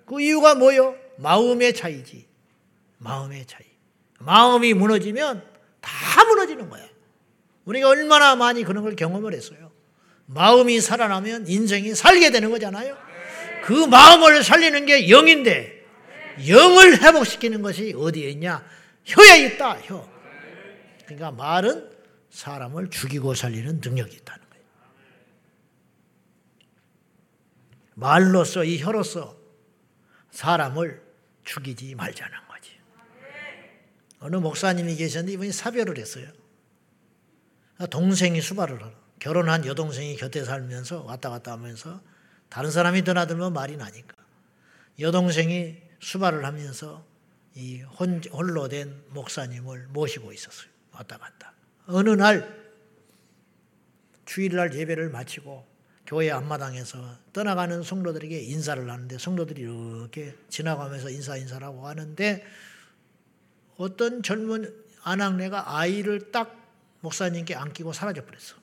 그 0.07 0.21
이유가 0.21 0.55
뭐요? 0.55 0.95
마음의 1.19 1.75
차이지. 1.75 2.27
마음의 2.99 3.47
차이. 3.47 3.67
마음이 4.19 4.75
무너지면 4.75 5.45
다 5.81 6.25
무너지는 6.25 6.69
거야. 6.69 6.87
우리가 7.65 7.89
얼마나 7.89 8.37
많이 8.37 8.65
그런 8.65 8.85
걸 8.85 8.97
경험을 8.97 9.35
했어요. 9.35 9.71
마음이 10.27 10.81
살아나면 10.81 11.47
인생이 11.47 11.95
살게 11.95 12.31
되는 12.31 12.51
거잖아요. 12.51 12.97
그 13.65 13.73
마음을 13.73 14.43
살리는 14.43 14.87
게 14.87 15.11
영인데 15.11 15.85
영을 16.49 17.03
회복시키는 17.03 17.63
것이 17.63 17.95
어디에 17.97 18.31
있냐? 18.31 18.65
혀에 19.05 19.47
있다. 19.47 19.79
혀. 19.83 20.09
그러니까 21.05 21.31
말은 21.33 21.91
사람을 22.31 22.91
죽이고 22.91 23.35
살리는 23.35 23.81
능력이 23.83 24.17
있다는 24.17 24.45
거예요. 24.51 24.65
말로써 27.97 28.63
이 28.63 28.79
혀로서 28.79 29.37
사람을 30.31 31.03
죽이지 31.45 31.95
말자는 31.95 32.39
거지. 32.47 32.73
어느 34.21 34.37
목사님이 34.37 34.97
계셨는데 34.97 35.33
이분이 35.33 35.53
사별을 35.53 35.99
했어요. 35.99 36.29
동생이 37.91 38.41
수발을 38.41 38.83
하러 38.83 38.93
결혼한 39.19 39.65
여동생이 39.65 40.17
곁에 40.17 40.45
살면서 40.45 41.03
왔다 41.05 41.31
갔다 41.31 41.53
하면서 41.53 42.03
다른 42.51 42.71
사람이 42.71 43.03
드나들면 43.03 43.55
말이 43.55 43.77
나니까 43.77 44.15
여동생이 45.01 45.81
수발을 46.01 46.45
하면서 46.45 47.05
이 47.55 47.81
홀로 47.81 48.69
된 48.69 49.03
목사님을 49.09 49.89
모시고 49.89 50.33
있었어요. 50.33 50.69
왔다 50.93 51.17
갔다. 51.17 51.55
어느 51.87 52.11
날 52.11 52.75
주일날 54.27 54.75
예배를 54.75 55.09
마치고 55.09 55.76
교회 56.07 56.31
앞마당에서 56.31 56.99
떠나가는 57.33 57.83
성도들에게 57.83 58.41
인사를 58.41 58.89
하는데 58.89 59.19
성도들이 59.19 59.63
이렇게 59.63 60.35
지나가면서 60.49 61.11
인사 61.11 61.37
인사라고 61.37 61.87
하는데 61.87 62.45
어떤 63.77 64.23
젊은 64.23 64.73
아낙네가 65.03 65.77
아이를 65.77 66.31
딱 66.31 66.57
목사님께 67.01 67.55
안기고 67.55 67.93
사라져 67.93 68.25
버렸어. 68.25 68.57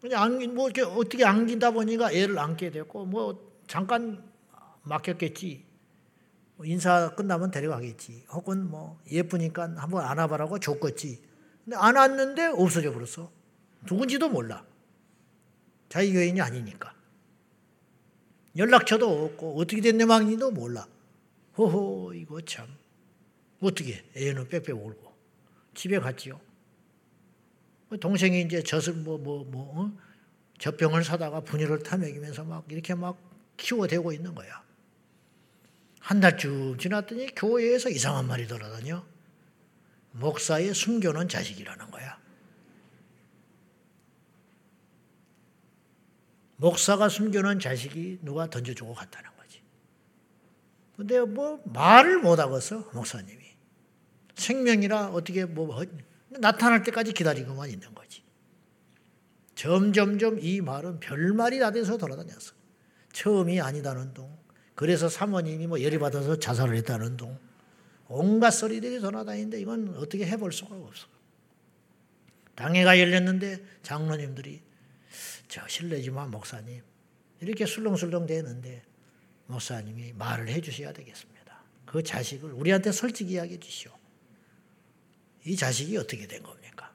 그냥 0.00 0.22
안, 0.22 0.54
뭐 0.54 0.68
이렇게 0.68 0.82
어떻게 0.82 1.24
안긴다 1.24 1.70
보니까 1.70 2.12
애를 2.12 2.38
안게 2.38 2.70
됐고 2.70 3.06
뭐 3.06 3.52
잠깐 3.66 4.22
맡겼겠지. 4.82 5.64
뭐 6.56 6.66
인사 6.66 7.14
끝나면 7.14 7.50
데려가겠지. 7.50 8.24
혹은 8.30 8.68
뭐 8.68 9.00
예쁘니까 9.10 9.74
한번 9.76 10.04
안아봐라고 10.04 10.58
줬겠지. 10.58 11.22
근데 11.64 11.76
안았는데 11.76 12.46
없어져 12.46 12.92
버렸어. 12.92 13.41
누군지도 13.84 14.28
몰라. 14.28 14.64
자기 15.88 16.12
교인이 16.12 16.40
아니니까. 16.40 16.94
연락처도 18.56 19.24
없고 19.24 19.58
어떻게 19.58 19.80
됐내 19.80 20.04
망인지도 20.04 20.50
몰라. 20.50 20.86
호호 21.56 22.14
이거 22.14 22.40
참 22.42 22.66
어떻게 23.60 24.04
애는 24.16 24.48
빽빽 24.48 24.74
울고 24.74 25.12
집에 25.74 25.98
갔지요. 25.98 26.40
동생이 28.00 28.42
이제 28.42 28.62
젖을 28.62 28.94
뭐뭐 28.94 29.44
뭐, 29.44 29.82
어? 29.82 29.92
젖병을 30.58 31.04
사다가 31.04 31.40
분유를 31.40 31.82
타먹이면서 31.82 32.44
막 32.44 32.64
이렇게 32.70 32.94
막 32.94 33.18
키워대고 33.56 34.12
있는 34.12 34.34
거야. 34.34 34.62
한 36.00 36.20
달쯤 36.20 36.78
지났더니 36.78 37.34
교회에서 37.34 37.88
이상한 37.90 38.26
말이 38.26 38.46
돌아다녀. 38.46 39.04
목사의 40.12 40.74
숨겨놓은 40.74 41.28
자식이라는 41.28 41.90
거야. 41.90 42.21
목사가 46.62 47.08
숨겨놓은 47.08 47.58
자식이 47.58 48.20
누가 48.22 48.48
던져주고 48.48 48.94
갔다는 48.94 49.30
거지. 49.36 49.60
근데 50.96 51.20
뭐 51.20 51.60
말을 51.64 52.20
못하겠어, 52.20 52.88
목사님이. 52.94 53.42
생명이라 54.36 55.08
어떻게 55.08 55.44
뭐 55.44 55.84
나타날 56.28 56.84
때까지 56.84 57.14
기다리고만 57.14 57.68
있는 57.68 57.92
거지. 57.92 58.22
점점점 59.56 60.38
이 60.40 60.60
말은 60.60 61.00
별말이 61.00 61.58
다 61.58 61.72
돼서 61.72 61.98
돌아다녔어. 61.98 62.54
처음이 63.12 63.60
아니다는 63.60 64.14
동. 64.14 64.38
그래서 64.76 65.08
사모님이 65.08 65.66
뭐 65.66 65.82
열이 65.82 65.98
받아서 65.98 66.38
자살을 66.38 66.76
했다는 66.76 67.16
동. 67.16 67.38
온갖 68.06 68.52
소리들이 68.52 69.00
돌아다니는데 69.00 69.60
이건 69.60 69.96
어떻게 69.96 70.26
해볼 70.26 70.52
수가 70.52 70.76
없어. 70.76 71.08
당회가 72.54 73.00
열렸는데 73.00 73.64
장로님들이 73.82 74.62
저 75.52 75.68
실례지만 75.68 76.30
목사님 76.30 76.82
이렇게 77.40 77.66
술렁술렁 77.66 78.24
되는데 78.24 78.82
목사님이 79.48 80.14
말을 80.14 80.48
해 80.48 80.62
주셔야 80.62 80.94
되겠습니다. 80.94 81.62
그 81.84 82.02
자식을 82.02 82.54
우리한테 82.54 82.90
솔직히 82.90 83.32
이야기해 83.34 83.60
주시오. 83.60 83.92
이 85.44 85.54
자식이 85.54 85.94
어떻게 85.98 86.26
된 86.26 86.42
겁니까? 86.42 86.90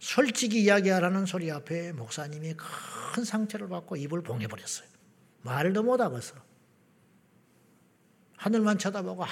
솔직히 0.00 0.64
이야기하라는 0.64 1.24
소리 1.24 1.50
앞에 1.50 1.92
목사님이 1.92 2.52
큰 3.14 3.24
상처를 3.24 3.70
받고 3.70 3.96
입을 3.96 4.22
봉해버렸어요. 4.22 4.86
말도 5.40 5.82
못하겠어. 5.82 6.34
하늘만 8.36 8.76
쳐다보고 8.76 9.24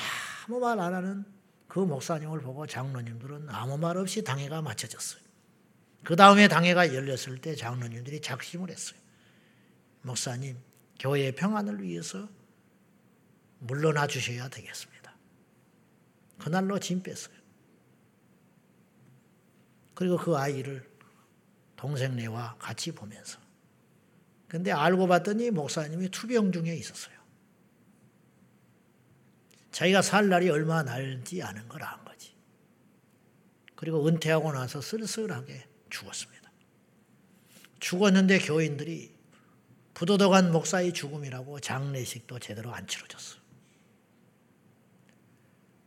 아무 0.46 0.60
말 0.60 0.80
안 0.80 0.94
하는 0.94 1.26
그 1.68 1.78
목사님을 1.78 2.40
보고 2.40 2.66
장로님들은 2.66 3.50
아무 3.50 3.76
말 3.76 3.98
없이 3.98 4.24
당회가 4.24 4.62
맞춰졌어요. 4.62 5.20
그 6.04 6.16
다음에 6.16 6.48
당회가 6.48 6.94
열렸을 6.94 7.38
때 7.40 7.54
장로님들이 7.54 8.20
작심을 8.20 8.70
했어요. 8.70 8.98
목사님, 10.02 10.58
교회의 10.98 11.34
평안을 11.34 11.82
위해서 11.82 12.28
물러나 13.60 14.06
주셔야 14.06 14.48
되겠습니다. 14.48 15.16
그날로 16.38 16.78
짐 16.80 17.02
뺐어요. 17.02 17.36
그리고 19.94 20.16
그 20.16 20.36
아이를 20.36 20.90
동생네와 21.76 22.56
같이 22.58 22.90
보면서. 22.92 23.38
근데 24.48 24.72
알고 24.72 25.06
봤더니 25.06 25.50
목사님이 25.50 26.08
투병 26.10 26.52
중에 26.52 26.74
있었어요. 26.74 27.16
자기가 29.70 30.02
살 30.02 30.28
날이 30.28 30.50
얼마 30.50 30.82
날지 30.82 31.42
아는 31.42 31.68
걸안 31.68 32.04
거지. 32.04 32.34
그리고 33.74 34.06
은퇴하고 34.06 34.52
나서 34.52 34.80
쓸쓸하게 34.80 35.71
죽었습니다. 35.92 36.50
죽었는데 37.78 38.38
교인들이 38.40 39.14
부도덕한 39.94 40.50
목사의 40.52 40.92
죽음이라고 40.92 41.60
장례식도 41.60 42.38
제대로 42.38 42.72
안 42.72 42.86
치러졌어. 42.86 43.38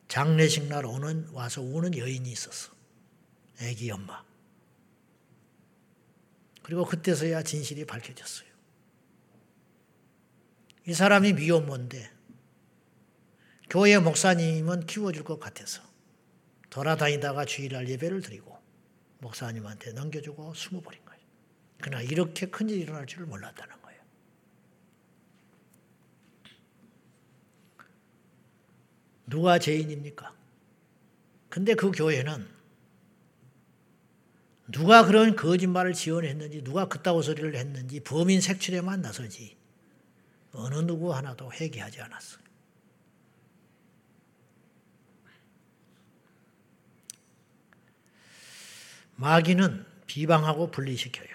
장례식 0.07 0.67
날 0.67 0.85
오는 0.85 1.27
와서 1.29 1.61
우는 1.61 1.97
여인이 1.97 2.31
있었어. 2.31 2.71
애기 3.59 3.89
엄마. 3.91 4.23
그리고 6.61 6.85
그때서야 6.85 7.43
진실이 7.43 7.85
밝혀졌어요. 7.85 8.47
이 10.87 10.93
사람이 10.93 11.33
미혼모인데 11.33 12.11
교회 13.69 13.97
목사님은 13.97 14.85
키워줄 14.85 15.23
것 15.23 15.39
같아서 15.39 15.81
돌아다니다가 16.69 17.45
주일날 17.45 17.89
예배를 17.89 18.21
드리고 18.21 18.54
목사님한테 19.19 19.93
넘겨주고 19.93 20.53
숨어버린 20.53 21.03
거예요. 21.05 21.21
그러나 21.81 22.01
이렇게 22.01 22.47
큰 22.47 22.69
일이 22.69 22.81
일어날 22.81 23.05
줄을 23.05 23.25
몰랐다는 23.25 23.81
거예요. 23.81 24.01
누가 29.27 29.59
죄인입니까? 29.59 30.33
근데 31.49 31.73
그 31.73 31.91
교회는 31.91 32.47
누가 34.71 35.05
그런 35.05 35.35
거짓말을 35.35 35.93
지원했는지, 35.93 36.63
누가 36.63 36.87
그따구 36.87 37.21
소리를 37.21 37.55
했는지 37.55 37.99
범인 37.99 38.41
색출에만 38.41 39.01
나서지 39.01 39.57
어느 40.51 40.75
누구 40.75 41.13
하나도 41.13 41.51
회개하지 41.51 42.01
않았어요. 42.01 42.44
마귀는 49.15 49.85
비방하고 50.07 50.71
분리시켜요. 50.71 51.29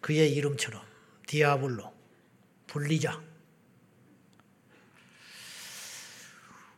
그의 0.00 0.34
이름처럼 0.34 0.82
디아블로 1.26 1.92
분리자. 2.66 3.20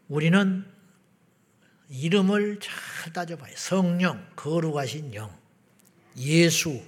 우리는 0.08 0.70
이름을 1.88 2.60
잘 2.60 3.12
따져봐요. 3.12 3.54
성령, 3.56 4.26
거룩하신 4.36 5.14
영. 5.14 5.36
예수, 6.16 6.82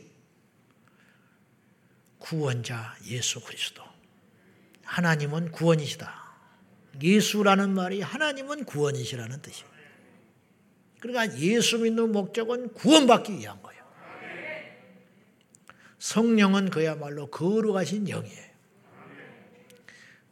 구원자 2.18 2.94
예수 3.06 3.40
그리스도. 3.40 3.82
하나님은 4.84 5.50
구원이시다. 5.50 6.24
예수라는 7.02 7.74
말이 7.74 8.00
하나님은 8.00 8.64
구원이시라는 8.64 9.42
뜻이에요. 9.42 9.75
그러니까 11.06 11.38
예수 11.38 11.78
믿는 11.78 12.10
목적은 12.10 12.74
구원받기 12.74 13.38
위한 13.38 13.62
거예요. 13.62 13.82
성령은 15.98 16.70
그야말로 16.70 17.28
거룩하신 17.28 18.06
영이에요. 18.06 18.46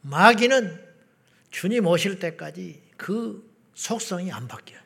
마귀는 0.02 0.84
주님 1.50 1.86
오실 1.86 2.18
때까지 2.18 2.82
그 2.96 3.48
속성이 3.74 4.32
안 4.32 4.48
바뀌어요. 4.48 4.80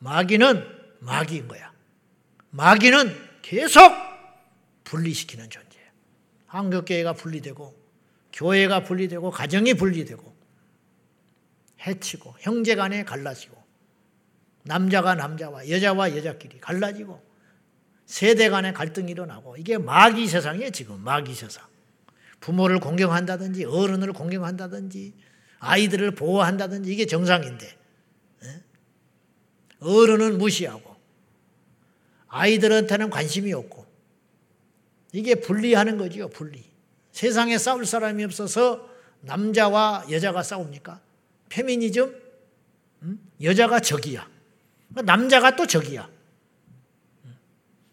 마귀는 0.00 0.64
마귀인 1.00 1.48
거야. 1.48 1.72
마귀는 2.50 3.14
계속 3.42 3.80
분리시키는 4.84 5.48
존재예요. 5.48 5.86
한국교회가 6.46 7.12
분리되고 7.12 7.78
교회가 8.32 8.84
분리되고 8.84 9.30
가정이 9.30 9.74
분리되고 9.74 10.36
해치고 11.86 12.34
형제 12.40 12.74
간에 12.74 13.04
갈라지고 13.04 13.57
남자가 14.64 15.14
남자와 15.14 15.68
여자와 15.68 16.16
여자끼리 16.16 16.60
갈라지고 16.60 17.22
세대 18.06 18.48
간의 18.48 18.74
갈등이 18.74 19.10
일어나고 19.10 19.56
이게 19.56 19.78
마귀 19.78 20.26
세상이에요 20.26 20.70
지금 20.70 21.00
마귀 21.00 21.34
세상 21.34 21.64
부모를 22.40 22.80
공경한다든지 22.80 23.64
어른을 23.64 24.12
공경한다든지 24.12 25.14
아이들을 25.60 26.12
보호한다든지 26.12 26.92
이게 26.92 27.06
정상인데 27.06 27.66
예? 28.44 28.62
어른은 29.80 30.38
무시하고 30.38 30.96
아이들한테는 32.28 33.10
관심이 33.10 33.52
없고 33.52 33.86
이게 35.12 35.34
분리하는 35.34 35.98
거지요 35.98 36.28
분리 36.28 36.68
세상에 37.12 37.58
싸울 37.58 37.84
사람이 37.84 38.22
없어서 38.24 38.88
남자와 39.22 40.06
여자가 40.10 40.42
싸웁니까? 40.42 41.00
페미니즘? 41.48 42.14
여자가 43.42 43.80
적이야. 43.80 44.28
남자가 45.04 45.56
또 45.56 45.66
적이야. 45.66 46.08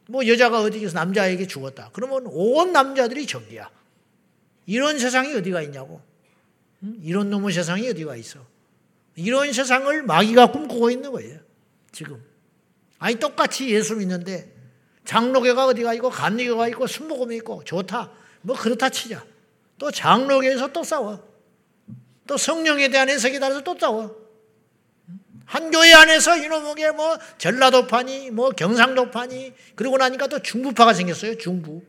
뭐 0.08 0.28
여자가 0.28 0.62
어디에서 0.62 0.94
남자에게 0.94 1.48
죽었다. 1.48 1.90
그러면 1.94 2.24
온 2.28 2.72
남자들이 2.72 3.26
적이야. 3.26 3.70
이런 4.66 5.00
세상이 5.00 5.34
어디가 5.36 5.62
있냐고. 5.64 6.02
이런 7.02 7.30
놈의 7.30 7.54
세상이 7.54 7.90
어디가 7.90 8.16
있어. 8.16 8.40
이런 9.16 9.52
세상을 9.52 10.04
마귀가 10.04 10.52
꿈꾸고 10.52 10.92
있는 10.92 11.12
거예요. 11.12 11.40
지금. 11.92 12.24
아니 13.00 13.16
똑같이 13.16 13.70
예수 13.70 13.96
믿는데 13.96 14.54
장로교가 15.06 15.68
어디가 15.68 15.94
있고 15.96 16.10
감리교가 16.10 16.68
있고 16.70 16.88
순복음이 16.88 17.38
있고 17.38 17.64
좋다. 17.64 18.12
뭐 18.42 18.56
그렇다 18.56 18.90
치자. 18.90 19.26
또 19.78 19.92
장로교에서 19.92 20.72
또 20.72 20.84
싸워. 20.84 21.24
또 22.28 22.38
성령에 22.38 22.90
대한 22.90 23.10
해석에 23.10 23.40
따라서 23.40 23.62
또 23.64 23.78
싸워. 23.78 24.25
한 25.46 25.70
교회 25.72 25.94
안에서 25.94 26.38
이놈에게 26.38 26.92
뭐 26.92 27.18
전라도파니 27.38 28.32
뭐 28.32 28.50
경상도파니 28.50 29.54
그러고 29.76 29.98
나니까 29.98 30.28
또 30.28 30.42
중부파가 30.42 30.94
생겼어요. 30.94 31.38
중부. 31.38 31.84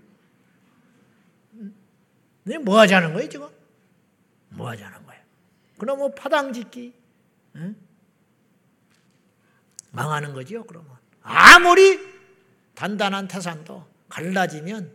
네, 2.45 2.59
뭐 2.59 2.79
하자는 2.79 3.13
거예요 3.15 3.29
지금? 3.29 3.49
뭐 4.51 4.71
하자는 4.71 5.05
거예요? 5.05 5.23
그럼 5.79 5.99
뭐 5.99 6.15
파당 6.15 6.53
짓기 6.53 6.95
응? 7.57 7.77
망하는 9.91 10.33
거지요. 10.33 10.65
그러면 10.65 10.91
아무리 11.23 11.99
단단한 12.75 13.27
태산도 13.27 13.87
갈라지면 14.09 14.93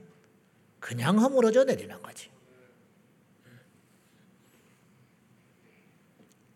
그냥 0.79 1.19
허물어져 1.19 1.63
내리는 1.63 2.01
거지. 2.01 2.29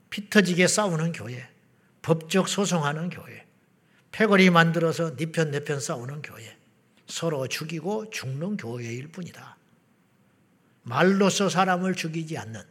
피 0.09 0.29
터지게 0.29 0.67
싸우는 0.67 1.11
교회. 1.11 1.54
법적 2.05 2.47
소송하는 2.47 3.09
교회, 3.09 3.47
패거리 4.11 4.51
만들어서 4.51 5.15
네 5.15 5.25
내편 5.25 5.79
싸우는 5.79 6.21
교회, 6.21 6.55
서로 7.07 7.47
죽이고 7.47 8.11
죽는 8.11 8.57
교회일 8.57 9.07
뿐이다. 9.07 9.57
말로써 10.83 11.49
사람을 11.49 11.95
죽이지 11.95 12.37
않는 12.37 12.61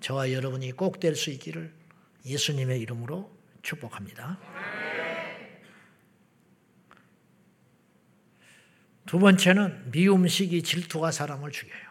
저와 0.00 0.32
여러분이 0.32 0.72
꼭 0.72 0.98
될 0.98 1.14
수 1.14 1.28
있기를 1.28 1.70
예수님의 2.24 2.80
이름으로 2.80 3.30
축복합니다. 3.60 4.38
두 9.04 9.18
번째는 9.18 9.90
미움식이 9.90 10.62
질투가 10.62 11.10
사람을 11.10 11.50
죽여요. 11.50 11.86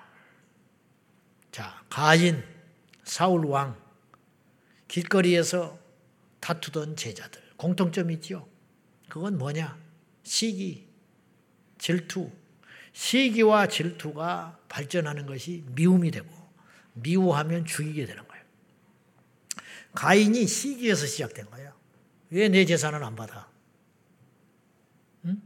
자, 1.51 1.83
가인, 1.87 2.43
사울 3.03 3.45
왕, 3.45 3.79
길거리에서 4.87 5.84
다투던 6.45 6.95
제자들. 6.95 7.41
공통점이 7.57 8.13
있죠. 8.15 8.47
그건 9.09 9.39
뭐냐? 9.39 9.79
시기, 10.21 10.87
질투. 11.79 12.29
시기와 12.93 13.67
질투가 13.67 14.59
발전하는 14.69 15.25
것이 15.25 15.63
미움이 15.69 16.11
되고 16.11 16.29
미워하면 16.93 17.65
죽이게 17.65 18.05
되는 18.05 18.27
거예요. 18.27 18.43
가인이 19.95 20.45
시기에서 20.45 21.07
시작된 21.07 21.49
거예요. 21.49 21.73
왜 22.29 22.47
내 22.47 22.63
재산을 22.65 23.03
안 23.03 23.15
받아? 23.15 23.49
응? 25.25 25.41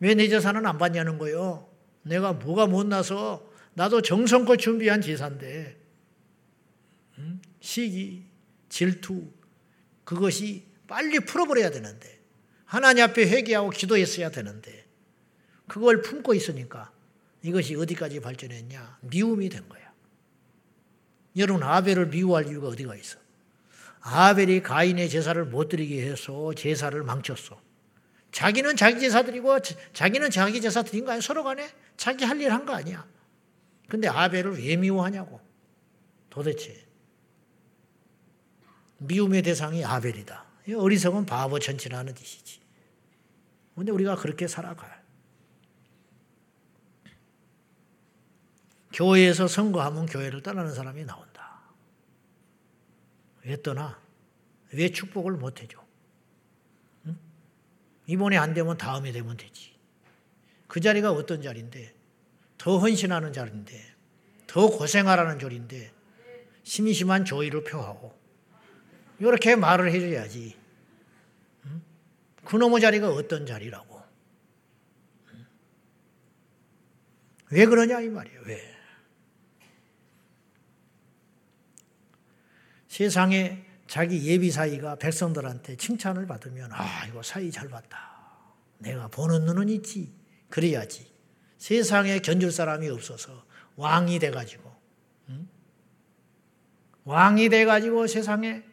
왜내 0.00 0.26
재산을 0.26 0.66
안 0.66 0.78
받냐는 0.78 1.18
거예요. 1.18 1.70
내가 2.02 2.32
뭐가 2.32 2.66
못나서 2.66 3.48
나도 3.74 4.02
정성껏 4.02 4.58
준비한 4.58 5.00
제사인데 5.00 5.80
응? 7.18 7.40
시기, 7.60 8.26
질투, 8.68 9.30
그것이 10.10 10.64
빨리 10.88 11.20
풀어버려야 11.20 11.70
되는데 11.70 12.18
하나님 12.64 13.04
앞에 13.04 13.28
회개하고 13.28 13.70
기도했어야 13.70 14.30
되는데 14.32 14.84
그걸 15.68 16.02
품고 16.02 16.34
있으니까 16.34 16.90
이것이 17.42 17.76
어디까지 17.76 18.18
발전했냐? 18.18 18.98
미움이 19.02 19.48
된 19.48 19.68
거야. 19.68 19.92
여러분 21.36 21.62
아벨을 21.62 22.06
미워할 22.06 22.48
이유가 22.48 22.66
어디가 22.68 22.96
있어? 22.96 23.20
아벨이 24.00 24.62
가인의 24.64 25.08
제사를 25.08 25.44
못 25.44 25.68
드리게 25.68 26.02
해서 26.02 26.52
제사를 26.54 27.00
망쳤어. 27.04 27.60
자기는 28.32 28.74
자기 28.74 28.98
제사 28.98 29.22
드리고 29.22 29.58
자기는 29.92 30.28
자기 30.30 30.60
제사 30.60 30.82
드린 30.82 31.04
거 31.04 31.12
아니야? 31.12 31.20
서로 31.20 31.44
간에 31.44 31.70
자기 31.96 32.24
할 32.24 32.40
일 32.40 32.50
한 32.50 32.66
거 32.66 32.74
아니야. 32.74 33.06
근데 33.88 34.08
아벨을 34.08 34.58
왜 34.58 34.74
미워하냐고. 34.74 35.40
도대체. 36.30 36.89
미움의 39.00 39.42
대상이 39.42 39.84
아벨이다. 39.84 40.44
어리석은 40.76 41.26
바보 41.26 41.58
천치라는 41.58 42.14
뜻이지. 42.14 42.60
근데 43.74 43.92
우리가 43.92 44.16
그렇게 44.16 44.46
살아가요. 44.46 44.92
교회에서 48.92 49.48
선거하면 49.48 50.06
교회를 50.06 50.42
떠나는 50.42 50.74
사람이 50.74 51.04
나온다. 51.04 51.62
왜 53.44 53.60
떠나? 53.62 53.98
왜 54.72 54.90
축복을 54.90 55.32
못 55.32 55.62
해줘? 55.62 55.82
응? 57.06 57.18
이번에 58.06 58.36
안 58.36 58.52
되면 58.52 58.76
다음에 58.76 59.12
되면 59.12 59.36
되지. 59.36 59.74
그 60.66 60.80
자리가 60.80 61.12
어떤 61.12 61.40
자리인데, 61.40 61.94
더 62.58 62.78
헌신하는 62.78 63.32
자리인데, 63.32 63.94
더 64.46 64.68
고생하라는 64.68 65.38
자리인데, 65.38 65.92
심심한 66.62 67.24
조의를 67.24 67.64
표하고, 67.64 68.19
이렇게 69.20 69.54
말을 69.54 69.92
해줘야지. 69.92 70.58
그놈의 72.44 72.80
자리가 72.80 73.10
어떤 73.10 73.46
자리라고. 73.46 74.00
왜 77.50 77.66
그러냐 77.66 78.00
이 78.00 78.08
말이에요. 78.08 78.40
왜? 78.46 78.76
세상에 82.88 83.64
자기 83.86 84.24
예비 84.26 84.50
사이가 84.50 84.96
백성들한테 84.96 85.76
칭찬을 85.76 86.26
받으면 86.26 86.70
아 86.72 87.06
이거 87.06 87.22
사이 87.22 87.50
잘 87.50 87.68
봤다. 87.68 88.10
내가 88.78 89.08
보는 89.08 89.44
눈은 89.44 89.68
있지. 89.68 90.12
그래야지. 90.48 91.10
세상에 91.58 92.20
견줄 92.20 92.50
사람이 92.50 92.88
없어서 92.88 93.44
왕이 93.76 94.18
돼가지고 94.18 94.74
응? 95.28 95.48
왕이 97.04 97.48
돼가지고 97.48 98.06
세상에 98.06 98.69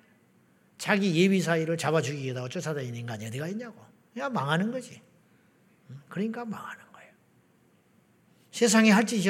자기 0.78 1.15
예비 1.15 1.41
사이를 1.41 1.78
잡아 1.78 2.01
죽이겠다고 2.01 2.49
쫓아다니는 2.49 2.95
인간이 2.99 3.25
어디가 3.28 3.47
있냐고. 3.49 3.84
야, 4.17 4.30
망하는 4.30 4.71
거지. 4.71 5.01
그러니까 6.09 6.45
망하는 6.45 6.84
거예요. 6.91 7.11
세상에 8.51 8.91
할 8.91 9.05
짓이 9.05 9.30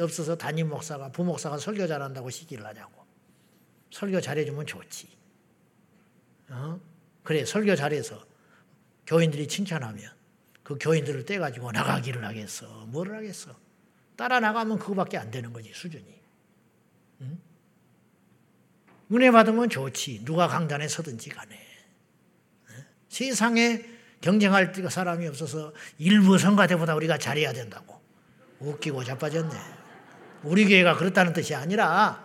없어서 0.00 0.36
담임 0.36 0.68
목사가, 0.68 1.10
부목사가 1.10 1.58
설교 1.58 1.86
잘한다고 1.86 2.30
시기를 2.30 2.64
하냐고. 2.66 3.04
설교 3.90 4.20
잘해주면 4.20 4.66
좋지. 4.66 5.08
어? 6.50 6.80
그래, 7.22 7.44
설교 7.44 7.76
잘해서 7.76 8.24
교인들이 9.06 9.46
칭찬하면 9.48 10.10
그 10.62 10.76
교인들을 10.78 11.24
떼가지고 11.24 11.72
나가기를 11.72 12.24
하겠어. 12.24 12.86
뭐를 12.86 13.16
하겠어. 13.16 13.54
따라 14.16 14.40
나가면 14.40 14.78
그거밖에 14.78 15.16
안 15.16 15.30
되는 15.30 15.52
거지, 15.52 15.72
수준이. 15.72 16.20
응? 17.22 17.40
은혜 19.12 19.30
받으면 19.30 19.70
좋지. 19.70 20.24
누가 20.24 20.48
강단에 20.48 20.88
서든지 20.88 21.30
간에. 21.30 21.58
세상에 23.08 23.82
경쟁할 24.20 24.72
사람이 24.90 25.26
없어서 25.28 25.72
일부 25.98 26.38
성가대보다 26.38 26.94
우리가 26.94 27.18
잘해야 27.18 27.52
된다고. 27.52 28.00
웃기고 28.60 29.04
자빠졌네. 29.04 29.54
우리 30.42 30.66
교회가 30.66 30.96
그렇다는 30.96 31.32
뜻이 31.32 31.54
아니라 31.54 32.24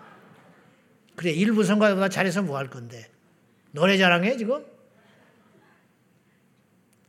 그래 1.16 1.32
일부 1.32 1.64
성가보다 1.64 2.10
잘해서 2.10 2.42
뭐 2.42 2.58
할 2.58 2.70
건데 2.70 3.10
노래 3.72 3.98
자랑해 3.98 4.38
지금? 4.38 4.66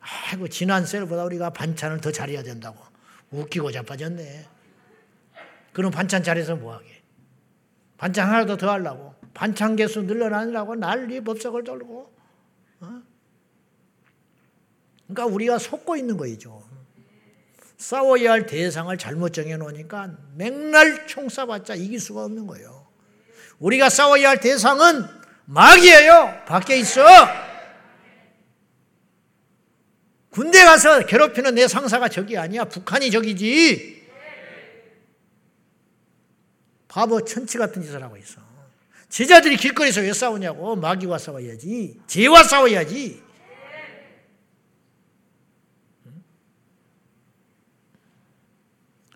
아이고 0.00 0.48
지난 0.48 0.84
셀보다 0.84 1.24
우리가 1.24 1.50
반찬을 1.50 2.00
더 2.00 2.12
잘해야 2.12 2.42
된다고 2.42 2.78
웃기고 3.30 3.72
자빠졌네. 3.72 4.46
그럼 5.72 5.90
반찬 5.90 6.22
잘해서 6.22 6.56
뭐 6.56 6.74
하게? 6.74 7.02
반찬 7.96 8.28
하나 8.28 8.44
더 8.56 8.70
하려고 8.70 9.14
반찬 9.34 9.76
개수 9.76 10.02
늘려나느라고 10.02 10.76
난리 10.76 11.20
법석을 11.20 11.64
돌고 11.64 12.14
어? 12.80 13.02
그러니까 15.06 15.26
우리가 15.26 15.58
속고 15.58 15.96
있는 15.96 16.16
거이죠. 16.16 16.62
싸워야 17.76 18.32
할 18.32 18.46
대상을 18.46 18.96
잘못 18.96 19.30
정해놓으니까 19.30 20.16
맥날 20.36 21.06
총 21.06 21.26
쏴봤자 21.26 21.78
이길 21.78 22.00
수가 22.00 22.24
없는 22.24 22.46
거예요. 22.46 22.86
우리가 23.58 23.90
싸워야 23.90 24.30
할 24.30 24.40
대상은 24.40 25.04
마귀예요. 25.46 26.44
밖에 26.46 26.78
있어. 26.78 27.04
군대 30.30 30.64
가서 30.64 31.06
괴롭히는 31.06 31.54
내 31.54 31.68
상사가 31.68 32.08
적이 32.08 32.38
아니야. 32.38 32.64
북한이 32.64 33.10
적이지. 33.10 34.04
바보 36.88 37.24
천치 37.24 37.58
같은 37.58 37.82
짓을 37.82 38.02
하고 38.02 38.16
있어. 38.16 38.43
제자들이 39.14 39.56
길거리에서 39.56 40.00
왜 40.00 40.12
싸우냐고. 40.12 40.74
마귀와 40.74 41.18
싸워야지. 41.18 42.00
죄와 42.08 42.42
싸워야지. 42.42 43.22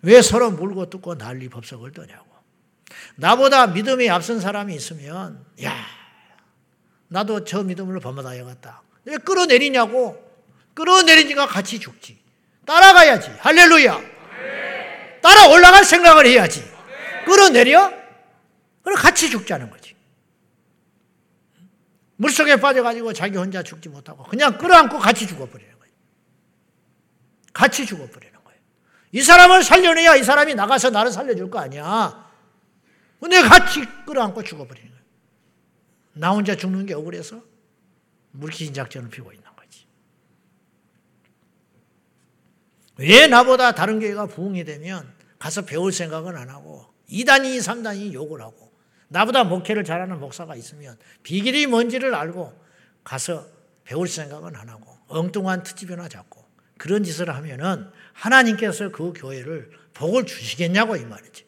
왜 0.03 0.21
서로 0.21 0.51
물고 0.51 0.89
뜯고 0.89 1.17
난리 1.17 1.49
법석을 1.49 1.91
떠냐고. 1.91 2.25
나보다 3.17 3.67
믿음이 3.67 4.09
앞선 4.09 4.39
사람이 4.39 4.73
있으면, 4.73 5.45
야, 5.65 5.75
나도 7.09 7.43
저 7.43 7.63
믿음으로 7.63 7.99
범하다야겠다. 7.99 8.81
왜 9.03 9.17
끌어내리냐고. 9.17 10.17
끌어내리니까 10.75 11.45
같이 11.45 11.77
죽지. 11.77 12.17
따라가야지. 12.65 13.31
할렐루야. 13.39 13.99
따라 15.21 15.49
올라갈 15.49 15.83
생각을 15.83 16.25
해야지. 16.25 16.63
끌어내려? 17.25 17.99
그럼 18.81 18.97
같이 18.97 19.29
죽자는 19.29 19.69
거지. 19.69 19.78
물속에 22.19 22.57
빠져가지고 22.57 23.13
자기 23.13 23.37
혼자 23.37 23.63
죽지 23.63 23.87
못하고 23.87 24.25
그냥 24.25 24.57
끌어안고 24.57 24.99
같이 24.99 25.25
죽어버리는 25.25 25.79
거예요. 25.79 25.93
같이 27.53 27.85
죽어버리는 27.85 28.43
거예요. 28.43 28.59
이 29.13 29.21
사람을 29.21 29.63
살려내야 29.63 30.17
이 30.17 30.23
사람이 30.25 30.53
나가서 30.55 30.89
나를 30.89 31.11
살려줄 31.11 31.49
거 31.49 31.59
아니야. 31.59 32.29
근데 33.21 33.41
같이 33.41 33.85
끌어안고 34.05 34.43
죽어버리는 34.43 34.89
거예요. 34.89 35.03
나 36.13 36.31
혼자 36.31 36.55
죽는 36.57 36.85
게 36.85 36.93
억울해서 36.93 37.41
물귀신 38.31 38.73
작전을 38.73 39.09
피고 39.09 39.31
있는 39.31 39.45
거지. 39.55 39.87
왜 42.97 43.27
나보다 43.27 43.71
다른 43.71 44.01
교회가 44.01 44.25
부흥이 44.25 44.65
되면 44.65 45.09
가서 45.39 45.61
배울 45.61 45.93
생각은 45.93 46.35
안 46.35 46.49
하고 46.49 46.93
2단이 47.09 47.59
3단이 47.59 48.11
욕을 48.11 48.41
하고 48.41 48.68
나보다 49.09 49.43
목회를 49.43 49.83
잘하는 49.83 50.19
목사가 50.19 50.55
있으면 50.55 50.97
비결이 51.23 51.67
뭔지를 51.67 52.15
알고 52.15 52.53
가서 53.03 53.45
배울 53.83 54.07
생각은 54.07 54.55
안 54.55 54.69
하고 54.69 54.97
엉뚱한 55.07 55.63
트집이나 55.63 56.07
잡고 56.07 56.45
그런 56.77 57.03
짓을 57.03 57.29
하면은 57.29 57.91
하나님께서 58.13 58.89
그 58.89 59.13
교회를 59.13 59.71
복을 59.93 60.25
주시겠냐고 60.25 60.95
이 60.95 61.03
말이지. 61.03 61.45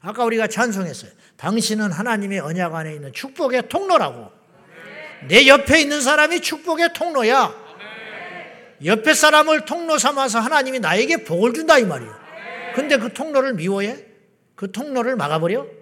아까 0.00 0.24
우리가 0.24 0.46
찬송했어요. 0.46 1.10
당신은 1.36 1.92
하나님의 1.92 2.40
언약 2.40 2.74
안에 2.74 2.94
있는 2.94 3.12
축복의 3.12 3.68
통로라고. 3.68 4.30
내 5.28 5.46
옆에 5.46 5.82
있는 5.82 6.00
사람이 6.00 6.40
축복의 6.40 6.94
통로야. 6.94 7.54
옆에 8.84 9.12
사람을 9.12 9.66
통로 9.66 9.98
삼아서 9.98 10.40
하나님이 10.40 10.78
나에게 10.80 11.24
복을 11.24 11.52
준다 11.52 11.76
이 11.78 11.84
말이에요. 11.84 12.18
근데 12.74 12.96
그 12.96 13.12
통로를 13.12 13.54
미워해? 13.54 14.06
그 14.54 14.72
통로를 14.72 15.16
막아버려? 15.16 15.79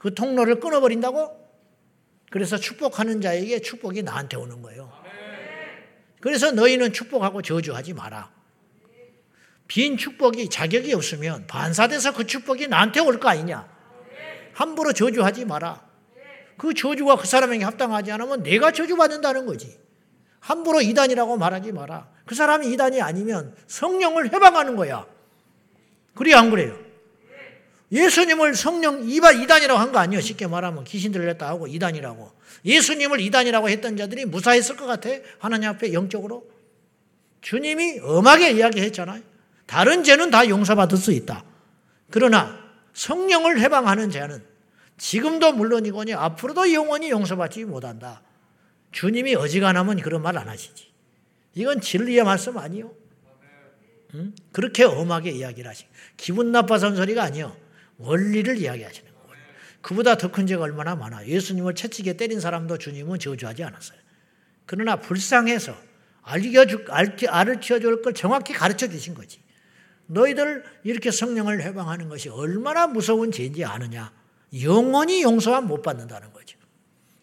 그 0.00 0.14
통로를 0.14 0.58
끊어버린다고? 0.60 1.38
그래서 2.30 2.56
축복하는 2.56 3.20
자에게 3.20 3.60
축복이 3.60 4.02
나한테 4.02 4.36
오는 4.36 4.62
거예요. 4.62 4.90
그래서 6.20 6.50
너희는 6.50 6.92
축복하고 6.92 7.42
저주하지 7.42 7.94
마라. 7.94 8.30
빈 9.68 9.96
축복이 9.96 10.48
자격이 10.48 10.92
없으면 10.94 11.46
반사돼서 11.46 12.12
그 12.14 12.26
축복이 12.26 12.66
나한테 12.66 13.00
올 13.00 13.20
거 13.20 13.28
아니냐. 13.28 13.68
함부로 14.54 14.92
저주하지 14.92 15.44
마라. 15.44 15.86
그 16.56 16.74
저주가 16.74 17.16
그 17.16 17.26
사람에게 17.26 17.64
합당하지 17.64 18.10
않으면 18.12 18.42
내가 18.42 18.72
저주받는다는 18.72 19.46
거지. 19.46 19.78
함부로 20.40 20.80
이단이라고 20.80 21.36
말하지 21.36 21.72
마라. 21.72 22.08
그 22.24 22.34
사람이 22.34 22.72
이단이 22.72 23.00
아니면 23.02 23.54
성령을 23.66 24.32
해방하는 24.32 24.76
거야. 24.76 25.06
그래, 26.14 26.32
안 26.34 26.50
그래요? 26.50 26.78
예수님을 27.92 28.54
성령 28.54 29.08
이단이라고 29.08 29.78
한 29.78 29.92
거 29.92 29.98
아니에요. 29.98 30.20
쉽게 30.20 30.46
말하면 30.46 30.84
귀신 30.84 31.10
들렸다 31.12 31.48
하고 31.48 31.66
이단이라고. 31.66 32.32
예수님을 32.64 33.20
이단이라고 33.20 33.68
했던 33.68 33.96
자들이 33.96 34.26
무사했을 34.26 34.76
것 34.76 34.86
같아. 34.86 35.08
하나님 35.38 35.68
앞에 35.70 35.92
영적으로. 35.92 36.48
주님이 37.40 38.00
엄하게 38.02 38.52
이야기했잖아요. 38.52 39.22
다른 39.66 40.04
죄는 40.04 40.30
다 40.30 40.48
용서받을 40.48 40.98
수 40.98 41.12
있다. 41.12 41.44
그러나 42.10 42.58
성령을 42.92 43.60
해방하는 43.60 44.10
죄는 44.10 44.44
지금도 44.98 45.52
물론이거니 45.52 46.12
앞으로도 46.14 46.72
영원히 46.72 47.10
용서받지 47.10 47.64
못한다. 47.64 48.22
주님이 48.92 49.34
어지간하면 49.36 50.00
그런 50.00 50.22
말 50.22 50.36
안 50.36 50.48
하시지. 50.48 50.90
이건 51.54 51.80
진리의 51.80 52.22
말씀 52.24 52.58
아니요. 52.58 52.92
응? 54.14 54.34
그렇게 54.52 54.84
엄하게 54.84 55.30
이야기를 55.30 55.70
하시. 55.70 55.86
기분 56.16 56.52
나빠서 56.52 56.86
한 56.88 56.96
소리가 56.96 57.22
아니요. 57.22 57.56
원리를 58.00 58.56
이야기하시는 58.58 59.12
거예요. 59.12 59.44
그보다 59.80 60.16
더 60.16 60.28
큰 60.28 60.46
죄가 60.46 60.62
얼마나 60.62 60.96
많아. 60.96 61.26
예수님을 61.26 61.74
채찍에 61.74 62.14
때린 62.14 62.40
사람도 62.40 62.78
주님은 62.78 63.18
저주하지 63.18 63.64
않았어요. 63.64 63.98
그러나 64.66 64.96
불쌍해서 64.96 65.76
알려주, 66.22 66.84
알을 66.88 67.60
치워줄 67.60 68.02
걸 68.02 68.12
정확히 68.14 68.52
가르쳐 68.52 68.88
주신 68.88 69.14
거지. 69.14 69.40
너희들 70.06 70.64
이렇게 70.84 71.10
성령을 71.10 71.62
해방하는 71.62 72.08
것이 72.08 72.28
얼마나 72.28 72.86
무서운 72.86 73.32
죄인지 73.32 73.64
아느냐. 73.64 74.12
영원히 74.62 75.22
용서만 75.22 75.66
못 75.66 75.82
받는다는 75.82 76.32
거죠. 76.32 76.58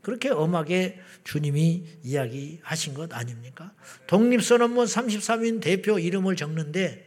그렇게 0.01 0.29
엄하게 0.29 0.99
주님이 1.25 1.83
이야기하신 2.03 2.93
것 2.93 3.13
아닙니까? 3.13 3.73
독립선언문 4.07 4.85
33인 4.85 5.61
대표 5.61 5.99
이름을 5.99 6.37
적는데 6.37 7.06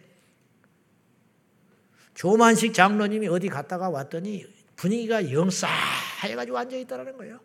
조만식 2.20 2.74
장로님이 2.74 3.28
어디 3.28 3.48
갔다가 3.48 3.88
왔더니 3.88 4.44
분위기가 4.76 5.32
영싸해가지고 5.32 6.58
앉아있다는 6.58 7.16
거예요. 7.16 7.40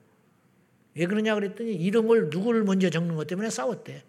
왜 0.96 1.06
그러냐 1.06 1.34
그랬더니 1.34 1.76
이름을 1.76 2.30
누구를 2.30 2.66
먼저 2.66 2.90
적는 2.90 3.16
것 3.16 3.26
때문에 3.26 3.50
싸웠대. 3.50 4.04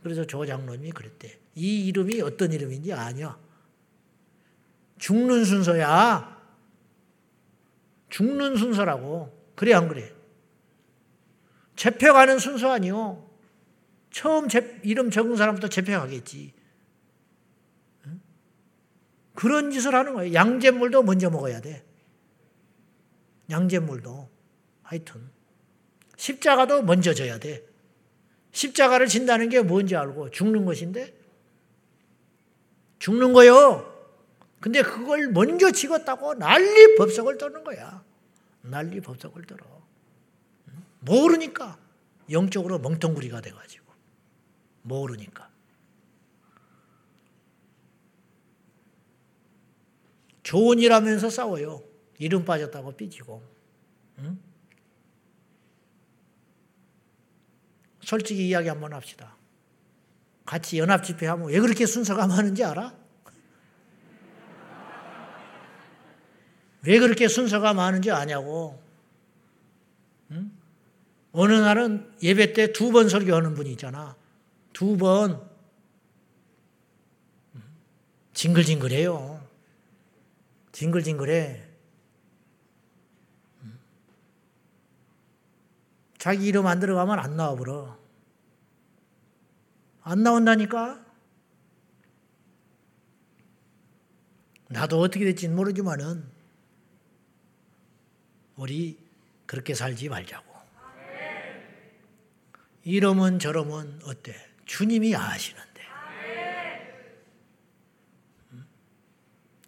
그래서 0.00 0.24
조 0.24 0.46
장로님이 0.46 0.92
그랬대. 0.92 1.40
이 1.56 1.88
이름이 1.88 2.20
어떤 2.20 2.52
이름인지 2.52 2.92
아냐? 2.92 3.36
죽는 4.98 5.44
순서야. 5.44 6.40
죽는 8.10 8.54
순서라고. 8.54 9.36
그래, 9.56 9.74
안 9.74 9.88
그래? 9.88 10.12
재펴가는 11.74 12.38
순서 12.38 12.70
아니요. 12.70 13.28
처음 14.12 14.48
재, 14.48 14.78
이름 14.84 15.10
적은 15.10 15.34
사람부터 15.34 15.66
재펴가겠지. 15.66 16.53
그런 19.34 19.70
짓을 19.70 19.94
하는 19.94 20.14
거예요. 20.14 20.32
양잿물도 20.32 21.02
먼저 21.02 21.30
먹어야 21.30 21.60
돼. 21.60 21.84
양잿물도. 23.50 24.28
하여튼. 24.82 25.30
십자가도 26.16 26.82
먼저 26.82 27.12
져야 27.12 27.38
돼. 27.38 27.64
십자가를 28.52 29.08
진다는 29.08 29.48
게 29.48 29.60
뭔지 29.60 29.96
알고 29.96 30.30
죽는 30.30 30.64
것인데 30.64 31.12
죽는 33.00 33.32
거요. 33.32 33.92
근데 34.60 34.80
그걸 34.82 35.28
먼저 35.28 35.70
찍었다고 35.70 36.34
난리 36.34 36.94
법석을 36.94 37.36
떠는 37.36 37.64
거야. 37.64 38.02
난리 38.62 39.00
법석을 39.00 39.44
들어. 39.44 39.66
모르니까 41.00 41.76
영적으로 42.30 42.78
멍텅구리가 42.78 43.42
돼가지고 43.42 43.84
모르니까. 44.82 45.50
좋은 50.44 50.78
일 50.78 50.92
하면서 50.92 51.28
싸워요. 51.28 51.82
이름 52.18 52.44
빠졌다고 52.44 52.92
삐지고. 52.92 53.42
응? 54.20 54.38
솔직히 58.00 58.46
이야기 58.48 58.68
한번 58.68 58.92
합시다. 58.92 59.36
같이 60.44 60.78
연합 60.78 61.02
집회하면 61.02 61.48
왜 61.48 61.58
그렇게 61.58 61.86
순서가 61.86 62.26
많은지 62.28 62.62
알아? 62.62 62.94
왜 66.86 66.98
그렇게 66.98 67.26
순서가 67.28 67.72
많은지 67.72 68.10
아냐고. 68.10 68.80
응? 70.30 70.52
어느 71.32 71.52
날은 71.54 72.12
예배 72.22 72.52
때 72.52 72.72
두 72.72 72.92
번 72.92 73.08
설교하는 73.08 73.54
분이 73.54 73.70
있잖아. 73.72 74.14
두 74.74 74.96
번. 74.98 75.48
징글징글해요. 78.34 79.33
징글징글해. 80.74 81.62
자기 86.18 86.46
이름 86.46 86.66
안 86.66 86.80
들어가면 86.80 87.18
안 87.20 87.36
나와버려. 87.36 87.96
안 90.02 90.22
나온다니까? 90.24 91.04
나도 94.68 94.98
어떻게 94.98 95.24
될지는 95.24 95.54
모르지만은 95.54 96.28
우리 98.56 98.98
그렇게 99.46 99.74
살지 99.74 100.08
말자고. 100.08 100.52
이러면 102.82 103.38
저러면 103.38 104.00
어때? 104.04 104.34
주님이 104.66 105.14
아시는데. 105.14 105.74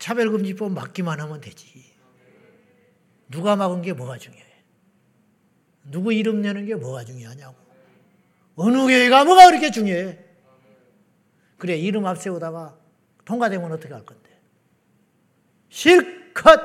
차별금지법 0.06 0.70
막기만 0.70 1.20
하면 1.20 1.40
되지. 1.40 1.84
누가 3.28 3.56
막은 3.56 3.82
게 3.82 3.92
뭐가 3.92 4.18
중요해? 4.18 4.44
누구 5.90 6.12
이름 6.12 6.42
내는 6.42 6.64
게 6.64 6.76
뭐가 6.76 7.04
중요하냐고. 7.04 7.56
어느 8.54 8.76
교회가 8.76 9.24
뭐가 9.24 9.46
그렇게 9.46 9.72
중요해? 9.72 10.16
그래, 11.58 11.76
이름 11.76 12.06
앞세우다가 12.06 12.78
통과되면 13.24 13.72
어떻게 13.72 13.92
할 13.92 14.06
건데? 14.06 14.30
실컷 15.70 16.60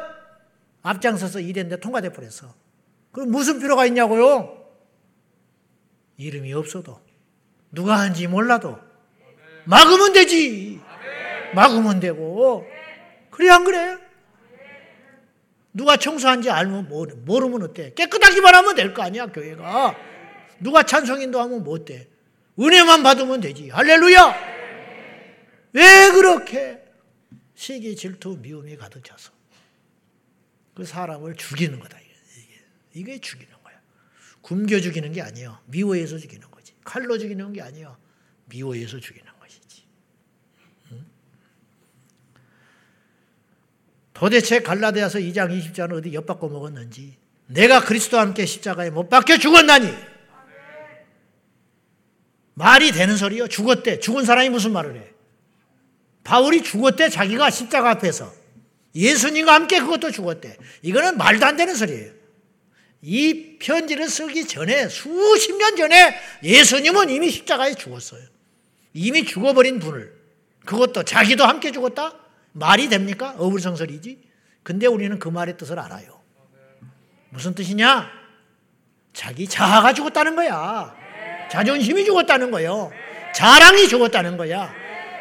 앞장서서 0.83 1.39
일했는데 1.39 1.79
통과돼 1.79 2.09
버렸어. 2.09 2.53
그럼 3.11 3.31
무슨 3.31 3.59
필요가 3.59 3.87
있냐고요? 3.87 4.69
이름이 6.17 6.53
없어도 6.53 7.01
누가 7.71 7.99
한지 7.99 8.27
몰라도 8.27 8.77
막으면 9.65 10.13
되지. 10.13 10.79
막으면 11.55 11.99
되고 11.99 12.80
그래 13.41 13.49
안 13.49 13.63
그래? 13.63 13.97
누가 15.73 15.97
청소한지 15.97 16.51
알면 16.51 16.89
모르면 17.25 17.63
어때? 17.63 17.91
깨끗하기만 17.95 18.53
하면 18.53 18.75
될 18.75 18.93
거 18.93 19.01
아니야 19.01 19.25
교회가. 19.25 19.95
누가 20.59 20.83
찬송인도 20.83 21.41
하면 21.41 21.63
뭐 21.63 21.73
어때? 21.73 22.07
은혜만 22.59 23.01
받으면 23.01 23.41
되지. 23.41 23.69
할렐루야. 23.69 24.35
왜 25.73 26.11
그렇게 26.11 26.83
시기 27.55 27.95
질투 27.95 28.37
미움이 28.39 28.75
가득 28.77 29.03
차서 29.03 29.31
그 30.75 30.85
사람을 30.85 31.35
죽이는 31.35 31.79
거다. 31.79 31.97
이게 31.99 32.61
이게 32.93 33.19
죽이는 33.19 33.51
거야. 33.63 33.81
굶겨 34.41 34.81
죽이는 34.81 35.11
게 35.13 35.23
아니에요. 35.23 35.57
미워해서 35.65 36.19
죽이는 36.19 36.51
거지. 36.51 36.73
칼로 36.83 37.17
죽이는 37.17 37.53
게 37.53 37.61
아니에요. 37.63 37.97
미워해서 38.45 38.99
죽이는 38.99 39.31
것이지. 39.39 39.85
도대체 44.21 44.59
갈라디아서 44.59 45.17
2장 45.17 45.49
20절은 45.49 45.93
어디 45.97 46.13
엿바꿔 46.13 46.47
먹었는지 46.47 47.17
내가 47.47 47.83
그리스도와 47.83 48.21
함께 48.21 48.45
십자가에 48.45 48.91
못 48.91 49.09
박혀 49.09 49.39
죽었나니 49.39 49.91
말이 52.53 52.91
되는 52.91 53.17
소리요. 53.17 53.47
죽었대. 53.47 53.99
죽은 53.99 54.23
사람이 54.23 54.49
무슨 54.49 54.73
말을 54.73 54.95
해? 54.95 55.07
바울이 56.23 56.61
죽었대. 56.61 57.09
자기가 57.09 57.49
십자가 57.49 57.89
앞에서. 57.89 58.31
예수님과 58.93 59.55
함께 59.55 59.79
그것도 59.79 60.11
죽었대. 60.11 60.55
이거는 60.83 61.17
말도 61.17 61.43
안 61.43 61.57
되는 61.57 61.73
소리예요. 61.73 62.11
이 63.01 63.57
편지를 63.57 64.07
쓰기 64.07 64.47
전에 64.47 64.87
수십 64.87 65.55
년 65.55 65.75
전에 65.75 66.15
예수님은 66.43 67.09
이미 67.09 67.31
십자가에 67.31 67.73
죽었어요. 67.73 68.21
이미 68.93 69.25
죽어버린 69.25 69.79
분을 69.79 70.13
그것도 70.63 71.05
자기도 71.05 71.43
함께 71.45 71.71
죽었다? 71.71 72.20
말이 72.53 72.89
됩니까? 72.89 73.35
어불성설이지. 73.37 74.21
근데 74.63 74.87
우리는 74.87 75.17
그 75.19 75.27
말의 75.29 75.57
뜻을 75.57 75.79
알아요. 75.79 76.21
무슨 77.29 77.55
뜻이냐? 77.55 78.09
자기 79.13 79.47
자아가 79.47 79.93
죽었다는 79.93 80.35
거야. 80.35 80.95
자존심이 81.49 82.05
죽었다는 82.05 82.51
거예요. 82.51 82.91
자랑이 83.33 83.87
죽었다는 83.87 84.37
거야. 84.37 84.73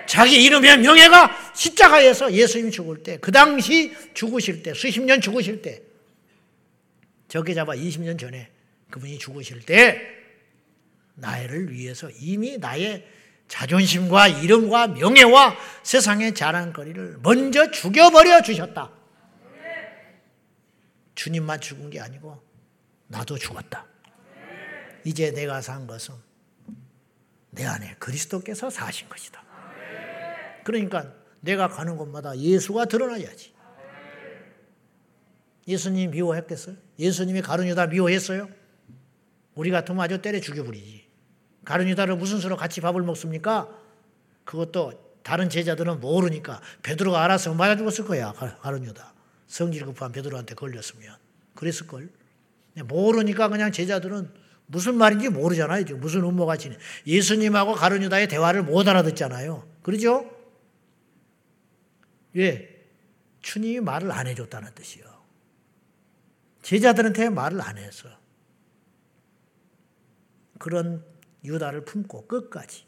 자기 0.06 0.42
이름의 0.44 0.78
명예가 0.78 1.52
십자가에서 1.54 2.32
예수님이 2.32 2.72
죽을 2.72 3.02
때, 3.02 3.18
그 3.18 3.30
당시 3.30 3.94
죽으실 4.12 4.62
때, 4.62 4.74
수십 4.74 5.00
년 5.00 5.20
죽으실 5.20 5.62
때, 5.62 5.82
적게 7.28 7.54
잡아 7.54 7.74
20년 7.74 8.18
전에 8.18 8.48
그분이 8.90 9.18
죽으실 9.18 9.60
때, 9.60 10.00
나를 11.14 11.72
위해서 11.72 12.10
이미 12.18 12.58
나의 12.58 13.06
자존심과 13.50 14.28
이름과 14.28 14.86
명예와 14.88 15.56
세상의 15.82 16.34
자랑거리를 16.34 17.18
먼저 17.20 17.70
죽여버려 17.72 18.42
주셨다. 18.42 18.92
주님만 21.16 21.60
죽은 21.60 21.90
게 21.90 22.00
아니고 22.00 22.40
나도 23.08 23.36
죽었다. 23.36 23.86
이제 25.04 25.32
내가 25.32 25.60
산 25.60 25.88
것은 25.88 26.14
내 27.50 27.66
안에 27.66 27.96
그리스도께서 27.98 28.70
사신 28.70 29.08
것이다. 29.08 29.42
그러니까 30.62 31.12
내가 31.40 31.66
가는 31.66 31.96
곳마다 31.96 32.38
예수가 32.38 32.84
드러나야지. 32.84 33.52
예수님 35.66 36.12
미워했겠어요? 36.12 36.76
예수님이 37.00 37.42
가룟 37.42 37.66
유다 37.66 37.88
미워했어요? 37.88 38.48
우리 39.54 39.70
같으면 39.70 40.02
아주 40.02 40.22
때려 40.22 40.40
죽여버리지. 40.40 41.09
가룟유다를 41.70 42.16
무슨 42.16 42.40
수로 42.40 42.56
같이 42.56 42.80
밥을 42.80 43.02
먹습니까? 43.02 43.68
그것도 44.44 45.20
다른 45.22 45.48
제자들은 45.48 46.00
모르니까 46.00 46.60
베드로가 46.82 47.22
알아서 47.22 47.54
맞아 47.54 47.76
죽었을 47.76 48.04
거야. 48.04 48.32
가룟유다. 48.32 49.14
성질 49.46 49.84
급한 49.84 50.10
베드로한테 50.10 50.56
걸렸으면 50.56 51.16
그랬을 51.54 51.86
걸. 51.86 52.08
모르니까 52.84 53.48
그냥 53.48 53.70
제자들은 53.70 54.32
무슨 54.66 54.96
말인지 54.96 55.28
모르잖아요. 55.28 55.84
무슨 55.96 56.24
음모가 56.24 56.56
지네. 56.56 56.76
예수님하고 57.06 57.74
가룟유다의 57.74 58.26
대화를 58.28 58.64
못 58.64 58.88
알아듣잖아요. 58.88 59.68
그러죠? 59.82 60.28
왜? 62.32 62.84
주님이 63.42 63.80
말을 63.80 64.10
안 64.10 64.26
해줬다는 64.26 64.74
뜻이요. 64.74 65.04
제자들한테 66.62 67.30
말을 67.30 67.60
안 67.60 67.78
해서. 67.78 68.08
그런 70.58 71.09
유다를 71.44 71.84
품고 71.84 72.26
끝까지 72.26 72.86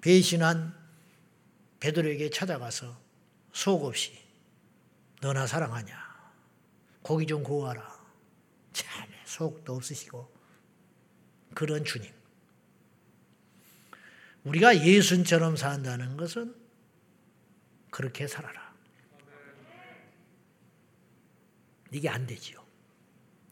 배신한 0.00 0.74
베드로에게 1.80 2.30
찾아가서 2.30 3.00
속 3.52 3.84
없이 3.84 4.18
너나 5.20 5.46
사랑하냐 5.46 5.96
고기 7.02 7.26
좀 7.26 7.42
구워라 7.42 7.82
참 8.72 9.08
속도 9.24 9.74
없으시고 9.74 10.32
그런 11.54 11.84
주님 11.84 12.12
우리가 14.44 14.84
예수처럼 14.84 15.56
산다는 15.56 16.16
것은 16.16 16.54
그렇게 17.90 18.26
살아라. 18.26 18.72
이게 21.92 22.08
안 22.08 22.26
되지요. 22.26 22.64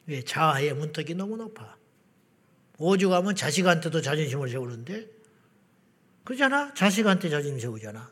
왜? 0.06 0.24
자아의 0.24 0.74
문턱이 0.74 1.14
너무 1.14 1.36
높아. 1.36 1.76
오죽하면 2.80 3.36
자식한테도 3.36 4.00
자존심을 4.00 4.48
세우는데, 4.48 5.06
그러잖아? 6.24 6.72
자식한테 6.72 7.28
자존심 7.28 7.60
세우잖아. 7.60 8.10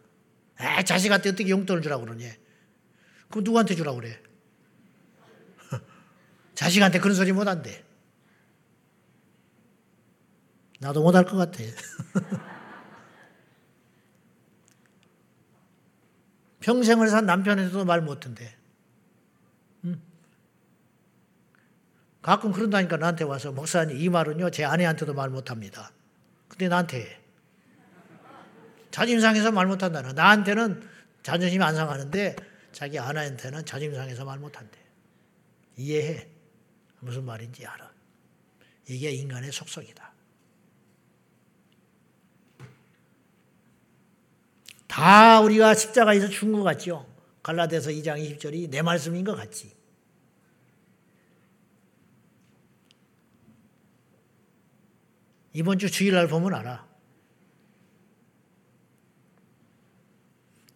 에 0.60 0.84
자식한테 0.84 1.30
어떻게 1.30 1.48
용돈을 1.48 1.80
주라고 1.80 2.04
그러냐? 2.04 2.30
그럼 3.30 3.44
누구한테 3.44 3.74
주라고 3.74 4.00
그래? 4.00 4.20
자식한테 6.54 7.00
그런 7.00 7.16
소리 7.16 7.32
못 7.32 7.48
한대. 7.48 7.82
나도 10.80 11.02
못할 11.02 11.24
것 11.24 11.36
같아. 11.36 11.64
평생을 16.60 17.08
산 17.08 17.24
남편한테도 17.24 17.86
말 17.86 18.02
못한대. 18.02 18.54
가끔 22.28 22.52
그런다니까 22.52 22.98
나한테 22.98 23.24
와서 23.24 23.52
목사님 23.52 23.96
이 23.96 24.10
말은요 24.10 24.50
제 24.50 24.62
아내한테도 24.62 25.14
말 25.14 25.30
못합니다. 25.30 25.90
근데 26.46 26.68
나한테 26.68 27.18
자존심 28.90 29.20
상해서 29.20 29.50
말 29.50 29.66
못한다는 29.66 30.14
나한테는 30.14 30.86
자존심이 31.22 31.64
안 31.64 31.74
상하는데 31.74 32.36
자기 32.70 32.98
아내한테는 32.98 33.64
자존심 33.64 33.98
상해서 33.98 34.26
말 34.26 34.38
못한대. 34.38 34.78
이해해. 35.78 36.28
무슨 37.00 37.24
말인지 37.24 37.64
알아. 37.64 37.90
이게 38.88 39.10
인간의 39.10 39.50
속성이다. 39.50 40.12
다 44.86 45.40
우리가 45.40 45.72
십자가에서 45.72 46.28
죽은 46.28 46.52
것 46.52 46.62
같죠? 46.62 47.10
갈라디아서 47.42 47.88
2장 47.88 48.22
20절이 48.22 48.68
내 48.68 48.82
말씀인 48.82 49.24
것 49.24 49.34
같지. 49.34 49.77
이번 55.58 55.76
주 55.76 55.90
주일날 55.90 56.28
보면 56.28 56.54
알아. 56.54 56.86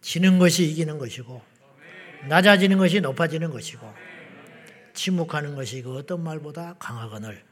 지는 0.01 0.39
것이 0.39 0.69
이기는 0.69 0.97
것이고 0.97 1.41
낮아지는 2.27 2.77
것이 2.77 2.99
높아지는 2.99 3.49
것이고 3.49 3.93
침묵하는 4.93 5.55
것이 5.55 5.81
그 5.81 5.97
어떤 5.97 6.21
말보다 6.21 6.75
강하거늘 6.79 7.45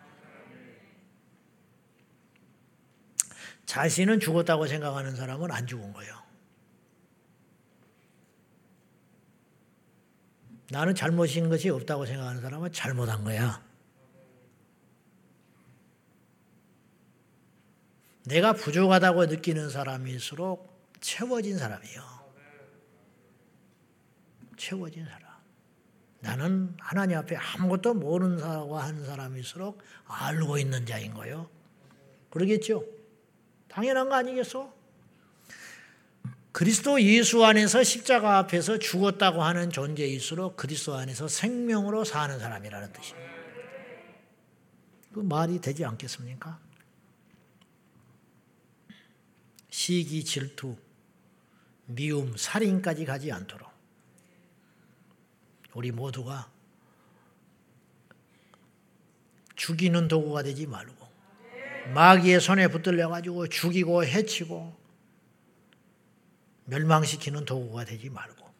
자신은 3.65 4.19
죽었다고 4.19 4.67
생각하는 4.67 5.15
사람은 5.15 5.51
안 5.51 5.65
죽은 5.65 5.93
거예요. 5.93 6.21
나는 10.69 10.93
잘못인 10.93 11.47
것이 11.47 11.69
없다고 11.69 12.05
생각하는 12.05 12.41
사람은 12.41 12.73
잘못한 12.73 13.23
거야. 13.23 13.70
내가 18.25 18.53
부족하다고 18.53 19.25
느끼는 19.27 19.69
사람일수록 19.69 20.69
채워진 21.01 21.57
사람이요. 21.57 22.21
채워진 24.57 25.05
사람. 25.05 25.21
나는 26.19 26.75
하나님 26.79 27.17
앞에 27.17 27.35
아무것도 27.35 27.95
모르는 27.95 28.37
사람과 28.39 28.83
한 28.83 29.03
사람일수록 29.03 29.81
알고 30.05 30.59
있는 30.59 30.85
자인 30.85 31.13
거요. 31.13 31.49
그러겠죠? 32.29 32.85
당연한 33.67 34.07
거 34.07 34.15
아니겠어? 34.15 34.71
그리스도 36.51 37.01
예수 37.01 37.43
안에서 37.43 37.81
십자가 37.83 38.37
앞에서 38.37 38.77
죽었다고 38.77 39.41
하는 39.41 39.69
존재일수록 39.71 40.57
그리스도 40.57 40.95
안에서 40.95 41.27
생명으로 41.27 42.03
사는 42.03 42.37
사람이라는 42.37 42.93
뜻입니다. 42.93 43.31
그 45.13 45.19
말이 45.21 45.59
되지 45.59 45.85
않겠습니까? 45.85 46.59
시기, 49.71 50.23
질투, 50.23 50.77
미움, 51.85 52.35
살인까지 52.37 53.05
가지 53.05 53.31
않도록 53.31 53.71
우리 55.73 55.91
모두가 55.91 56.51
죽이는 59.55 60.07
도구가 60.07 60.43
되지 60.43 60.67
말고 60.67 61.09
마귀의 61.93 62.41
손에 62.41 62.67
붙들려 62.67 63.09
가지고 63.09 63.47
죽이고 63.47 64.03
해치고 64.03 64.77
멸망시키는 66.65 67.45
도구가 67.45 67.85
되지 67.85 68.09
말고 68.09 68.51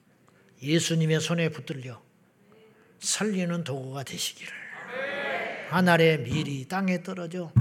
예수님의 0.62 1.20
손에 1.20 1.50
붙들려 1.50 2.02
살리는 3.00 3.64
도구가 3.64 4.04
되시기를 4.04 4.54
하늘의 5.70 6.20
밀이 6.20 6.68
땅에 6.68 7.04
떨어져 7.04 7.52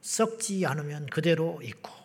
썩지 0.00 0.64
않으면 0.64 1.06
그대로 1.06 1.60
있고 1.62 1.97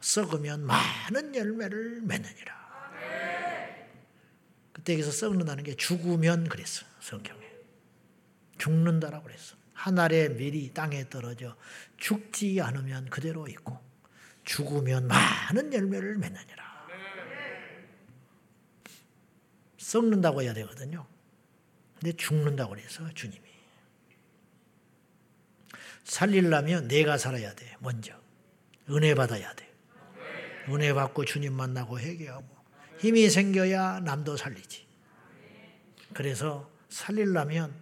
썩으면 0.00 0.66
많은 0.66 1.34
열매를 1.34 2.00
맺느니라. 2.02 2.60
그때 4.72 4.94
여기서 4.94 5.10
썩는다는 5.10 5.62
게 5.64 5.74
죽으면 5.74 6.48
그랬어 6.48 6.86
성경에 7.00 7.40
죽는다라고 8.58 9.24
그랬어. 9.24 9.56
하늘의 9.74 10.34
밀이 10.34 10.72
땅에 10.74 11.08
떨어져 11.08 11.56
죽지 11.96 12.60
않으면 12.60 13.08
그대로 13.10 13.46
있고 13.48 13.78
죽으면 14.44 15.06
많은 15.06 15.72
열매를 15.72 16.18
맺느니라. 16.18 16.70
썩는다고 19.78 20.42
해야 20.42 20.52
되거든요. 20.54 21.06
근데 21.98 22.16
죽는다고 22.16 22.70
그래서 22.70 23.12
주님이. 23.12 23.42
살리려면 26.04 26.88
내가 26.88 27.18
살아야 27.18 27.54
돼, 27.54 27.76
먼저. 27.80 28.12
은혜 28.88 29.14
받아야 29.14 29.52
돼. 29.54 29.69
은혜 30.72 30.92
받고 30.92 31.24
주님 31.24 31.52
만나고 31.52 31.98
회개하고 31.98 32.46
힘이 32.98 33.30
생겨야 33.30 34.00
남도 34.00 34.36
살리지. 34.36 34.86
그래서 36.12 36.70
살리려면 36.88 37.74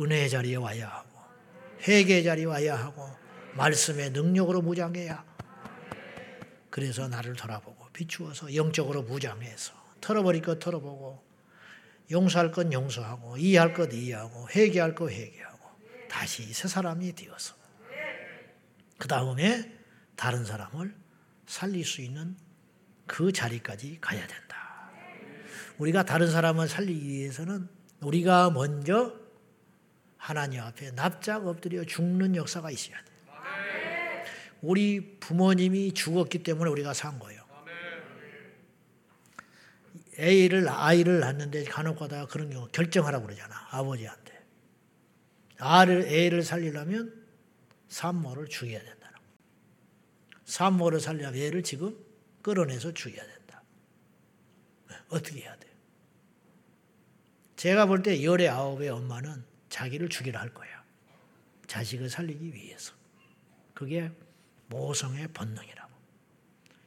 은혜의 0.00 0.30
자리에 0.30 0.56
와야 0.56 0.88
하고 0.88 1.08
회개의 1.86 2.24
자리에 2.24 2.44
와야 2.44 2.76
하고 2.76 3.08
말씀의 3.54 4.10
능력으로 4.10 4.62
무장해야 4.62 5.24
그래서 6.70 7.08
나를 7.08 7.34
돌아보고 7.34 7.86
비추어서 7.92 8.54
영적으로 8.54 9.02
무장해서 9.02 9.72
털어버릴 10.00 10.42
것 10.42 10.58
털어보고 10.58 11.26
용서할 12.10 12.52
건 12.52 12.72
용서하고 12.72 13.36
이해할 13.36 13.74
것 13.74 13.92
이해하고 13.92 14.48
회개할 14.50 14.94
것 14.94 15.10
회개하고 15.10 15.58
다시 16.08 16.52
새 16.52 16.68
사람이 16.68 17.14
되어서 17.14 17.54
그 18.98 19.08
다음에 19.08 19.72
다른 20.16 20.44
사람을 20.44 20.94
살릴 21.48 21.84
수 21.84 22.02
있는 22.02 22.36
그 23.06 23.32
자리까지 23.32 23.98
가야 24.00 24.24
된다. 24.26 24.90
우리가 25.78 26.04
다른 26.04 26.30
사람을 26.30 26.68
살리기 26.68 27.08
위해서는 27.08 27.68
우리가 28.02 28.50
먼저 28.50 29.14
하나님 30.16 30.60
앞에 30.60 30.92
납작 30.92 31.46
엎드려 31.46 31.84
죽는 31.84 32.36
역사가 32.36 32.70
있어야 32.70 32.96
돼. 32.98 33.08
우리 34.60 35.18
부모님이 35.20 35.94
죽었기 35.94 36.42
때문에 36.42 36.70
우리가 36.70 36.92
산 36.92 37.18
거예요. 37.18 37.42
A를 40.18 40.68
아이를 40.68 41.20
낳는데 41.20 41.64
간혹 41.64 42.00
가다가 42.00 42.26
그런 42.26 42.50
경우 42.50 42.68
결정하라고 42.72 43.26
그러잖아. 43.26 43.54
아버지한테. 43.70 44.36
아를 45.58 46.02
A를 46.08 46.42
살리려면 46.42 47.24
산모를 47.88 48.48
죽여야 48.48 48.80
된다는 48.80 48.97
거. 48.97 48.97
산모를 50.48 50.98
살려면 51.00 51.38
얘를 51.38 51.62
지금 51.62 51.94
끌어내서 52.42 52.94
죽여야 52.94 53.22
된다. 53.26 53.62
어떻게 55.10 55.40
해야 55.42 55.54
돼요? 55.56 55.72
제가 57.56 57.86
볼 57.86 58.02
때 58.02 58.22
열의 58.24 58.48
아홉의 58.48 58.88
엄마는 58.88 59.44
자기를 59.68 60.08
죽이려 60.08 60.38
할 60.38 60.54
거야. 60.54 60.82
자식을 61.66 62.08
살리기 62.08 62.54
위해서. 62.54 62.94
그게 63.74 64.10
모성의 64.68 65.28
본능이라고. 65.28 65.92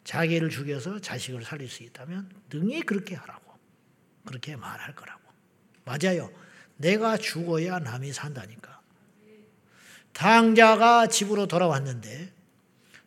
자기를 0.05 0.49
죽여서 0.49 0.99
자식을 0.99 1.43
살릴 1.43 1.69
수 1.69 1.83
있다면 1.83 2.31
능히 2.51 2.81
그렇게 2.81 3.13
하라고. 3.13 3.59
그렇게 4.25 4.55
말할 4.55 4.95
거라고. 4.95 5.21
맞아요. 5.85 6.31
내가 6.77 7.15
죽어야 7.17 7.77
남이 7.77 8.11
산다니까. 8.11 8.81
탕자가 10.13 11.07
집으로 11.07 11.47
돌아왔는데 11.47 12.40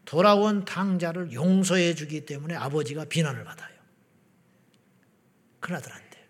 돌아온 0.04 0.64
탕자를 0.64 1.32
용서해 1.32 1.94
주기 1.94 2.26
때문에 2.26 2.54
아버지가 2.54 3.06
비난을 3.06 3.44
받아요. 3.44 3.74
큰아들한테. 5.60 6.28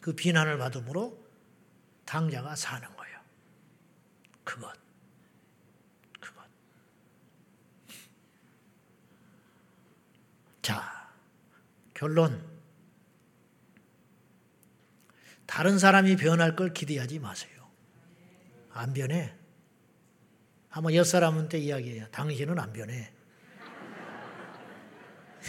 그 0.00 0.14
비난을 0.14 0.58
받음으로 0.58 1.18
탕자가 2.04 2.56
사는 2.56 2.88
거예요. 2.96 3.20
그것. 4.44 4.72
그것. 6.20 6.44
자, 10.62 11.12
결론. 11.94 12.48
다른 15.46 15.78
사람이 15.78 16.16
변할 16.16 16.54
걸 16.54 16.72
기대하지 16.72 17.18
마세요. 17.18 17.68
안 18.72 18.92
변해. 18.92 19.39
한번 20.70 20.94
옆 20.94 21.04
사람한테 21.04 21.58
이야기해요. 21.58 22.06
당신은 22.12 22.58
안 22.58 22.72
변해. 22.72 23.10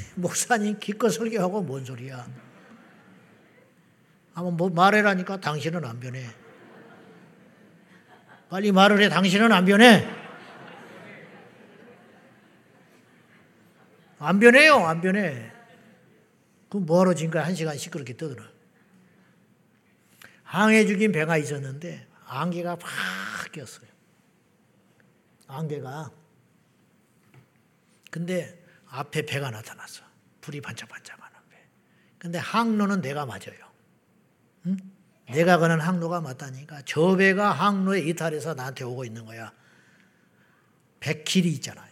목사님 0.16 0.80
기껏 0.80 1.10
설교하고 1.10 1.62
뭔 1.62 1.86
소리야. 1.86 2.28
한번 4.34 4.58
뭐 4.58 4.70
말해라니까 4.70 5.40
당신은 5.40 5.86
안 5.86 6.00
변해. 6.00 6.26
빨리 8.50 8.72
말을 8.72 9.02
해. 9.02 9.10
당신은 9.10 9.52
안 9.52 9.66
변해. 9.66 10.08
안 14.20 14.40
변해요. 14.40 14.76
안 14.76 15.02
변해. 15.02 15.52
그 16.70 16.78
뭐하러 16.78 17.14
지금까지 17.14 17.46
한 17.46 17.56
시간 17.56 17.78
시끄럽게 17.78 18.18
떠들어. 18.18 18.44
항해 20.44 20.86
죽인 20.86 21.12
배가 21.12 21.38
있었는데 21.38 22.08
안개가 22.26 22.76
팍 22.76 22.90
꼈어요. 23.52 23.88
안개가. 25.52 26.12
근데 28.10 28.62
앞에 28.88 29.26
배가 29.26 29.52
나타났어. 29.52 30.04
불이 30.42 30.62
반짝반짝하는 30.62 31.40
배. 31.50 31.58
근데 32.18 32.38
항로는 32.38 33.02
내가 33.02 33.26
맞아요. 33.26 33.72
응? 34.68 34.78
내가 35.30 35.58
가는 35.58 35.80
항로가 35.80 36.22
맞다니까 36.22 36.82
저 36.86 37.16
배가 37.16 37.52
항로에 37.52 38.02
이탈해서 38.02 38.54
나한테 38.54 38.84
오고 38.84 39.06
있는 39.06 39.26
거야. 39.26 39.54
백길이 41.00 41.50
있잖아요. 41.54 41.90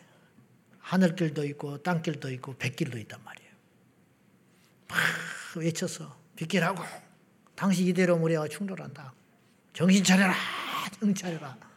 하늘길도 0.79 1.45
있고 1.45 1.81
땅길도 1.83 2.31
있고 2.31 2.55
백길도 2.57 2.97
있단 2.97 3.23
말이에요. 3.23 3.51
막 4.87 4.97
외쳤어. 5.55 6.17
비키라고. 6.35 6.83
당신 7.55 7.87
이대로 7.87 8.15
우리와 8.15 8.47
충돌한다. 8.47 9.13
정신 9.73 10.03
차려라. 10.03 10.33
정신 10.99 11.15
차려라. 11.15 11.68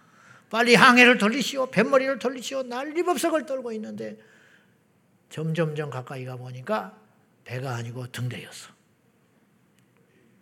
빨리 0.52 0.74
항해를 0.74 1.16
돌리시오. 1.16 1.70
뱃머리를 1.70 2.18
돌리시오. 2.18 2.62
난리법석을 2.64 3.46
떨고 3.46 3.72
있는데 3.72 4.18
점점점 5.30 5.88
가까이 5.88 6.26
가 6.26 6.36
보니까 6.36 6.94
배가 7.44 7.74
아니고 7.74 8.08
등대였어. 8.08 8.70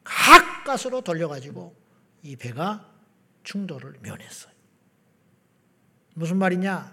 가까스로 0.03 1.03
돌려가지고 1.03 1.77
이 2.25 2.35
배가 2.35 2.91
충돌을 3.45 3.99
면했어요. 4.03 4.53
무슨 6.15 6.39
말이냐? 6.39 6.93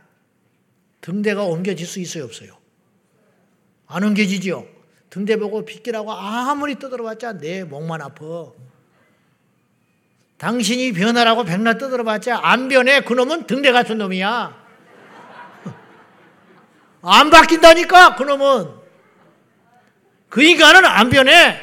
등대가 1.01 1.43
옮겨질 1.43 1.87
수 1.87 1.99
있어요, 1.99 2.23
없어요? 2.25 2.55
안 3.87 4.03
옮겨지지요? 4.03 4.63
등대 5.09 5.37
보고 5.37 5.65
빗기라고 5.65 6.11
아무리 6.11 6.77
떠들어봤자 6.77 7.39
내 7.39 7.63
목만 7.63 7.99
아파. 7.99 8.51
당신이 10.37 10.93
변하라고 10.93 11.43
백날 11.43 11.77
떠들어봤자 11.77 12.39
안 12.43 12.67
변해. 12.67 13.01
그놈은 13.01 13.47
등대 13.47 13.71
같은 13.71 13.97
놈이야. 13.97 14.67
안 17.01 17.29
바뀐다니까, 17.29 18.15
그놈은. 18.15 18.75
그 20.29 20.43
인간은 20.43 20.85
안 20.85 21.09
변해. 21.09 21.59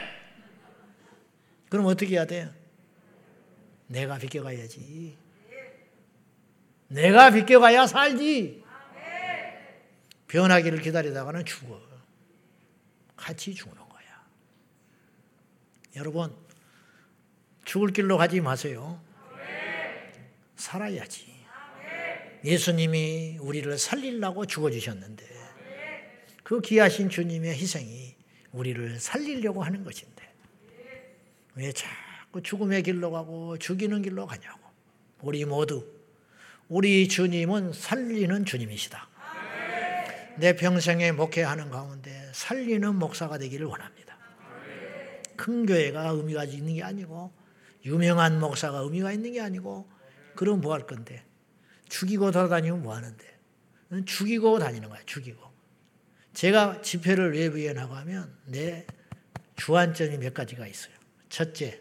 그럼 1.68 1.86
어떻게 1.86 2.14
해야 2.14 2.24
돼? 2.24 2.52
내가 3.86 4.18
비껴가야지. 4.18 5.16
내가 6.88 7.30
비껴가야 7.30 7.86
살지. 7.86 8.64
변하기를 10.28 10.80
기다리다가는 10.80 11.44
죽어. 11.44 11.80
같이 13.16 13.54
죽는 13.54 13.76
거야. 13.76 14.24
여러분, 15.96 16.34
죽을 17.64 17.92
길로 17.92 18.16
가지 18.16 18.40
마세요. 18.40 19.00
살아야지. 20.56 21.34
예수님이 22.44 23.38
우리를 23.40 23.76
살리려고 23.78 24.46
죽어주셨는데, 24.46 25.24
그 26.42 26.60
귀하신 26.60 27.08
주님의 27.08 27.54
희생이 27.54 28.14
우리를 28.52 29.00
살리려고 29.00 29.62
하는 29.62 29.82
것인데, 29.82 30.22
왜 31.54 31.72
자꾸 31.72 32.42
죽음의 32.42 32.82
길로 32.82 33.10
가고 33.10 33.56
죽이는 33.58 34.02
길로 34.02 34.26
가냐고. 34.26 34.60
우리 35.22 35.44
모두, 35.44 35.86
우리 36.68 37.08
주님은 37.08 37.72
살리는 37.72 38.44
주님이시다. 38.44 39.08
내 40.36 40.54
평생에 40.54 41.12
목회하는 41.12 41.70
가운데 41.70 42.30
살리는 42.32 42.96
목사가 42.96 43.38
되기를 43.38 43.66
원합니다. 43.66 44.18
큰 45.36 45.64
교회가 45.66 46.08
의미가 46.10 46.44
있는 46.44 46.74
게 46.74 46.82
아니고 46.82 47.32
유명한 47.84 48.40
목사가 48.40 48.78
의미가 48.78 49.12
있는 49.12 49.32
게 49.32 49.40
아니고 49.40 49.88
그럼 50.34 50.60
뭐 50.60 50.72
할 50.74 50.86
건데 50.86 51.24
죽이고 51.88 52.30
돌아다니면 52.30 52.82
뭐 52.82 52.94
하는데 52.94 53.38
죽이고 54.06 54.58
다니는 54.58 54.88
거야 54.88 55.00
죽이고 55.06 55.40
제가 56.32 56.82
집회를 56.82 57.34
외부에 57.34 57.72
나가면 57.72 58.36
내 58.46 58.86
주안점이 59.56 60.18
몇 60.18 60.34
가지가 60.34 60.66
있어요. 60.66 60.92
첫째, 61.28 61.80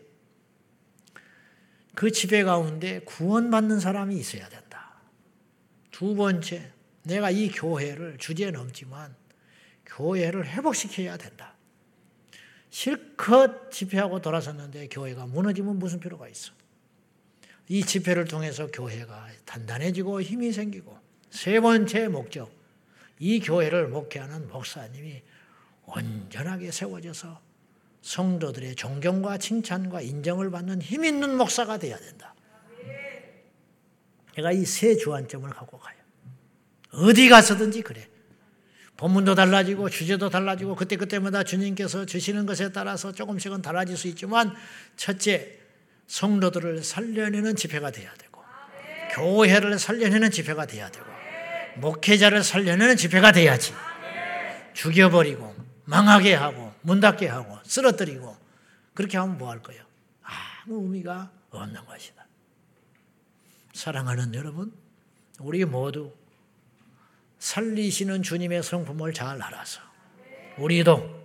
그 1.95 2.11
집회 2.11 2.43
가운데 2.43 2.99
구원받는 2.99 3.79
사람이 3.79 4.15
있어야 4.15 4.47
된다. 4.49 5.01
두 5.91 6.15
번째, 6.15 6.71
내가 7.03 7.31
이 7.31 7.49
교회를 7.49 8.17
주제 8.19 8.51
넘지만 8.51 9.15
교회를 9.85 10.45
회복시켜야 10.45 11.17
된다. 11.17 11.52
실컷 12.73 13.69
집회하고 13.71 14.19
돌아섰는데 14.19 14.87
교회가 14.87 15.27
무너지면 15.27 15.77
무슨 15.77 15.99
필요가 15.99 16.27
있어? 16.27 16.53
이 17.69 17.83
집회를 17.85 18.25
통해서 18.25 18.65
교회가 18.65 19.27
단단해지고 19.45 20.23
힘이 20.23 20.51
생기고 20.51 20.97
세 21.29 21.59
번째 21.59 22.07
목적, 22.07 22.51
이 23.19 23.39
교회를 23.39 23.89
목회하는 23.89 24.47
목사님이 24.47 25.21
온전하게 25.85 26.71
세워져서 26.71 27.39
성도들의 28.01 28.73
존경과 28.73 29.37
칭찬과 29.37 30.01
인정을 30.01 30.49
받는 30.49 30.81
힘 30.81 31.05
있는 31.05 31.37
목사가 31.37 31.77
되어야 31.77 31.99
된다. 31.99 32.33
제가 34.33 34.51
이 34.51 34.65
세 34.65 34.95
주안점을 34.95 35.47
갖고 35.51 35.77
가요. 35.77 35.95
어디 36.91 37.29
가서든지 37.29 37.83
그래. 37.83 38.09
본문도 39.03 39.35
달라지고 39.35 39.89
주제도 39.89 40.29
달라지고 40.29 40.75
그때그때마다 40.75 41.43
주님께서 41.43 42.05
주시는 42.05 42.45
것에 42.45 42.71
따라서 42.71 43.11
조금씩은 43.11 43.61
달라질 43.61 43.97
수 43.97 44.07
있지만 44.07 44.55
첫째 44.95 45.59
성도들을 46.07 46.81
살려내는 46.85 47.57
집회가 47.57 47.91
돼야 47.91 48.13
되고 48.13 48.41
교회를 49.11 49.77
살려내는 49.77 50.31
집회가 50.31 50.65
돼야 50.65 50.89
되고 50.89 51.05
목회자를 51.75 52.43
살려내는 52.43 52.95
집회가 52.95 53.33
돼야지 53.33 53.73
죽여버리고 54.71 55.53
망하게 55.83 56.35
하고 56.35 56.73
문 56.79 57.01
닫게 57.01 57.27
하고 57.27 57.59
쓰러뜨리고 57.65 58.37
그렇게 58.93 59.17
하면 59.17 59.37
뭐 59.37 59.51
할 59.51 59.61
거예요? 59.61 59.83
아무 60.21 60.81
의미가 60.81 61.29
없는 61.49 61.85
것이다. 61.85 62.25
사랑하는 63.73 64.33
여러분, 64.33 64.71
우리 65.39 65.65
모두 65.65 66.13
살리시는 67.43 68.23
주님의 68.23 68.63
성품을 68.63 69.11
잘 69.11 69.41
알아서 69.41 69.81
우리도 70.57 71.23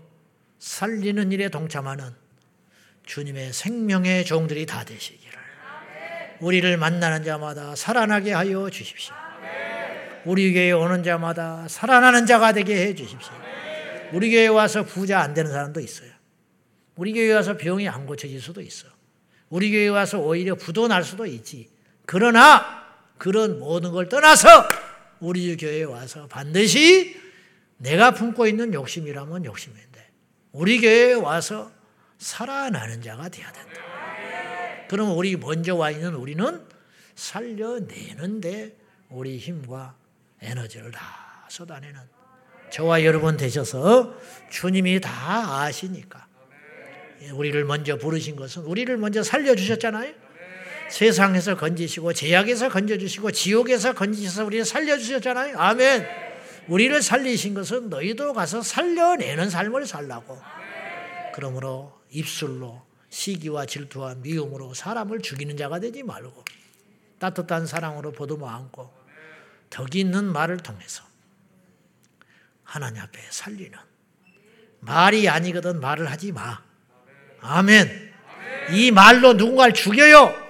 살리는 0.58 1.30
일에 1.30 1.48
동참하는 1.48 2.12
주님의 3.06 3.52
생명의 3.52 4.24
종들이 4.24 4.66
다 4.66 4.82
되시기를 4.82 5.38
우리를 6.40 6.76
만나는 6.76 7.22
자마다 7.22 7.76
살아나게 7.76 8.32
하여 8.32 8.68
주십시오. 8.68 9.14
우리 10.24 10.52
교회에 10.52 10.72
오는 10.72 11.04
자마다 11.04 11.68
살아나는 11.68 12.26
자가 12.26 12.52
되게 12.52 12.88
해 12.88 12.94
주십시오. 12.96 13.32
우리 14.12 14.30
교회에 14.30 14.48
와서 14.48 14.82
부자 14.82 15.20
안 15.20 15.34
되는 15.34 15.52
사람도 15.52 15.78
있어요. 15.78 16.10
우리 16.96 17.12
교회에 17.12 17.32
와서 17.32 17.56
병이 17.56 17.88
안 17.88 18.06
고쳐질 18.06 18.40
수도 18.40 18.60
있어. 18.60 18.88
우리 19.50 19.70
교회에 19.70 19.86
와서 19.88 20.18
오히려 20.18 20.56
부도 20.56 20.88
날 20.88 21.04
수도 21.04 21.26
있지. 21.26 21.70
그러나 22.06 22.86
그런 23.18 23.60
모든 23.60 23.92
걸 23.92 24.08
떠나서 24.08 24.48
우리 25.20 25.56
교회에 25.56 25.84
와서 25.84 26.26
반드시 26.28 27.16
내가 27.78 28.12
품고 28.12 28.46
있는 28.46 28.74
욕심이라면 28.74 29.44
욕심인데 29.44 30.10
우리 30.52 30.80
교회에 30.80 31.14
와서 31.14 31.70
살아나는 32.18 33.02
자가 33.02 33.28
되어야 33.28 33.52
된다. 33.52 33.80
그럼 34.88 35.16
우리 35.16 35.36
먼저 35.36 35.76
와 35.76 35.90
있는 35.90 36.14
우리는 36.14 36.66
살려내는데 37.14 38.76
우리 39.10 39.38
힘과 39.38 39.96
에너지를 40.40 40.90
다 40.90 41.46
쏟아내는 41.48 42.00
저와 42.70 43.04
여러분 43.04 43.36
되셔서 43.36 44.18
주님이 44.50 45.00
다 45.00 45.62
아시니까 45.62 46.26
우리를 47.32 47.64
먼저 47.64 47.96
부르신 47.96 48.36
것은 48.36 48.62
우리를 48.62 48.96
먼저 48.96 49.22
살려주셨잖아요. 49.22 50.27
세상에서 50.90 51.56
건지시고 51.56 52.12
제약에서 52.12 52.68
건져주시고 52.68 53.32
지옥에서 53.32 53.92
건지셔서 53.92 54.44
우리를 54.44 54.64
살려주셨잖아요. 54.64 55.58
아멘. 55.58 56.06
우리를 56.68 57.00
살리신 57.02 57.54
것은 57.54 57.88
너희도 57.88 58.32
가서 58.32 58.62
살려내는 58.62 59.50
삶을 59.50 59.86
살라고. 59.86 60.40
그러므로 61.34 61.98
입술로 62.10 62.82
시기와 63.10 63.66
질투와 63.66 64.16
미움으로 64.16 64.74
사람을 64.74 65.20
죽이는 65.20 65.56
자가 65.56 65.80
되지 65.80 66.02
말고 66.02 66.44
따뜻한 67.18 67.66
사랑으로 67.66 68.12
보듬어 68.12 68.48
안고 68.48 68.92
덕 69.70 69.94
있는 69.96 70.24
말을 70.24 70.58
통해서 70.58 71.04
하나님 72.64 73.02
앞에 73.02 73.20
살리는 73.30 73.72
말이 74.80 75.28
아니거든 75.28 75.80
말을 75.80 76.10
하지 76.10 76.32
마. 76.32 76.62
아멘. 77.40 78.12
이 78.72 78.90
말로 78.90 79.32
누군가를 79.32 79.72
죽여요. 79.74 80.47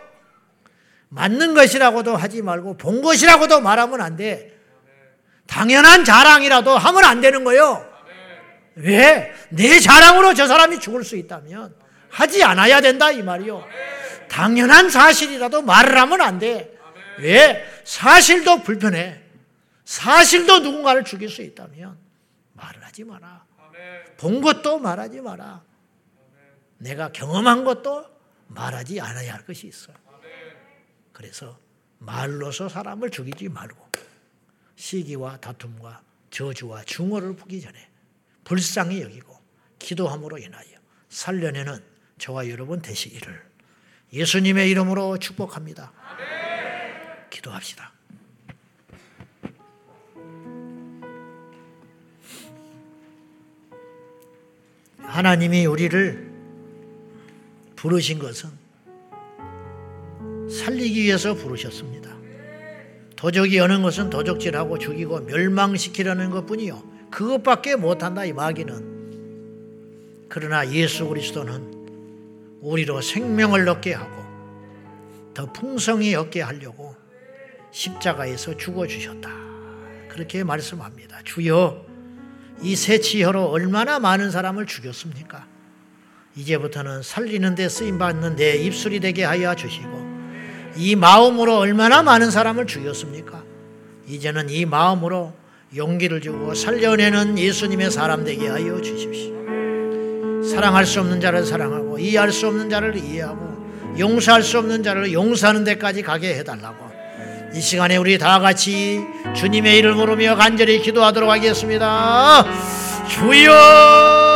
맞는 1.09 1.55
것이라고도 1.55 2.17
하지 2.17 2.43
말고 2.43 2.77
본 2.77 3.03
것이라고도 3.03 3.61
말하면 3.61 4.01
안 4.01 4.17
돼. 4.17 4.55
당연한 5.47 6.05
자랑이라도 6.05 6.77
하면 6.77 7.05
안 7.05 7.21
되는 7.21 7.45
거요. 7.45 7.85
왜? 8.75 9.33
내 9.49 9.81
자랑으로 9.81 10.35
저 10.35 10.47
사람이 10.47 10.79
죽을 10.81 11.03
수 11.03 11.17
있다면 11.17 11.75
하지 12.11 12.45
않아야 12.45 12.81
된다 12.81 13.11
이 13.11 13.23
말이요. 13.23 13.65
당연한 14.29 14.91
사실이라도 14.91 15.63
말을 15.63 15.99
하면 15.99 16.21
안 16.21 16.39
돼. 16.39 16.73
왜? 17.19 17.65
사실도 17.85 18.63
불편해. 18.63 19.21
사실도 19.85 20.59
누군가를 20.61 21.05
죽일 21.05 21.31
수 21.31 21.43
있다면 21.43 21.97
말을 22.53 22.85
하지 22.85 23.05
마라. 23.05 23.45
본 24.19 24.43
것도 24.43 24.79
말하지 24.79 25.23
마라. 25.23 25.63
내가 26.77 27.11
경험한 27.11 27.65
것도 27.65 28.05
말하지 28.49 29.01
않아야 29.01 29.35
할 29.35 29.45
것이 29.45 29.67
있어. 29.67 29.93
그래서 31.19 31.59
말로서 31.99 32.69
사람을 32.69 33.11
죽이지 33.11 33.49
말고 33.49 33.89
시기와 34.77 35.39
다툼과 35.39 36.01
저주와 36.31 36.85
중어를 36.85 37.35
보기 37.35 37.61
전에 37.61 37.91
불쌍히 38.45 39.03
여기고 39.03 39.37
기도함으로 39.81 40.39
인하여 40.39 40.79
살려내는 41.09 41.83
저와 42.19 42.49
여러분 42.49 42.81
되시기를 42.81 43.45
예수님의 44.13 44.71
이름으로 44.71 45.19
축복합니다. 45.19 45.93
기도합시다. 47.31 47.93
하나님이 54.99 55.67
우리를 55.67 56.33
부르신 57.75 58.21
것은 58.21 58.58
살리기 60.51 61.03
위해서 61.03 61.35
부르셨습니다. 61.35 62.17
도적이 63.17 63.59
여는 63.59 63.83
것은 63.83 64.11
도적질하고 64.11 64.79
죽이고 64.79 65.21
멸망시키려는 65.21 66.31
것뿐이요. 66.31 66.83
그것밖에 67.11 67.77
못한다 67.77 68.25
이 68.25 68.33
마귀는. 68.33 70.27
그러나 70.29 70.71
예수 70.71 71.09
그리스도는 71.09 71.79
우리로 72.61 73.01
생명을 73.01 73.69
얻게 73.69 73.93
하고 73.95 74.23
더 75.35 75.53
풍성히 75.53 76.15
얻게 76.15 76.43
하려고 76.43 76.95
십자가에서 77.73 78.57
죽어 78.57 78.87
주셨다. 78.87 79.31
그렇게 80.09 80.45
말씀합니다. 80.45 81.21
주여 81.25 81.87
이 82.63 82.75
새치혀로 82.75 83.47
얼마나 83.51 83.99
많은 83.99 84.31
사람을 84.31 84.67
죽였습니까? 84.67 85.47
이제부터는 86.37 87.03
살리는 87.03 87.55
데 87.55 87.69
쓰임 87.69 87.99
받는 87.99 88.37
내 88.37 88.57
입술이 88.57 89.01
되게 89.01 89.25
하여 89.25 89.55
주시고 89.55 90.08
이 90.77 90.97
마음으로 90.97 91.57
얼마나 91.59 92.03
많은 92.03 92.31
사람을 92.31 92.67
죽였습니까? 92.67 93.43
이제는 94.07 94.49
이 94.51 94.65
마음으로 94.65 95.33
용기를 95.77 96.21
주고 96.21 96.55
살려내는 96.55 97.39
예수님의 97.39 97.91
사람 97.91 98.25
되게 98.25 98.49
하여 98.49 98.81
주십시오. 98.81 99.35
사랑할 100.49 100.87
수 100.87 101.01
없는 101.01 101.21
자를 101.21 101.45
사랑하고 101.45 101.99
이해할 101.99 102.33
수 102.33 102.47
없는 102.47 102.71
자를 102.71 102.97
이해하고 102.97 103.97
용서할 103.99 104.43
수 104.43 104.59
없는 104.59 104.83
자를 104.83 105.13
용서하는 105.13 105.65
데까지 105.65 106.03
가게 106.03 106.35
해달라고 106.37 106.89
이 107.55 107.61
시간에 107.61 107.97
우리 107.97 108.19
다 108.19 108.39
같이 108.41 109.01
주님의 109.35 109.79
이름을 109.79 109.97
부르며 109.97 110.37
간절히 110.37 110.81
기도하도록 110.81 111.31
하겠습니다. 111.31 112.45
주여, 113.09 114.28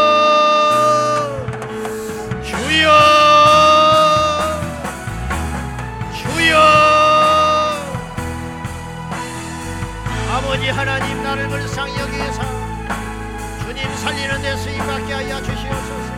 살리는 14.02 14.42
데 14.42 14.56
쓰임받게 14.56 15.12
하여 15.12 15.40
주시옵소서. 15.40 16.16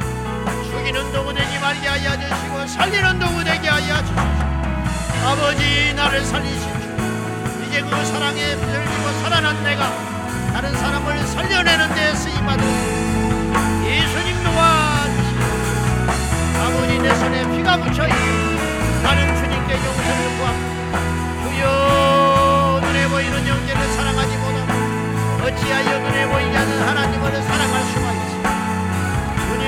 죽이는 0.70 1.12
도구 1.12 1.34
되지 1.34 1.58
말게 1.58 1.86
하여 1.86 2.18
주시고 2.18 2.66
살리는 2.66 3.18
도구 3.18 3.44
되게 3.44 3.68
하여 3.68 3.98
주시옵소서. 3.98 4.44
아버지 5.26 5.92
나를 5.94 6.24
살리십시오. 6.24 6.72
이제 7.68 7.82
그 7.82 8.04
사랑에 8.06 8.56
들리고 8.56 9.20
살아난 9.20 9.62
내가 9.62 9.90
다른 10.54 10.74
사람을 10.74 11.26
살려내는 11.26 11.94
데 11.94 12.14
쓰임받은 12.14 12.64
예수님 13.84 14.42
도와주시고 14.44 15.44
아버지 16.62 16.98
내 16.98 17.14
손에 17.14 17.50
피가 17.54 17.76
묻혀 17.76 18.08
있고 18.08 18.24
나는 19.02 19.36
주님께 19.36 19.74
용서를 19.74 20.38
구합니다 20.38 21.50
주여 21.50 22.80
눈에 22.82 23.08
보이는 23.08 23.46
영계를 23.46 23.92
사랑하지 23.92 24.36
어찌하여 25.54 25.98
눈에 26.00 26.26
보이지 26.26 26.56
않는 26.56 26.88
하나님을 26.88 27.42
사랑할 27.42 27.82
수가 27.84 28.12
있습니까 28.12 28.48
주님 29.46 29.64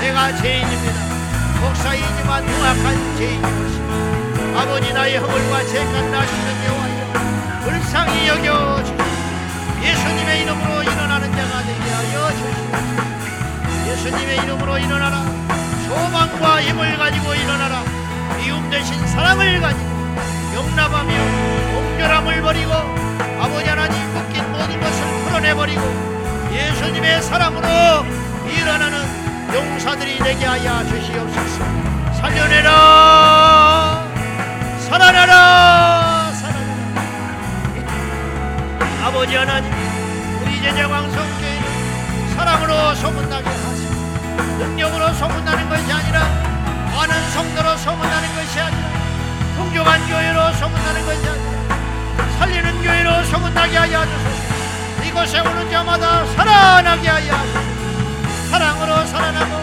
내가 0.00 0.36
죄인입니다. 0.36 0.98
목사이지만 1.60 2.44
흉악한 2.46 3.16
죄인이었습니다. 3.16 4.60
아버지 4.60 4.92
나의 4.92 5.16
허물과 5.18 5.64
죄값 5.64 6.04
나시는 6.04 6.66
여호와여 6.66 7.00
불쌍히 7.62 8.28
여겨 8.28 8.84
주시옵 8.84 8.98
예수님의 9.82 10.42
이름으로 10.42 10.82
일어나는 10.82 11.32
자가 11.32 11.62
되게 11.62 11.90
하여 11.90 12.30
주시옵 12.32 13.88
예수님의 13.88 14.36
이름으로 14.38 14.78
일어나라. 14.78 15.24
소망과 15.86 16.62
힘을 16.62 16.98
가지고 16.98 17.34
일어나라. 17.34 17.82
미움 18.36 18.68
대신 18.70 19.06
사랑을 19.06 19.60
가지고 19.60 19.88
용납하며 20.54 21.67
공결함을 22.08 22.40
버리고 22.40 22.72
아버지 23.38 23.68
하나님 23.68 23.94
묶인 24.14 24.50
모든 24.50 24.80
것을 24.80 25.04
풀어내버리고 25.24 25.82
예수님의 26.50 27.22
사랑으로 27.22 27.68
일어나는 28.50 28.98
용사들이 29.52 30.18
되게 30.18 30.46
하여 30.46 30.84
주시옵소서. 30.88 31.64
살려내라! 32.14 34.04
살아나라! 34.88 36.32
살아나라! 36.32 37.02
아버지 39.04 39.36
하나님 39.36 39.70
우리 40.42 40.62
제자 40.62 40.88
광성교회는 40.88 42.34
사랑으로 42.34 42.94
소문나게 42.94 43.48
하시고 43.50 43.94
능력으로 44.58 45.12
소문나는 45.12 45.68
것이 45.68 45.92
아니라 45.92 46.20
많은 46.90 47.30
성도로 47.32 47.76
소문나는 47.76 48.34
것이 48.34 48.60
아니라 48.60 48.88
풍족한 49.56 50.08
교회로 50.08 50.52
소문나는 50.54 51.04
것이 51.04 51.28
아니라 51.28 51.57
교회로 52.88 53.24
소문나게 53.24 53.76
하여 53.76 54.02
주소서. 54.06 55.04
이곳에 55.04 55.40
오는 55.40 55.70
자마다 55.70 56.24
살아나게 56.24 57.08
하여 57.08 57.32
주소서. 57.42 58.48
사랑으로 58.50 59.04
살아나고 59.04 59.62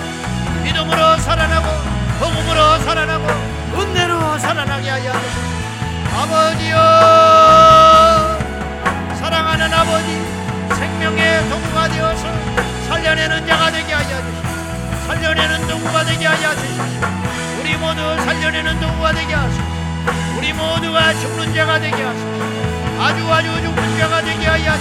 믿음으로 0.63 1.17
살아나고 1.17 1.67
복음으로 2.19 2.77
살아나고 2.83 3.25
은혜로 3.73 4.37
살아나게 4.37 4.89
하여 4.89 5.11
아버지여 6.15 6.75
사랑하는 9.19 9.73
아버지 9.73 10.21
생명의 10.75 11.49
도구가 11.49 11.87
되어서 11.89 12.27
살려내는 12.87 13.47
자가 13.47 13.71
되게 13.71 13.91
하여 13.93 14.21
주시고 14.21 15.07
살려내는 15.07 15.67
도구가 15.67 16.03
되게 16.05 16.27
하여 16.27 16.55
주시고 16.55 16.83
우리 17.59 17.75
모두 17.75 18.01
살려내는 18.23 18.79
도구가 18.79 19.13
되게 19.13 19.33
하시고 19.33 19.65
우리 20.37 20.53
모두가 20.53 21.13
죽는 21.15 21.55
자가 21.55 21.79
되게 21.79 22.03
하시고 22.03 22.64
아주 22.99 23.31
아주 23.31 23.61
죽는 23.61 23.99
자가 23.99 24.21
되게 24.21 24.45
하여 24.47 24.73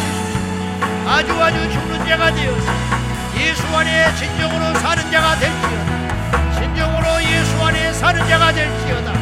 아주 1.06 1.42
아주 1.42 1.70
죽는 1.70 2.06
자가 2.06 2.32
되어서 2.32 2.72
예수 3.36 3.76
안에 3.76 4.14
진정으로 4.14 4.78
사는 4.78 5.10
자가 5.10 5.38
될지어다. 5.38 6.54
진정으로 6.54 7.22
예수 7.24 7.62
안에 7.62 7.92
사는 7.92 8.28
자가 8.28 8.52
될지어다. 8.52 9.12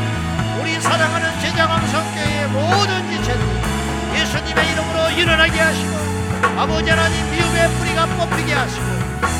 우리 0.60 0.80
사랑하는 0.80 1.40
제자광성교회의 1.40 2.48
모든 2.48 3.10
지체들 3.10 3.40
예수님의 4.14 4.72
이름으로 4.72 5.10
일어나게 5.10 5.60
하시고 5.60 5.90
아버지 6.58 6.90
하나님 6.90 7.30
미움의 7.30 7.68
뿌리가 7.70 8.06
뽑히게 8.06 8.52
하시고 8.52 8.84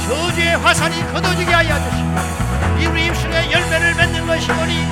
저주의 0.09 0.57
화살이 0.57 1.01
걷어지게 1.13 1.53
하여 1.53 1.79
주시고 1.79 2.91
우리 2.91 3.07
입술에 3.07 3.51
열매를 3.53 3.95
맺는 3.95 4.27
것이오니 4.27 4.87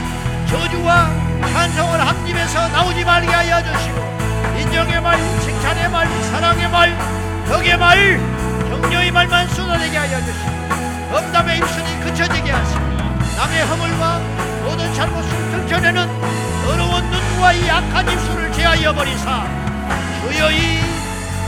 저주와 0.48 1.10
찬송을 1.52 2.06
한 2.06 2.28
입에서 2.28 2.68
나오지 2.68 3.04
말게 3.04 3.32
하여 3.32 3.62
주시고 3.62 4.19
인정의 4.70 5.00
말, 5.00 5.18
칭찬의 5.40 5.90
말, 5.90 6.06
사랑의 6.30 6.70
말, 6.70 6.96
덕의 7.48 7.76
말, 7.76 8.20
격려의 8.70 9.10
말만 9.10 9.48
쏟아내게 9.48 9.96
하여 9.96 10.20
주시고 10.20 11.16
엄담의 11.16 11.58
입술이 11.58 12.00
그쳐지게 12.04 12.52
하시고 12.52 12.80
남의 13.36 13.64
허물과 13.66 14.18
모든 14.64 14.94
잘못을 14.94 15.28
들춰내는 15.50 16.06
더러운 16.64 17.10
눈과 17.10 17.52
이 17.52 17.68
악한 17.68 18.12
입술을 18.12 18.52
제하여 18.52 18.94
버리사 18.94 19.44
주여 20.22 20.52
이 20.52 20.78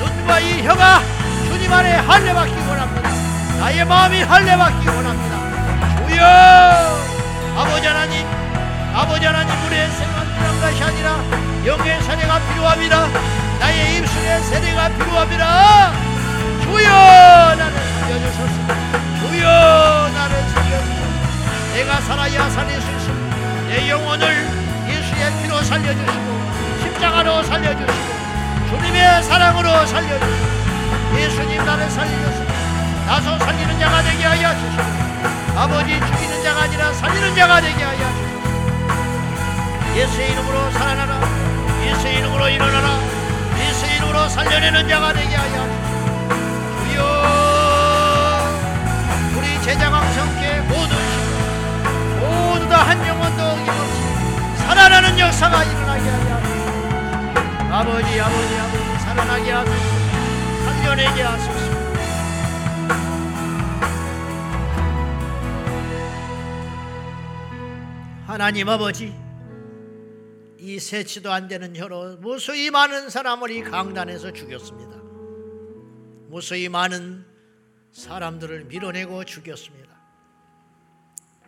눈과 0.01 0.40
이 0.40 0.66
혀가 0.66 1.01
주님 1.47 1.73
안에 1.73 1.93
할례 1.99 2.35
받기 2.35 2.53
원합니다. 2.53 3.09
나의 3.61 3.85
마음이 3.85 4.23
할례 4.23 4.57
받기 4.57 4.89
원합니다. 4.89 6.09
주여! 6.09 6.24
아버지 7.57 7.86
하나님 7.86 8.27
아버지 8.93 9.24
하나님 9.24 9.66
우리의 9.66 9.89
생각 9.90 10.24
필요한 10.24 10.61
것이 10.61 10.82
아니라 10.82 11.52
영의 11.64 12.02
세례가 12.02 12.40
필요합니다. 12.40 13.06
나의 13.60 13.98
입술의 13.98 14.43
세례가 14.43 14.89
필요합니다. 14.89 15.93
주여 16.62 16.90
나를 17.55 17.72
살려주소서. 18.01 18.56
주여 19.20 20.10
나를 20.12 20.43
살려주소서. 20.48 21.02
내가 21.74 22.01
살아야 22.01 22.51
살릴 22.51 22.80
수 22.80 22.90
있습니다. 22.90 23.36
내 23.68 23.89
영혼을 23.89 24.26
예수의 24.89 25.43
피로 25.43 25.62
살려주시고 25.62 26.43
십자가로 26.82 27.44
살려주시고 27.44 28.12
주님의 28.68 29.22
사랑으로 29.22 29.86
살려주시고 29.86 31.16
예수님 31.16 31.64
나를 31.64 31.89
살려주시고 31.89 32.52
나서 33.06 33.39
살리는 33.39 33.78
자가 33.78 34.02
되게 34.02 34.24
하여 34.24 34.52
주시고 34.59 34.82
아버지 35.56 36.01
죽이는 36.01 36.43
자가 36.43 36.62
아니라 36.62 36.93
살리는 36.93 37.36
자가 37.36 37.60
되게 37.60 37.82
하여 37.84 37.98
주시고 37.98 38.32
예수의 39.97 40.32
이름으로 40.32 40.70
살아나라 40.72 41.41
예수의 41.85 42.19
이름으로 42.19 42.49
일어나라. 42.49 42.99
예수의 43.59 43.97
이름으로 43.97 44.29
살려내는 44.29 44.89
자가 44.89 45.13
되게 45.13 45.35
하여. 45.35 45.67
주여 46.85 47.03
우리 49.37 49.63
제자광성께 49.63 50.61
모든 50.69 50.97
식으로 50.97 51.35
모두 52.21 52.69
다 52.69 52.83
한 52.83 53.07
영혼도 53.07 53.43
어김없이 53.43 54.03
살아나는 54.67 55.19
역사가 55.19 55.65
일어나게 55.65 56.09
하여. 56.09 56.33
아버지 57.73 58.21
아버지 58.21 58.59
아버지 58.59 59.05
살아나게 59.05 59.51
하소서. 59.53 59.77
살려내게 60.65 61.23
하소서. 61.23 61.63
하나님 68.27 68.69
아버지 68.69 69.13
이 70.62 70.78
세치도 70.78 71.32
안 71.32 71.48
되는 71.48 71.74
혀로 71.74 72.18
무수히 72.18 72.70
많은 72.70 73.10
사람을 73.10 73.51
이 73.51 73.62
강단에서 73.62 74.32
죽였습니다. 74.32 74.97
무수히 76.28 76.68
많은 76.68 77.26
사람들을 77.90 78.66
밀어내고 78.66 79.24
죽였습니다. 79.24 79.90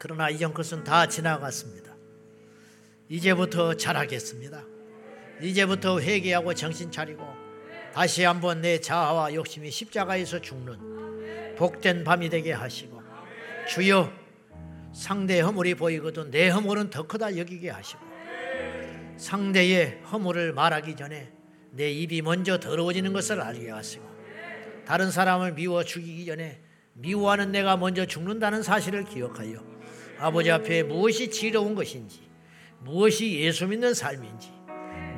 그러나 0.00 0.30
이전 0.30 0.52
것은 0.52 0.82
다 0.82 1.06
지나갔습니다. 1.06 1.94
이제부터 3.08 3.74
잘하겠습니다. 3.74 4.64
이제부터 5.40 6.00
회개하고 6.00 6.52
정신 6.54 6.90
차리고 6.90 7.24
다시 7.92 8.24
한번 8.24 8.62
내 8.62 8.80
자아와 8.80 9.32
욕심이 9.34 9.70
십자가에서 9.70 10.40
죽는 10.40 11.54
복된 11.54 12.02
밤이 12.02 12.30
되게 12.30 12.52
하시고 12.52 13.00
주여 13.68 14.12
상대의 14.92 15.42
허물이 15.42 15.76
보이거든 15.76 16.32
내 16.32 16.48
허물은 16.48 16.90
더 16.90 17.06
크다 17.06 17.36
여기게 17.36 17.70
하시고 17.70 18.03
상대의 19.16 20.00
허물을 20.10 20.52
말하기 20.52 20.96
전에 20.96 21.30
내 21.70 21.90
입이 21.90 22.22
먼저 22.22 22.58
더러워지는 22.58 23.12
것을 23.12 23.40
알게 23.40 23.70
하시고 23.70 24.04
다른 24.86 25.10
사람을 25.10 25.54
미워 25.54 25.82
죽이기 25.82 26.26
전에 26.26 26.60
미워하는 26.94 27.52
내가 27.52 27.76
먼저 27.76 28.06
죽는다는 28.06 28.62
사실을 28.62 29.04
기억하여 29.04 29.64
아버지 30.18 30.50
앞에 30.50 30.84
무엇이 30.84 31.30
지혜로운 31.30 31.74
것인지 31.74 32.20
무엇이 32.80 33.40
예수 33.40 33.66
믿는 33.66 33.94
삶인지 33.94 34.52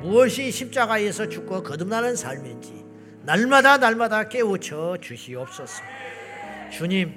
무엇이 0.01 0.51
십자가에서 0.51 1.27
죽고 1.27 1.63
거듭나는 1.63 2.15
삶인지 2.15 2.85
날마다 3.23 3.77
날마다 3.77 4.29
깨우쳐 4.29 4.97
주시옵소서. 5.01 5.83
주님 6.71 7.13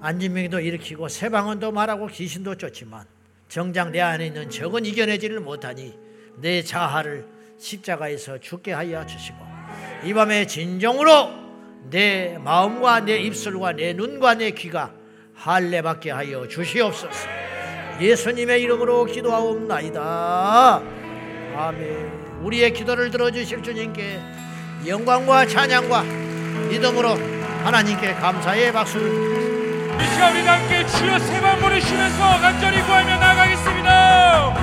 안진명도 0.00 0.60
일으키고 0.60 1.08
세방언도 1.08 1.72
말하고 1.72 2.06
귀신도 2.06 2.56
쫓지만 2.56 3.06
정작 3.52 3.90
내 3.90 4.00
안에 4.00 4.28
있는 4.28 4.48
적은 4.48 4.86
이겨내지를 4.86 5.40
못하니 5.40 5.92
내 6.36 6.62
자아를 6.62 7.26
십자가에서 7.58 8.38
죽게 8.38 8.72
하여 8.72 9.04
주시고 9.04 9.36
이 10.04 10.14
밤에 10.14 10.46
진정으로 10.46 11.28
내 11.90 12.38
마음과 12.38 13.00
내 13.00 13.18
입술과 13.18 13.72
내 13.72 13.92
눈과 13.92 14.36
내 14.36 14.52
귀가 14.52 14.94
할례 15.34 15.82
받게 15.82 16.10
하여 16.10 16.48
주시옵소서. 16.48 17.28
예수님의 18.00 18.62
이름으로 18.62 19.04
기도하옵나이다. 19.04 20.82
아멘. 21.54 22.40
우리의 22.44 22.72
기도를 22.72 23.10
들어주실 23.10 23.62
주님께 23.62 24.18
영광과 24.86 25.46
찬양과 25.46 26.04
믿음으로 26.70 27.10
하나님께 27.64 28.14
감사의 28.14 28.72
박수를 28.72 29.42
이 30.00 30.06
시간 30.06 30.32
우리 30.32 30.42
함께 30.42 30.86
주여 30.86 31.18
세번 31.18 31.60
부르시면서 31.60 32.40
간절히 32.40 32.82
구하며 32.82 33.11
나가 34.32 34.62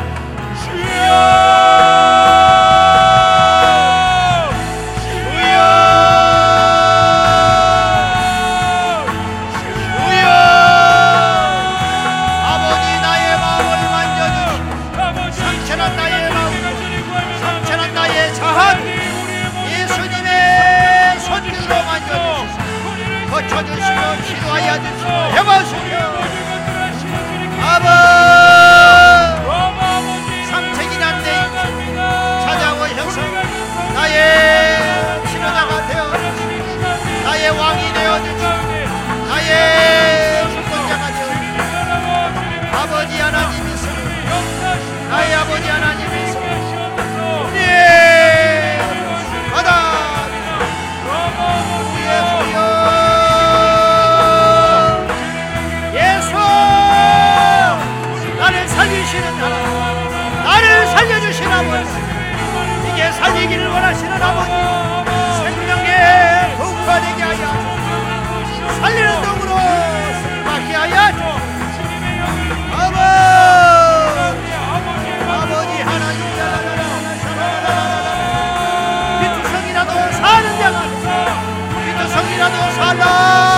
Lord. 83.00 83.49